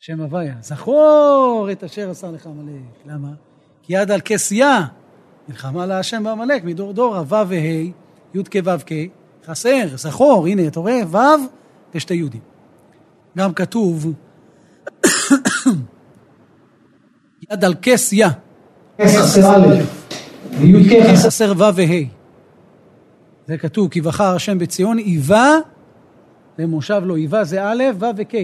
שם 0.00 0.20
הוויה. 0.20 0.54
זכור 0.60 1.68
את 1.72 1.84
אשר 1.84 2.10
עשה 2.10 2.30
לך 2.30 2.46
עמלק. 2.46 2.82
למה? 3.06 3.28
כי 3.82 3.92
יד 3.92 4.10
על 4.10 4.20
כסייה, 4.20 4.80
מלחמה 5.48 5.86
להשם 5.86 6.24
בעמלק, 6.24 6.64
מדור 6.64 6.92
דור, 6.92 7.16
ו' 7.28 7.48
וה', 7.48 7.56
י' 8.34 8.44
כ' 8.50 8.56
ו' 8.64 8.70
כ', 8.86 8.92
חסר, 9.46 9.86
זכור, 9.96 10.46
הנה, 10.46 10.66
אתה 10.66 10.80
רואה, 10.80 11.00
ו' 11.10 11.18
ושתי 11.94 12.14
יהודים. 12.14 12.40
גם 13.38 13.54
כתוב, 13.54 14.12
יד 17.50 17.64
על 17.64 17.74
כסיה. 17.82 18.28
כס 18.98 19.16
חסר 19.16 19.56
א', 19.56 19.76
וי"ק 20.60 21.16
חסר 21.16 21.52
ו' 21.56 21.76
וה'. 21.76 22.22
זה 23.46 23.58
כתוב, 23.58 23.88
כי 23.88 24.00
בחר 24.00 24.34
השם 24.34 24.58
בציון, 24.58 24.98
היווה 24.98 25.58
למושב 26.58 27.02
לו. 27.04 27.16
היווה 27.16 27.44
זה 27.44 27.64
א', 27.64 27.82
ו' 27.98 28.04
וכ'. 28.16 28.34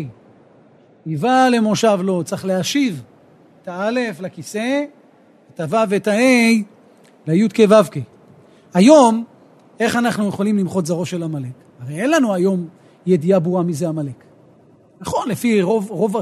היווה 1.07 1.51
למושב 1.51 1.99
לו. 2.03 2.25
צריך 2.25 2.45
להשיב 2.45 3.03
את 3.63 3.69
האלף 3.69 4.21
לכיסא, 4.21 4.85
את 5.55 5.61
הו' 5.61 5.79
ואת 5.89 6.07
הה' 6.07 6.53
לי"ק 7.27 7.59
ו"ק. 7.69 7.97
היום, 8.75 9.25
איך 9.81 9.97
אנחנו 9.97 10.29
יכולים 10.29 10.59
למחות 10.59 10.87
זרעו 10.87 11.07
של 11.07 11.23
עמלק? 11.23 11.53
הרי 11.81 12.01
אין 12.01 12.11
לנו 12.11 12.35
היום 12.35 12.69
ידיעה 13.07 13.41
ברורה 13.41 13.63
מי 13.63 13.75
זה 13.75 13.89
עמלק. 13.89 14.25
נכון, 15.01 15.29
לפי 15.29 15.63
רוב, 15.63 15.91
רוב, 15.91 16.17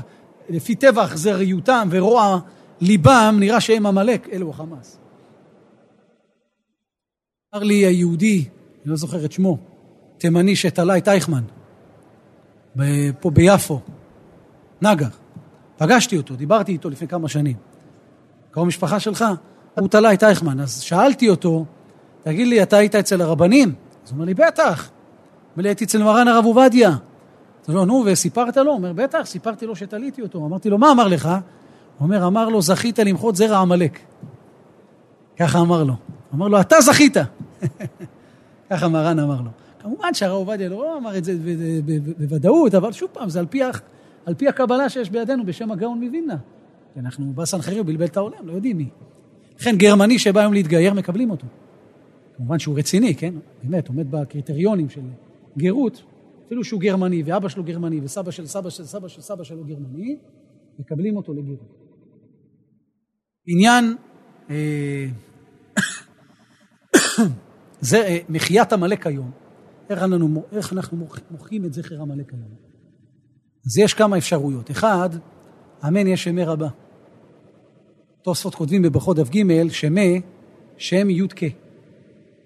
לפי 0.48 0.74
טבע 0.74 1.04
אכזריותם 1.04 1.88
ורוע 1.90 2.38
ליבם, 2.80 3.36
נראה 3.40 3.60
שהם 3.60 3.86
עמלק, 3.86 4.28
אלו 4.32 4.50
החמאס. 4.50 4.98
אמר 7.54 7.62
לי 7.62 7.74
היהודי, 7.74 8.44
אני 8.82 8.90
לא 8.90 8.96
זוכר 8.96 9.24
את 9.24 9.32
שמו, 9.32 9.58
תימני 10.18 10.56
שתלה 10.56 10.96
את 10.98 11.08
אייכמן, 11.08 11.42
פה 13.20 13.30
ביפו, 13.30 13.80
נגר. 14.82 15.06
פגשתי 15.76 16.16
אותו, 16.16 16.36
דיברתי 16.36 16.72
איתו 16.72 16.90
לפני 16.90 17.08
כמה 17.08 17.28
שנים. 17.28 17.56
קרוב 18.50 18.66
משפחה 18.68 19.00
שלך? 19.00 19.24
הוא 19.78 19.88
תלה 19.88 20.12
את 20.12 20.22
אייכמן. 20.22 20.60
אז 20.60 20.80
שאלתי 20.80 21.28
אותו, 21.28 21.64
תגיד 22.22 22.48
לי, 22.48 22.62
אתה 22.62 22.76
היית 22.76 22.94
אצל 22.94 23.22
הרבנים? 23.22 23.68
אז 23.68 24.10
הוא 24.10 24.14
אומר 24.14 24.24
לי, 24.24 24.34
בטח. 24.34 24.90
אומר 25.52 25.62
לי, 25.62 25.68
הייתי 25.68 25.84
אצל 25.84 26.02
מרן 26.02 26.28
הרב 26.28 26.44
עובדיה. 26.44 26.88
אז 26.88 26.96
הוא 27.66 27.74
אומר, 27.74 27.84
נו, 27.84 28.04
וסיפרת 28.06 28.56
לו? 28.56 28.62
הוא 28.62 28.72
אומר, 28.72 28.92
בטח, 28.92 29.22
סיפרתי 29.24 29.66
לו 29.66 29.76
שתליתי 29.76 30.22
אותו. 30.22 30.46
אמרתי 30.46 30.70
לו, 30.70 30.78
מה 30.78 30.92
אמר 30.92 31.08
לך? 31.08 31.26
הוא 31.26 32.06
אומר, 32.06 32.26
אמר 32.26 32.48
לו, 32.48 32.62
זכית 32.62 32.98
למחות 32.98 33.36
זרע 33.36 33.58
עמלק. 33.58 33.98
ככה 35.36 35.58
אמר 35.60 35.84
לו. 35.84 35.94
אמר 36.34 36.48
לו, 36.48 36.60
אתה 36.60 36.80
זכית. 36.80 37.16
ככה 38.70 38.88
מרן 38.88 39.18
אמר 39.18 39.40
לו. 39.40 39.50
כמובן 39.86 40.14
שהרב 40.14 40.36
עובדיה 40.36 40.68
לא 40.68 40.98
אמר 40.98 41.18
את 41.18 41.24
זה 41.24 41.32
בוודאות, 42.18 42.74
אבל 42.74 42.92
שוב 42.92 43.10
פעם, 43.12 43.28
זה 43.28 43.40
על 43.40 43.46
פי, 43.46 43.62
על 44.26 44.34
פי 44.34 44.48
הקבלה 44.48 44.88
שיש 44.88 45.10
בידינו 45.10 45.46
בשם 45.46 45.70
הגאון 45.70 46.04
מווילנה. 46.04 46.36
אנחנו, 46.96 47.32
בסנחרי 47.32 47.78
הוא 47.78 47.86
בלבל 47.86 48.04
את 48.04 48.16
העולם, 48.16 48.46
לא 48.46 48.52
יודעים 48.52 48.76
מי. 48.76 48.88
לכן 49.60 49.76
גרמני 49.76 50.18
שבא 50.18 50.40
היום 50.40 50.52
להתגייר, 50.52 50.94
מקבלים 50.94 51.30
אותו. 51.30 51.46
כמובן 52.36 52.58
שהוא 52.58 52.78
רציני, 52.78 53.14
כן? 53.14 53.34
באמת, 53.62 53.88
עומד 53.88 54.10
בקריטריונים 54.10 54.88
של 54.88 55.00
גרות, 55.58 56.02
אפילו 56.46 56.64
שהוא 56.64 56.80
גרמני, 56.80 57.22
ואבא 57.26 57.48
שלו 57.48 57.64
גרמני, 57.64 58.00
וסבא 58.02 58.30
של 58.30 58.46
סבא 58.46 58.70
של 58.70 58.84
סבא 58.84 59.08
של 59.08 59.20
סבא 59.20 59.44
שלו 59.44 59.64
גרמני, 59.64 60.16
מקבלים 60.78 61.16
אותו 61.16 61.32
לגרות. 61.32 61.74
עניין 63.46 63.96
אה, 64.50 65.06
זה 67.80 67.98
אה, 67.98 68.18
מחיית 68.28 68.72
עמלק 68.72 69.06
היום. 69.06 69.45
איך 69.90 70.02
אנחנו, 70.02 70.42
איך 70.52 70.72
אנחנו 70.72 71.06
מוחים 71.30 71.64
את 71.64 71.72
זכר 71.74 72.02
עמלק 72.02 72.32
היום? 72.32 72.50
אז 73.66 73.78
יש 73.78 73.94
כמה 73.94 74.18
אפשרויות. 74.18 74.70
אחד, 74.70 75.10
אמן 75.86 76.06
יש 76.06 76.24
שמי 76.24 76.44
רבה. 76.44 76.68
תוספות 78.22 78.54
כותבים 78.54 78.82
בברכות 78.82 79.16
דף 79.16 79.30
ג' 79.30 79.68
שמה, 79.68 80.00
שם 80.76 81.10
י"ק. 81.10 81.40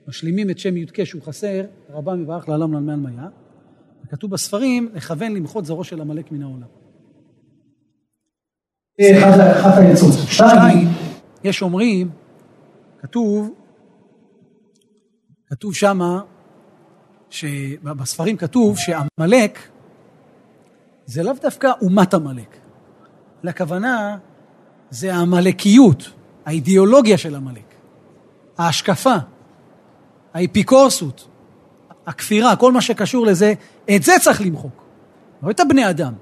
משלימים 0.08 0.50
את 0.50 0.58
שם 0.58 0.76
י"ק 0.76 1.04
שהוא 1.04 1.22
חסר, 1.22 1.64
רבה 1.90 2.14
מברך 2.14 2.48
לעולם 2.48 2.72
לעלמי 2.72 2.92
עלמיה. 2.92 3.28
כתוב 4.08 4.30
בספרים, 4.30 4.88
לכוון 4.94 5.34
למחות 5.34 5.64
זרעו 5.64 5.84
של 5.84 6.00
עמלק 6.00 6.32
מן 6.32 6.42
העולם. 6.42 6.66
אחת 9.60 9.78
העצות. 9.78 10.12
שתיים, 10.28 10.88
יש 11.44 11.62
אומרים, 11.62 12.10
כתוב, 12.98 13.50
כתוב 15.46 15.74
שמה, 15.74 16.20
שבספרים 17.30 18.36
כתוב 18.36 18.78
שעמלק 18.78 19.68
זה 21.06 21.22
לאו 21.22 21.32
דווקא 21.42 21.70
אומת 21.82 22.14
עמלק. 22.14 22.56
לכוונה 23.42 24.18
זה 24.90 25.14
העמלקיות, 25.14 26.10
האידיאולוגיה 26.46 27.18
של 27.18 27.34
עמלק, 27.34 27.74
ההשקפה, 28.58 29.14
האפיקורסות, 30.34 31.28
הכפירה, 32.06 32.56
כל 32.56 32.72
מה 32.72 32.80
שקשור 32.80 33.26
לזה, 33.26 33.54
את 33.96 34.02
זה 34.02 34.12
צריך 34.20 34.42
למחוק. 34.42 34.84
לא 35.42 35.50
את 35.50 35.60
הבני 35.60 35.90
אדם. 35.90 36.12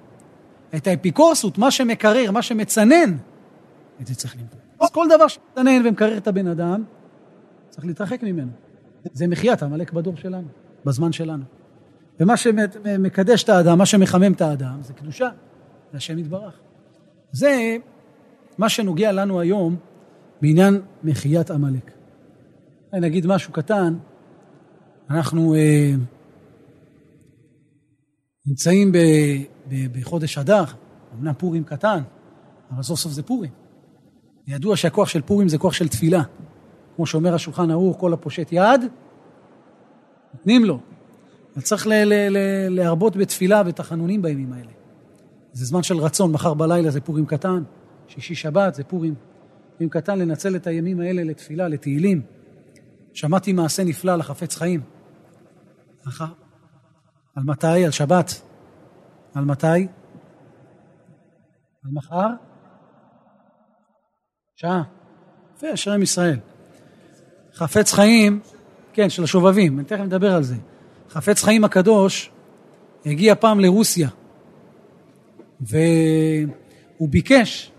את 0.77 0.87
האפיקורסות, 0.87 1.59
מה 1.59 1.71
שמקרר, 1.71 2.31
מה 2.31 2.43
שמצנן, 2.43 3.17
את 4.01 4.07
זה 4.07 4.15
צריך 4.15 4.37
למחוק. 4.37 4.61
אז 4.81 4.91
כל 4.91 5.07
דבר 5.17 5.29
שמצנן 5.29 5.87
ומקרר 5.87 6.17
את 6.17 6.29
הבן 6.29 6.47
אדם, 6.47 6.85
צריך 7.71 7.87
להתרחק 7.87 8.23
ממנו. 8.23 8.51
זה 9.13 9.27
מחיית 9.27 9.63
עמלק 9.63 9.93
בדור 9.93 10.17
שלנו, 10.17 10.49
בזמן 10.89 11.13
שלנו. 11.13 11.45
ומה 12.21 12.37
שמקדש 12.37 13.45
את 13.45 13.49
האדם, 13.49 13.79
מה 13.79 13.87
שמחמם 13.87 14.33
את 14.33 14.41
האדם, 14.41 14.79
זה 14.83 14.93
קדושה, 14.93 15.29
זה 15.93 15.97
השם 15.97 16.19
יתברך. 16.19 16.55
זה 17.33 17.77
מה 18.59 18.69
שנוגע 18.69 19.13
לנו 19.13 19.41
היום 19.41 19.77
בעניין 20.43 20.81
מחיית 21.05 21.51
עמלק. 21.51 21.91
אני 22.93 23.07
אגיד 23.07 23.27
משהו 23.27 23.53
קטן, 23.53 23.95
אנחנו 25.11 25.55
אה, 25.55 25.93
נמצאים 28.47 28.93
ב, 28.93 28.99
ב, 29.69 29.99
בחודש 29.99 30.39
אדר, 30.39 30.65
אמנם 31.19 31.33
פורים 31.39 31.65
קטן, 31.65 32.03
אבל 32.71 32.83
סוף 32.83 33.01
סוף 33.01 33.13
זה 33.13 33.23
פורים. 33.23 33.51
ידוע 34.47 34.77
שהכוח 34.77 35.09
של 35.09 35.23
פורים 35.23 35.49
זה 35.49 35.59
כוח 35.59 35.73
של 35.73 35.89
תפילה. 35.89 36.23
כמו 36.97 37.07
שאומר 37.07 37.35
השולחן 37.35 37.71
ערוך, 37.71 37.97
כל 38.01 38.13
הפושט 38.13 38.49
יד, 38.53 38.81
נותנים 40.35 40.65
לו. 40.65 40.81
אבל 41.55 41.63
צריך 41.63 41.87
ל- 41.87 41.93
ל- 41.93 42.29
ל- 42.29 42.69
להרבות 42.69 43.17
בתפילה 43.17 43.63
ותחנונים 43.67 44.23
בימים 44.23 44.53
האלה. 44.53 44.71
זה 45.53 45.65
זמן 45.65 45.83
של 45.83 45.97
רצון, 45.97 46.33
מחר 46.33 46.55
בלילה 46.55 46.91
זה 46.91 47.01
פורים 47.01 47.27
קטן, 47.27 47.63
שישי 48.09 48.35
שבת 48.35 48.75
זה 48.75 48.85
פורים. 48.85 49.15
פורים 49.73 49.89
קטן, 49.89 50.19
לנצל 50.19 50.57
את 50.57 50.67
הימים 50.67 51.01
האלה 51.01 51.25
לתפילה, 51.25 51.69
לתהילים. 51.69 52.23
שמעתי 53.13 53.53
מעשה 53.53 53.85
נפלא 53.85 54.17
לחפץ 54.17 54.57
חיים. 54.57 54.81
מחר. 56.07 56.25
על 57.37 57.43
מתי? 57.43 57.85
על 57.85 57.91
שבת. 57.91 58.43
על 59.35 59.45
מתי? 59.45 59.67
על 61.85 61.91
מחר? 61.93 62.27
שעה. 64.57 64.83
יפה, 65.57 65.75
אשר 65.75 65.93
עם 65.93 66.03
ישראל. 66.03 66.39
חפץ 67.55 67.93
חיים, 67.93 68.41
כן, 68.99 69.11
של 69.11 69.25
השובבים, 69.25 69.79
אני 69.79 69.85
תכף 69.85 70.01
מדבר 70.01 70.35
על 70.35 70.43
זה. 70.43 70.55
חפץ 71.09 71.43
חיים 71.43 71.65
הקדוש 71.65 72.31
הגיע 73.07 73.35
פעם 73.35 73.61
לרוסיה, 73.61 74.09
והוא 75.61 77.09
ביקש 77.11 77.73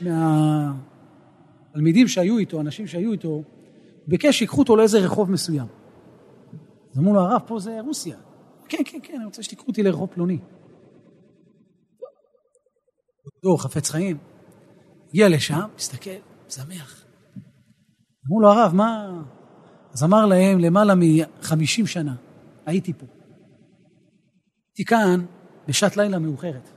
מהתלמידים 0.00 2.08
שהיו 2.08 2.38
איתו, 2.38 2.60
אנשים 2.60 2.86
שהיו 2.86 3.12
איתו, 3.12 3.42
ביקש 4.06 4.38
שיקחו 4.38 4.58
אותו 4.58 4.76
לאיזה 4.76 4.98
רחוב 4.98 5.30
מסוים. 5.30 5.66
אז 6.92 6.98
אמרו 6.98 7.14
לו, 7.14 7.20
הרב, 7.20 7.40
פה 7.46 7.58
זה 7.58 7.80
רוסיה. 7.80 8.16
כן, 8.68 8.78
כן, 8.84 8.98
כן, 9.02 9.14
אני 9.16 9.24
רוצה 9.24 9.42
שתיקחו 9.42 9.66
אותי 9.68 9.82
לרחוב 9.82 10.08
פלוני. 10.08 10.38
דור 13.42 13.62
חפץ 13.62 13.90
חיים, 13.90 14.18
הגיע 15.08 15.28
לשם, 15.28 15.68
מסתכל, 15.76 16.10
שמח. 16.48 17.04
אמרו 18.26 18.40
לו, 18.40 18.48
הרב, 18.48 18.74
מה... 18.74 19.22
אז 19.92 20.04
אמר 20.04 20.26
להם, 20.26 20.58
למעלה 20.58 20.94
מ-50 20.94 21.86
שנה 21.86 22.14
הייתי 22.66 22.92
פה. 22.92 23.06
הייתי 24.68 24.84
כאן 24.84 25.24
בשעת 25.68 25.96
לילה 25.96 26.18
מאוחרת. 26.18 26.70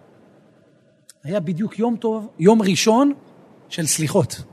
היה 1.24 1.40
בדיוק 1.40 1.80
יום 1.80 1.98
טוב, 1.98 2.28
יום 2.40 2.62
ראשון 2.62 3.14
של 3.70 3.86
סליחות. 3.86 4.44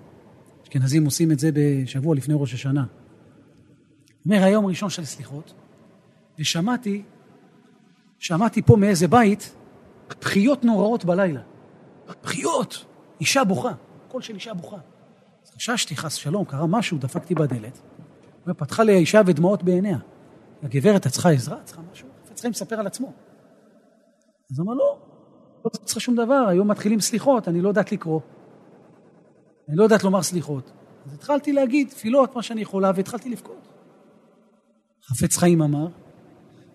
אשכנזים 0.63 1.05
עושים 1.05 1.33
את 1.33 1.39
זה 1.39 1.51
בשבוע 1.55 2.15
לפני 2.15 2.35
ראש 2.39 2.55
השנה. 2.55 2.85
אומר, 4.25 4.43
היום 4.43 4.67
ראשון 4.67 4.91
של 4.91 5.05
סליחות, 5.05 5.55
ושמעתי, 6.39 7.03
שמעתי 8.19 8.63
פה 8.63 8.77
מאיזה 8.77 9.09
בית, 9.09 9.55
בכיות 10.21 10.65
נוראות 10.65 11.05
בלילה. 11.05 11.41
בכיות, 12.23 12.85
אישה 13.21 13.45
בוכה, 13.45 13.73
קול 14.09 14.23
של 14.23 14.35
אישה 14.35 14.55
בוכה. 14.55 14.77
אז 15.47 15.51
חששתי, 15.51 15.97
חס 15.97 16.15
שלום, 16.15 16.45
קרה 16.45 16.67
משהו, 16.67 16.99
דפקתי 16.99 17.35
בדלת. 17.35 17.92
פתחה 18.57 18.85
לי 18.85 18.93
האישה 18.93 19.21
ודמעות 19.27 19.63
בעיניה. 19.63 19.99
הגברת, 20.63 21.07
את 21.07 21.13
צריכה 21.13 21.31
עזרה? 21.31 21.57
את 21.57 21.65
צריכה 21.65 21.83
משהו? 21.93 22.09
את 22.29 22.35
צריכה 22.35 22.49
לספר 22.49 22.81
על 22.81 22.87
עצמו. 22.87 23.13
אז 24.53 24.61
אמר, 24.61 24.75
לא, 24.75 24.99
לא 25.65 25.71
צריכה 25.71 26.01
שום 26.01 26.17
דבר, 26.17 26.45
היום 26.49 26.71
מתחילים 26.71 27.01
סליחות, 27.01 27.49
אני 27.49 27.61
לא 27.61 27.69
יודעת 27.69 27.93
לקרוא. 27.93 28.21
אני 29.69 29.77
לא 29.77 29.83
יודעת 29.83 30.05
לומר 30.05 30.23
סליחות. 30.23 30.73
אז 31.07 31.15
התחלתי 31.15 31.53
להגיד 31.53 31.89
תפילות, 31.89 32.37
מה 32.37 32.43
שאני 32.43 32.61
יכולה, 32.61 32.91
והתחלתי 32.95 33.31
לבכות. 33.31 33.69
חפץ 35.05 35.37
חיים 35.37 35.63
אמר, 35.63 35.87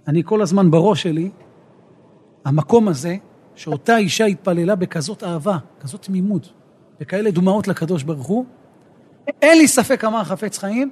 אני 0.07 0.21
כל 0.25 0.41
הזמן 0.41 0.71
בראש 0.71 1.03
שלי, 1.03 1.31
המקום 2.45 2.87
הזה, 2.87 3.15
שאותה 3.55 3.97
אישה 3.97 4.25
התפללה 4.25 4.75
בכזאת 4.75 5.23
אהבה, 5.23 5.57
כזאת 5.79 6.01
תמימות, 6.01 6.53
וכאלה 7.01 7.31
דמעות 7.31 7.67
לקדוש 7.67 8.03
ברוך 8.03 8.27
הוא, 8.27 8.45
אין 9.41 9.57
לי 9.57 9.67
ספק, 9.67 10.03
אמר 10.03 10.23
חפץ 10.23 10.57
חיים, 10.57 10.89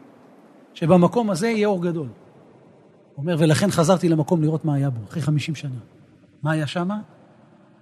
שבמקום 0.76 1.30
הזה 1.30 1.48
יהיה 1.48 1.68
אור 1.68 1.84
גדול. 1.84 2.08
הוא 2.08 3.24
אומר, 3.24 3.36
ולכן 3.40 3.72
חזרתי 3.72 4.10
למקום 4.10 4.42
לראות 4.42 4.66
מה 4.66 4.74
היה 4.74 4.90
בו, 4.90 5.06
אחרי 5.10 5.22
50 5.22 5.56
שנה. 5.56 5.80
מה 6.44 6.52
היה 6.52 6.68
שם? 6.68 6.90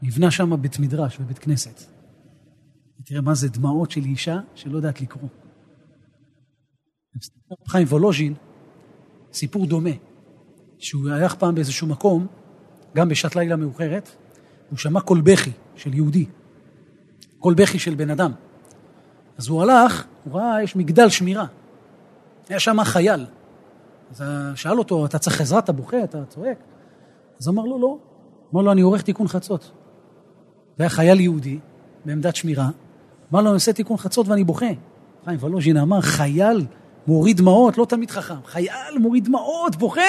נבנה 0.01 0.31
שם 0.31 0.61
בית 0.61 0.79
מדרש 0.79 1.17
ובית 1.19 1.39
כנסת. 1.39 1.81
תראה 3.05 3.21
מה 3.21 3.33
זה 3.33 3.49
דמעות 3.49 3.91
של 3.91 4.01
אישה 4.01 4.39
שלא 4.55 4.75
יודעת 4.75 5.01
לקרוא. 5.01 5.29
חיים 7.67 7.87
וולוז'ין, 7.87 8.33
סיפור 9.33 9.65
דומה, 9.65 9.89
שהוא 10.79 11.09
הלך 11.09 11.35
פעם 11.35 11.55
באיזשהו 11.55 11.87
מקום, 11.87 12.27
גם 12.95 13.09
בשעת 13.09 13.35
לילה 13.35 13.55
מאוחרת, 13.55 14.09
הוא 14.69 14.77
שמע 14.77 15.01
קול 15.01 15.21
בכי 15.21 15.51
של 15.75 15.93
יהודי, 15.93 16.25
קול 17.39 17.53
בכי 17.53 17.79
של 17.79 17.95
בן 17.95 18.09
אדם. 18.09 18.31
אז 19.37 19.47
הוא 19.47 19.63
הלך, 19.63 20.05
הוא 20.23 20.33
ראה, 20.33 20.63
יש 20.63 20.75
מגדל 20.75 21.09
שמירה. 21.09 21.45
היה 22.49 22.59
שם 22.59 22.83
חייל. 22.83 23.25
אז 24.11 24.23
שאל 24.55 24.79
אותו, 24.79 25.05
אתה 25.05 25.19
צריך 25.19 25.41
עזרה, 25.41 25.59
אתה 25.59 25.71
בוכה, 25.71 26.03
אתה 26.03 26.25
צועק? 26.25 26.57
אז 27.39 27.49
אמר 27.49 27.63
לו, 27.63 27.79
לא. 27.79 27.97
אמר 28.53 28.61
לו, 28.61 28.71
אני 28.71 28.81
עורך 28.81 29.01
תיקון 29.01 29.27
חצות. 29.27 29.71
זה 30.77 30.83
היה 30.83 30.89
חייל 30.89 31.19
יהודי, 31.19 31.59
בעמדת 32.05 32.35
שמירה. 32.35 32.69
אמר 33.31 33.41
לו, 33.41 33.47
אני 33.47 33.53
עושה 33.53 33.73
תיקון 33.73 33.97
חצות 33.97 34.27
ואני 34.27 34.43
בוכה. 34.43 34.65
חיים 35.25 35.43
ולוז'ין 35.43 35.77
אמר, 35.77 36.01
חייל 36.01 36.65
מוריד 37.07 37.37
דמעות, 37.37 37.77
לא 37.77 37.85
תמיד 37.85 38.11
חכם. 38.11 38.43
חייל 38.45 38.97
מוריד 38.99 39.25
דמעות, 39.25 39.75
בוכה. 39.75 40.01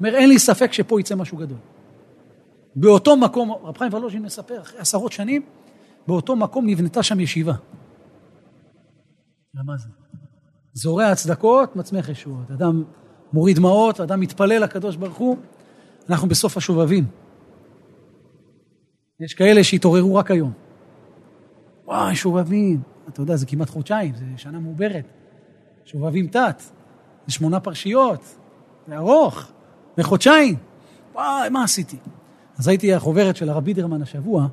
אומר, 0.00 0.14
אין 0.14 0.28
לי 0.28 0.38
ספק 0.38 0.72
שפה 0.72 1.00
יצא 1.00 1.14
משהו 1.14 1.36
גדול. 1.38 1.58
באותו 2.76 3.16
מקום, 3.16 3.52
רב 3.52 3.78
חיים 3.78 3.94
ולוז'ין 3.94 4.22
מספר, 4.22 4.60
אחרי 4.60 4.80
עשרות 4.80 5.12
שנים, 5.12 5.42
באותו 6.06 6.36
מקום 6.36 6.66
נבנתה 6.66 7.02
שם 7.02 7.20
ישיבה. 7.20 7.54
מה 9.54 9.76
זה? 9.76 9.88
זורע 10.72 11.14
צדקות, 11.14 11.76
מצמיח 11.76 12.08
ישועות. 12.08 12.50
אדם 12.50 12.84
מוריד 13.32 13.56
דמעות, 13.56 14.00
אדם 14.00 14.20
מתפלל 14.20 14.62
לקדוש 14.62 14.96
ברוך 14.96 15.16
הוא, 15.16 15.36
אנחנו 16.10 16.28
בסוף 16.28 16.56
השובבים. 16.56 17.04
יש 19.20 19.34
כאלה 19.34 19.64
שהתעוררו 19.64 20.14
רק 20.14 20.30
היום. 20.30 20.52
וואי, 21.84 22.16
שובבים. 22.16 22.80
אתה 23.08 23.20
יודע, 23.20 23.36
זה 23.36 23.46
כמעט 23.46 23.70
חודשיים, 23.70 24.14
זה 24.14 24.24
שנה 24.36 24.58
מעוברת. 24.60 25.04
שובבים 25.84 26.26
תת, 26.26 26.62
זה 27.26 27.32
שמונה 27.32 27.60
פרשיות, 27.60 28.36
זה 28.88 28.96
ארוך, 28.96 29.52
זה 29.96 30.02
חודשיים. 30.02 30.56
וואי, 31.14 31.48
מה 31.48 31.64
עשיתי? 31.64 31.96
אז 32.58 32.68
הייתי 32.68 32.94
החוברת 32.94 33.36
של 33.36 33.48
הרב 33.48 33.64
בידרמן 33.64 34.02
השבוע, 34.02 34.46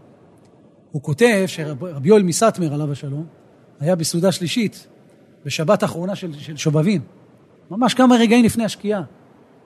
הוא 0.92 1.02
כותב 1.02 1.44
שרבי 1.48 2.10
יואל 2.10 2.24
מסטמר, 2.24 2.74
עליו 2.74 2.92
השלום, 2.92 3.26
היה 3.80 3.96
בסעודה 3.96 4.32
שלישית, 4.32 4.88
בשבת 5.46 5.84
האחרונה 5.84 6.16
של, 6.16 6.34
של 6.34 6.58
שובבים, 6.58 7.02
ממש 7.72 7.94
כמה 7.94 8.16
רגעים 8.16 8.46
לפני 8.46 8.66
השקיעה. 8.66 9.02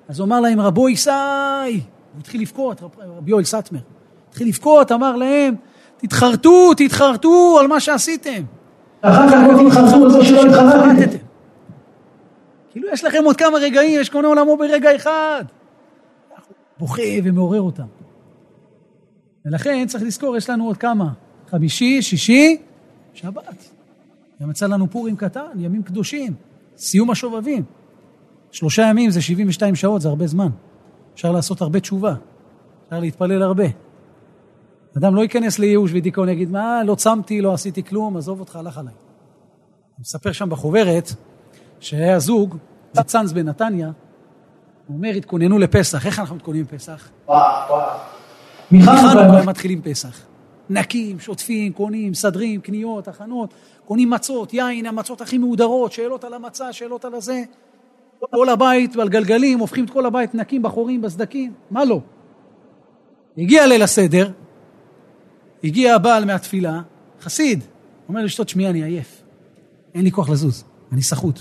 אז 0.07 0.19
הוא 0.19 0.25
אמר 0.25 0.39
להם, 0.39 0.59
רבו 0.59 0.89
ישי, 0.89 1.09
הוא 1.09 2.19
התחיל 2.19 2.41
לבכות, 2.41 2.81
רב, 2.81 2.91
רבי 3.17 3.31
יואל 3.31 3.43
סטמר, 3.43 3.79
התחיל 4.29 4.47
לבכות, 4.47 4.91
אמר 4.91 5.15
להם, 5.15 5.55
תתחרטו, 5.97 6.73
תתחרטו 6.73 7.57
על 7.59 7.67
מה 7.67 7.79
שעשיתם. 7.79 8.43
אחר 9.01 9.29
כך 9.29 9.37
לא 9.49 9.69
תתחרטו 9.69 10.03
על 10.03 10.11
זה 10.11 10.25
שלא 10.25 10.41
התחרטתם. 10.41 11.17
כאילו 12.71 12.87
יש 12.93 13.03
לכם 13.03 13.23
עוד 13.25 13.37
כמה 13.37 13.57
רגעים, 13.57 14.01
יש 14.01 14.09
קונה 14.09 14.27
עולמו 14.27 14.57
ברגע 14.57 14.95
אחד. 14.95 15.43
בוכה 16.79 17.01
ומעורר 17.23 17.61
אותם. 17.61 17.83
ולכן 19.45 19.85
צריך 19.87 20.03
לזכור, 20.03 20.37
יש 20.37 20.49
לנו 20.49 20.65
עוד 20.65 20.77
כמה? 20.77 21.09
חמישי, 21.49 22.01
שישי, 22.01 22.57
שבת. 23.13 23.72
גם 24.41 24.51
יצא 24.51 24.67
לנו 24.67 24.89
פורים 24.89 25.15
קטן, 25.15 25.59
ימים 25.59 25.83
קדושים, 25.83 26.33
סיום 26.77 27.11
השובבים. 27.11 27.63
שלושה 28.51 28.81
ימים 28.81 29.09
זה 29.09 29.21
72 29.21 29.75
שעות, 29.75 30.01
זה 30.01 30.09
הרבה 30.09 30.27
זמן. 30.27 30.49
אפשר 31.13 31.31
לעשות 31.31 31.61
הרבה 31.61 31.79
תשובה, 31.79 32.15
אפשר 32.85 32.99
להתפלל 32.99 33.43
הרבה. 33.43 33.65
אדם 34.97 35.15
לא 35.15 35.21
ייכנס 35.21 35.59
לייאוש 35.59 35.91
ודיכאון, 35.93 36.29
יגיד, 36.29 36.51
מה, 36.51 36.83
לא 36.83 36.95
צמתי, 36.95 37.41
לא 37.41 37.53
עשיתי 37.53 37.83
כלום, 37.83 38.17
עזוב 38.17 38.39
אותך, 38.39 38.55
הלך 38.55 38.77
עליי. 38.77 38.93
אני 38.93 40.01
מספר 40.01 40.31
שם 40.31 40.49
בחוברת, 40.49 41.09
שהיה 41.79 42.19
זוג, 42.19 42.57
צאנז 43.05 43.33
בנתניה, 43.33 43.91
הוא 44.87 44.97
אומר, 44.97 45.09
התכוננו 45.09 45.59
לפסח. 45.59 46.05
איך 46.05 46.19
אנחנו 46.19 46.35
מתכוננים 46.35 46.65
לפסח? 46.73 47.09
מחנוכה 48.71 49.43
מתחילים 49.45 49.81
פסח. 49.81 50.21
נקים, 50.69 51.19
שוטפים, 51.19 51.73
קונים, 51.73 52.11
מסדרים, 52.11 52.61
קניות, 52.61 53.07
הכנות, 53.07 53.53
קונים 53.85 54.09
מצות, 54.09 54.53
יין, 54.53 54.85
המצות 54.85 55.21
הכי 55.21 55.37
מהודרות, 55.37 55.91
שאלות 55.91 56.23
על 56.23 56.33
המצה, 56.33 56.73
שאלות 56.73 57.05
על 57.05 57.15
הזה. 57.15 57.43
כל 58.31 58.49
הבית 58.49 58.95
על 58.95 59.09
גלגלים, 59.09 59.59
הופכים 59.59 59.85
את 59.85 59.89
כל 59.89 60.05
הבית 60.05 60.35
נקים 60.35 60.61
בחורים, 60.61 61.01
בסדקים, 61.01 61.53
מה 61.71 61.85
לא? 61.85 61.99
הגיע 63.37 63.65
ליל 63.65 63.81
הסדר, 63.81 64.31
הגיע 65.63 65.95
הבעל 65.95 66.25
מהתפילה, 66.25 66.81
חסיד, 67.21 67.63
אומר 68.09 68.21
לאשתו, 68.21 68.43
תשמעי, 68.43 68.69
אני 68.69 68.83
עייף, 68.83 69.23
אין 69.95 70.03
לי 70.03 70.11
כוח 70.11 70.29
לזוז, 70.29 70.63
אני 70.91 71.01
סחוט. 71.01 71.39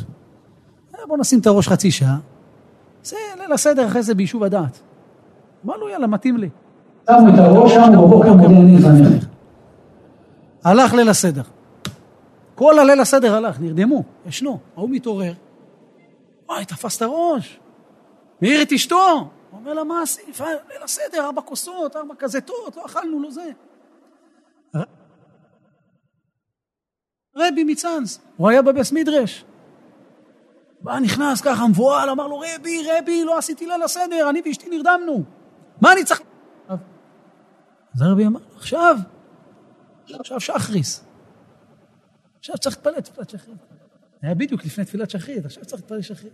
אה, 0.95 1.07
בוא 1.07 1.19
נשים 1.19 1.41
את 1.41 1.47
הראש 1.47 1.69
חצי 1.69 1.91
שעה, 1.91 2.17
זה 3.05 3.17
ליל 3.41 3.53
הסדר 3.53 3.87
אחרי 3.87 4.03
זה 4.03 4.15
ביישוב 4.15 4.45
הדעת. 4.45 4.81
אמר 5.65 5.77
לו, 5.77 5.89
יאללה, 5.89 6.07
מתאים 6.07 6.37
לי. 6.37 6.49
שמו 7.07 7.29
את 7.35 7.39
הראש 7.39 7.75
שם, 7.75 7.93
בבוקר 7.93 8.33
אני 8.33 8.77
לפניך. 8.77 9.27
הלך 10.65 10.95
ליל 10.95 11.09
הסדר. 11.09 11.43
כל 12.63 12.79
הליל 12.79 13.01
הסדר 13.01 13.35
הלך, 13.35 13.61
נרדמו, 13.61 14.03
ישנו. 14.27 14.59
ההוא 14.77 14.91
מתעורר, 14.91 15.33
וואי, 16.49 16.65
תפס 16.65 16.97
את 16.97 17.03
הראש. 17.03 17.61
מעיר 18.43 18.63
את 18.63 18.73
אשתו. 18.73 19.31
הוא 19.51 19.61
אומר 19.61 19.75
לה, 19.75 19.85
מה 19.85 20.03
עשית? 20.03 20.41
ליל 20.41 20.83
הסדר, 20.83 21.25
ארבע 21.25 21.43
כוסות, 21.43 21.97
ארבע 21.97 22.15
כזתות, 22.19 22.77
לא 22.77 22.87
אכלנו, 22.87 23.23
לא 23.23 23.31
זה. 23.31 23.51
רבי 27.37 27.65
מצאנז, 27.65 28.21
הוא 28.37 28.49
היה 28.49 28.63
בבס 28.63 28.93
מדרש. 28.93 29.45
בא, 30.81 30.99
נכנס 30.99 31.41
ככה 31.41 31.67
מבוהל, 31.67 32.11
אמר 32.11 32.27
לו, 32.27 32.39
רבי, 32.39 32.83
רבי, 32.91 33.25
לא 33.25 33.39
עשיתי 33.39 33.67
ליל 33.67 33.83
הסדר, 33.83 34.31
אני 34.31 34.43
ואשתי 34.45 34.69
נרדמנו. 34.71 35.23
מה 35.81 35.93
אני 35.93 36.05
צריך... 36.05 36.21
אז 37.95 38.03
הרבי 38.03 38.27
אמר, 38.27 38.41
עכשיו, 38.57 38.97
עכשיו 40.11 40.41
שחריס. 40.41 41.12
עכשיו 42.43 42.59
צריך 42.59 42.77
להתפלל 42.77 43.01
תפילת 43.01 43.31
שחרית. 43.31 43.57
היה 44.23 44.35
בדיוק 44.35 44.65
לפני 44.65 44.85
תפילת 44.85 45.11
שחרית, 45.11 45.45
עכשיו 45.45 45.65
צריך 45.65 45.83
להתפלל 45.83 46.03
שחרית. 46.03 46.33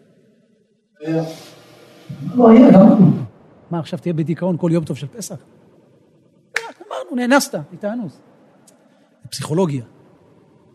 מה, 3.70 3.78
עכשיו 3.78 3.98
תהיה 3.98 4.14
בדיכאון 4.14 4.56
כל 4.58 4.70
יום 4.72 4.84
טוב 4.84 4.96
של 4.96 5.06
פסח? 5.06 5.36
אמרנו, 6.58 7.16
נאנסת, 7.16 7.54
התאנוס. 7.72 8.20
זה 9.22 9.28
פסיכולוגיה. 9.28 9.84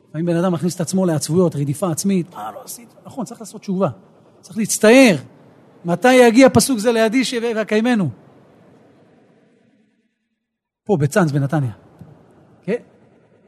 לפעמים 0.09 0.25
בן 0.25 0.35
אדם 0.35 0.53
מכניס 0.53 0.75
את 0.75 0.81
עצמו 0.81 1.05
לעצבויות, 1.05 1.55
רדיפה 1.55 1.91
עצמית, 1.91 2.33
מה 2.33 2.51
לא 2.51 2.61
עשית? 2.63 2.89
נכון, 3.05 3.25
צריך 3.25 3.41
לעשות 3.41 3.61
תשובה. 3.61 3.89
צריך 4.41 4.57
להצטער. 4.57 5.15
מתי 5.85 6.13
יגיע 6.13 6.49
פסוק 6.49 6.79
זה 6.79 6.91
לידי 6.91 7.23
ויקיימנו? 7.41 8.09
פה, 10.83 10.97
בצאנז, 10.99 11.31
בנתניה. 11.31 11.71
כן? 12.61 12.81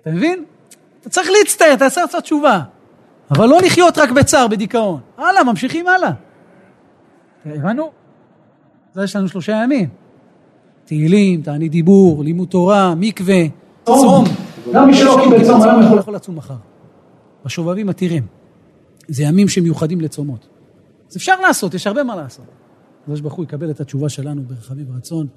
אתה 0.01 0.09
מבין? 0.11 0.45
אתה 1.05 1.13
צריך 1.13 1.29
להצטער, 1.39 1.73
אתה 1.73 1.89
צריך 1.89 2.05
לעשות 2.05 2.23
תשובה. 2.23 2.61
אבל 3.31 3.45
לא 3.45 3.61
לחיות 3.61 3.97
רק 3.97 4.11
בצער, 4.11 4.47
בדיכאון. 4.47 4.99
הלאה, 5.17 5.43
ממשיכים 5.43 5.87
הלאה. 5.87 6.11
הבנו? 7.45 7.91
זה 8.93 9.03
יש 9.03 9.15
לנו 9.15 9.27
שלושה 9.27 9.61
ימים. 9.63 9.89
תהילים, 10.85 11.41
תענית 11.41 11.71
דיבור, 11.71 12.23
לימוד 12.23 12.47
תורה, 12.47 12.95
מקווה, 12.95 13.43
צום. 13.85 14.25
גם 14.73 14.87
מי 14.87 14.93
שלא 14.93 15.17
קיבל 15.23 15.45
צום 15.45 15.61
היום 15.61 15.97
יכול... 15.99 16.15
לצום 16.15 16.35
מחר. 16.35 16.55
בשובבים 17.45 17.89
עתירים. 17.89 18.23
זה 19.07 19.23
ימים 19.23 19.47
שמיוחדים 19.47 20.01
לצומות. 20.01 20.47
אז 21.09 21.17
אפשר 21.17 21.39
לעשות, 21.39 21.73
יש 21.73 21.87
הרבה 21.87 22.03
מה 22.03 22.15
לעשות. 22.15 22.45
הקדוש 23.01 23.21
ברוך 23.21 23.33
הוא 23.33 23.43
יקבל 23.43 23.71
את 23.71 23.79
התשובה 23.79 24.09
שלנו 24.09 24.41
ברחמים 24.43 24.85
ורצון. 24.93 25.27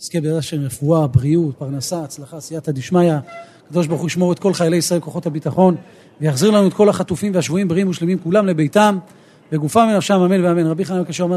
יזכה 0.00 0.20
בעזרת 0.20 0.38
השם 0.38 0.60
רפואה, 0.60 1.06
בריאות, 1.06 1.56
פרנסה, 1.56 2.04
הצלחה, 2.04 2.40
סייעתא 2.40 2.72
דשמיא. 2.72 3.14
הקדוש 3.66 3.86
ברוך 3.86 4.00
הוא 4.00 4.06
ישמור 4.06 4.32
את 4.32 4.38
כל 4.38 4.54
חיילי 4.54 4.76
ישראל, 4.76 5.00
כוחות 5.00 5.26
הביטחון, 5.26 5.76
ויחזיר 6.20 6.50
לנו 6.50 6.68
את 6.68 6.72
כל 6.72 6.88
החטופים 6.88 7.34
והשבויים 7.34 7.68
בריאים 7.68 7.88
ושלמים 7.88 8.18
כולם 8.18 8.46
לביתם, 8.46 8.98
בגופם 9.52 9.88
ונפשם 9.92 10.14
אמן 10.14 10.44
ואמן. 10.44 10.66
רבי 10.66 10.84
חנן 10.84 11.04
קשר 11.04 11.24
אומר 11.24 11.30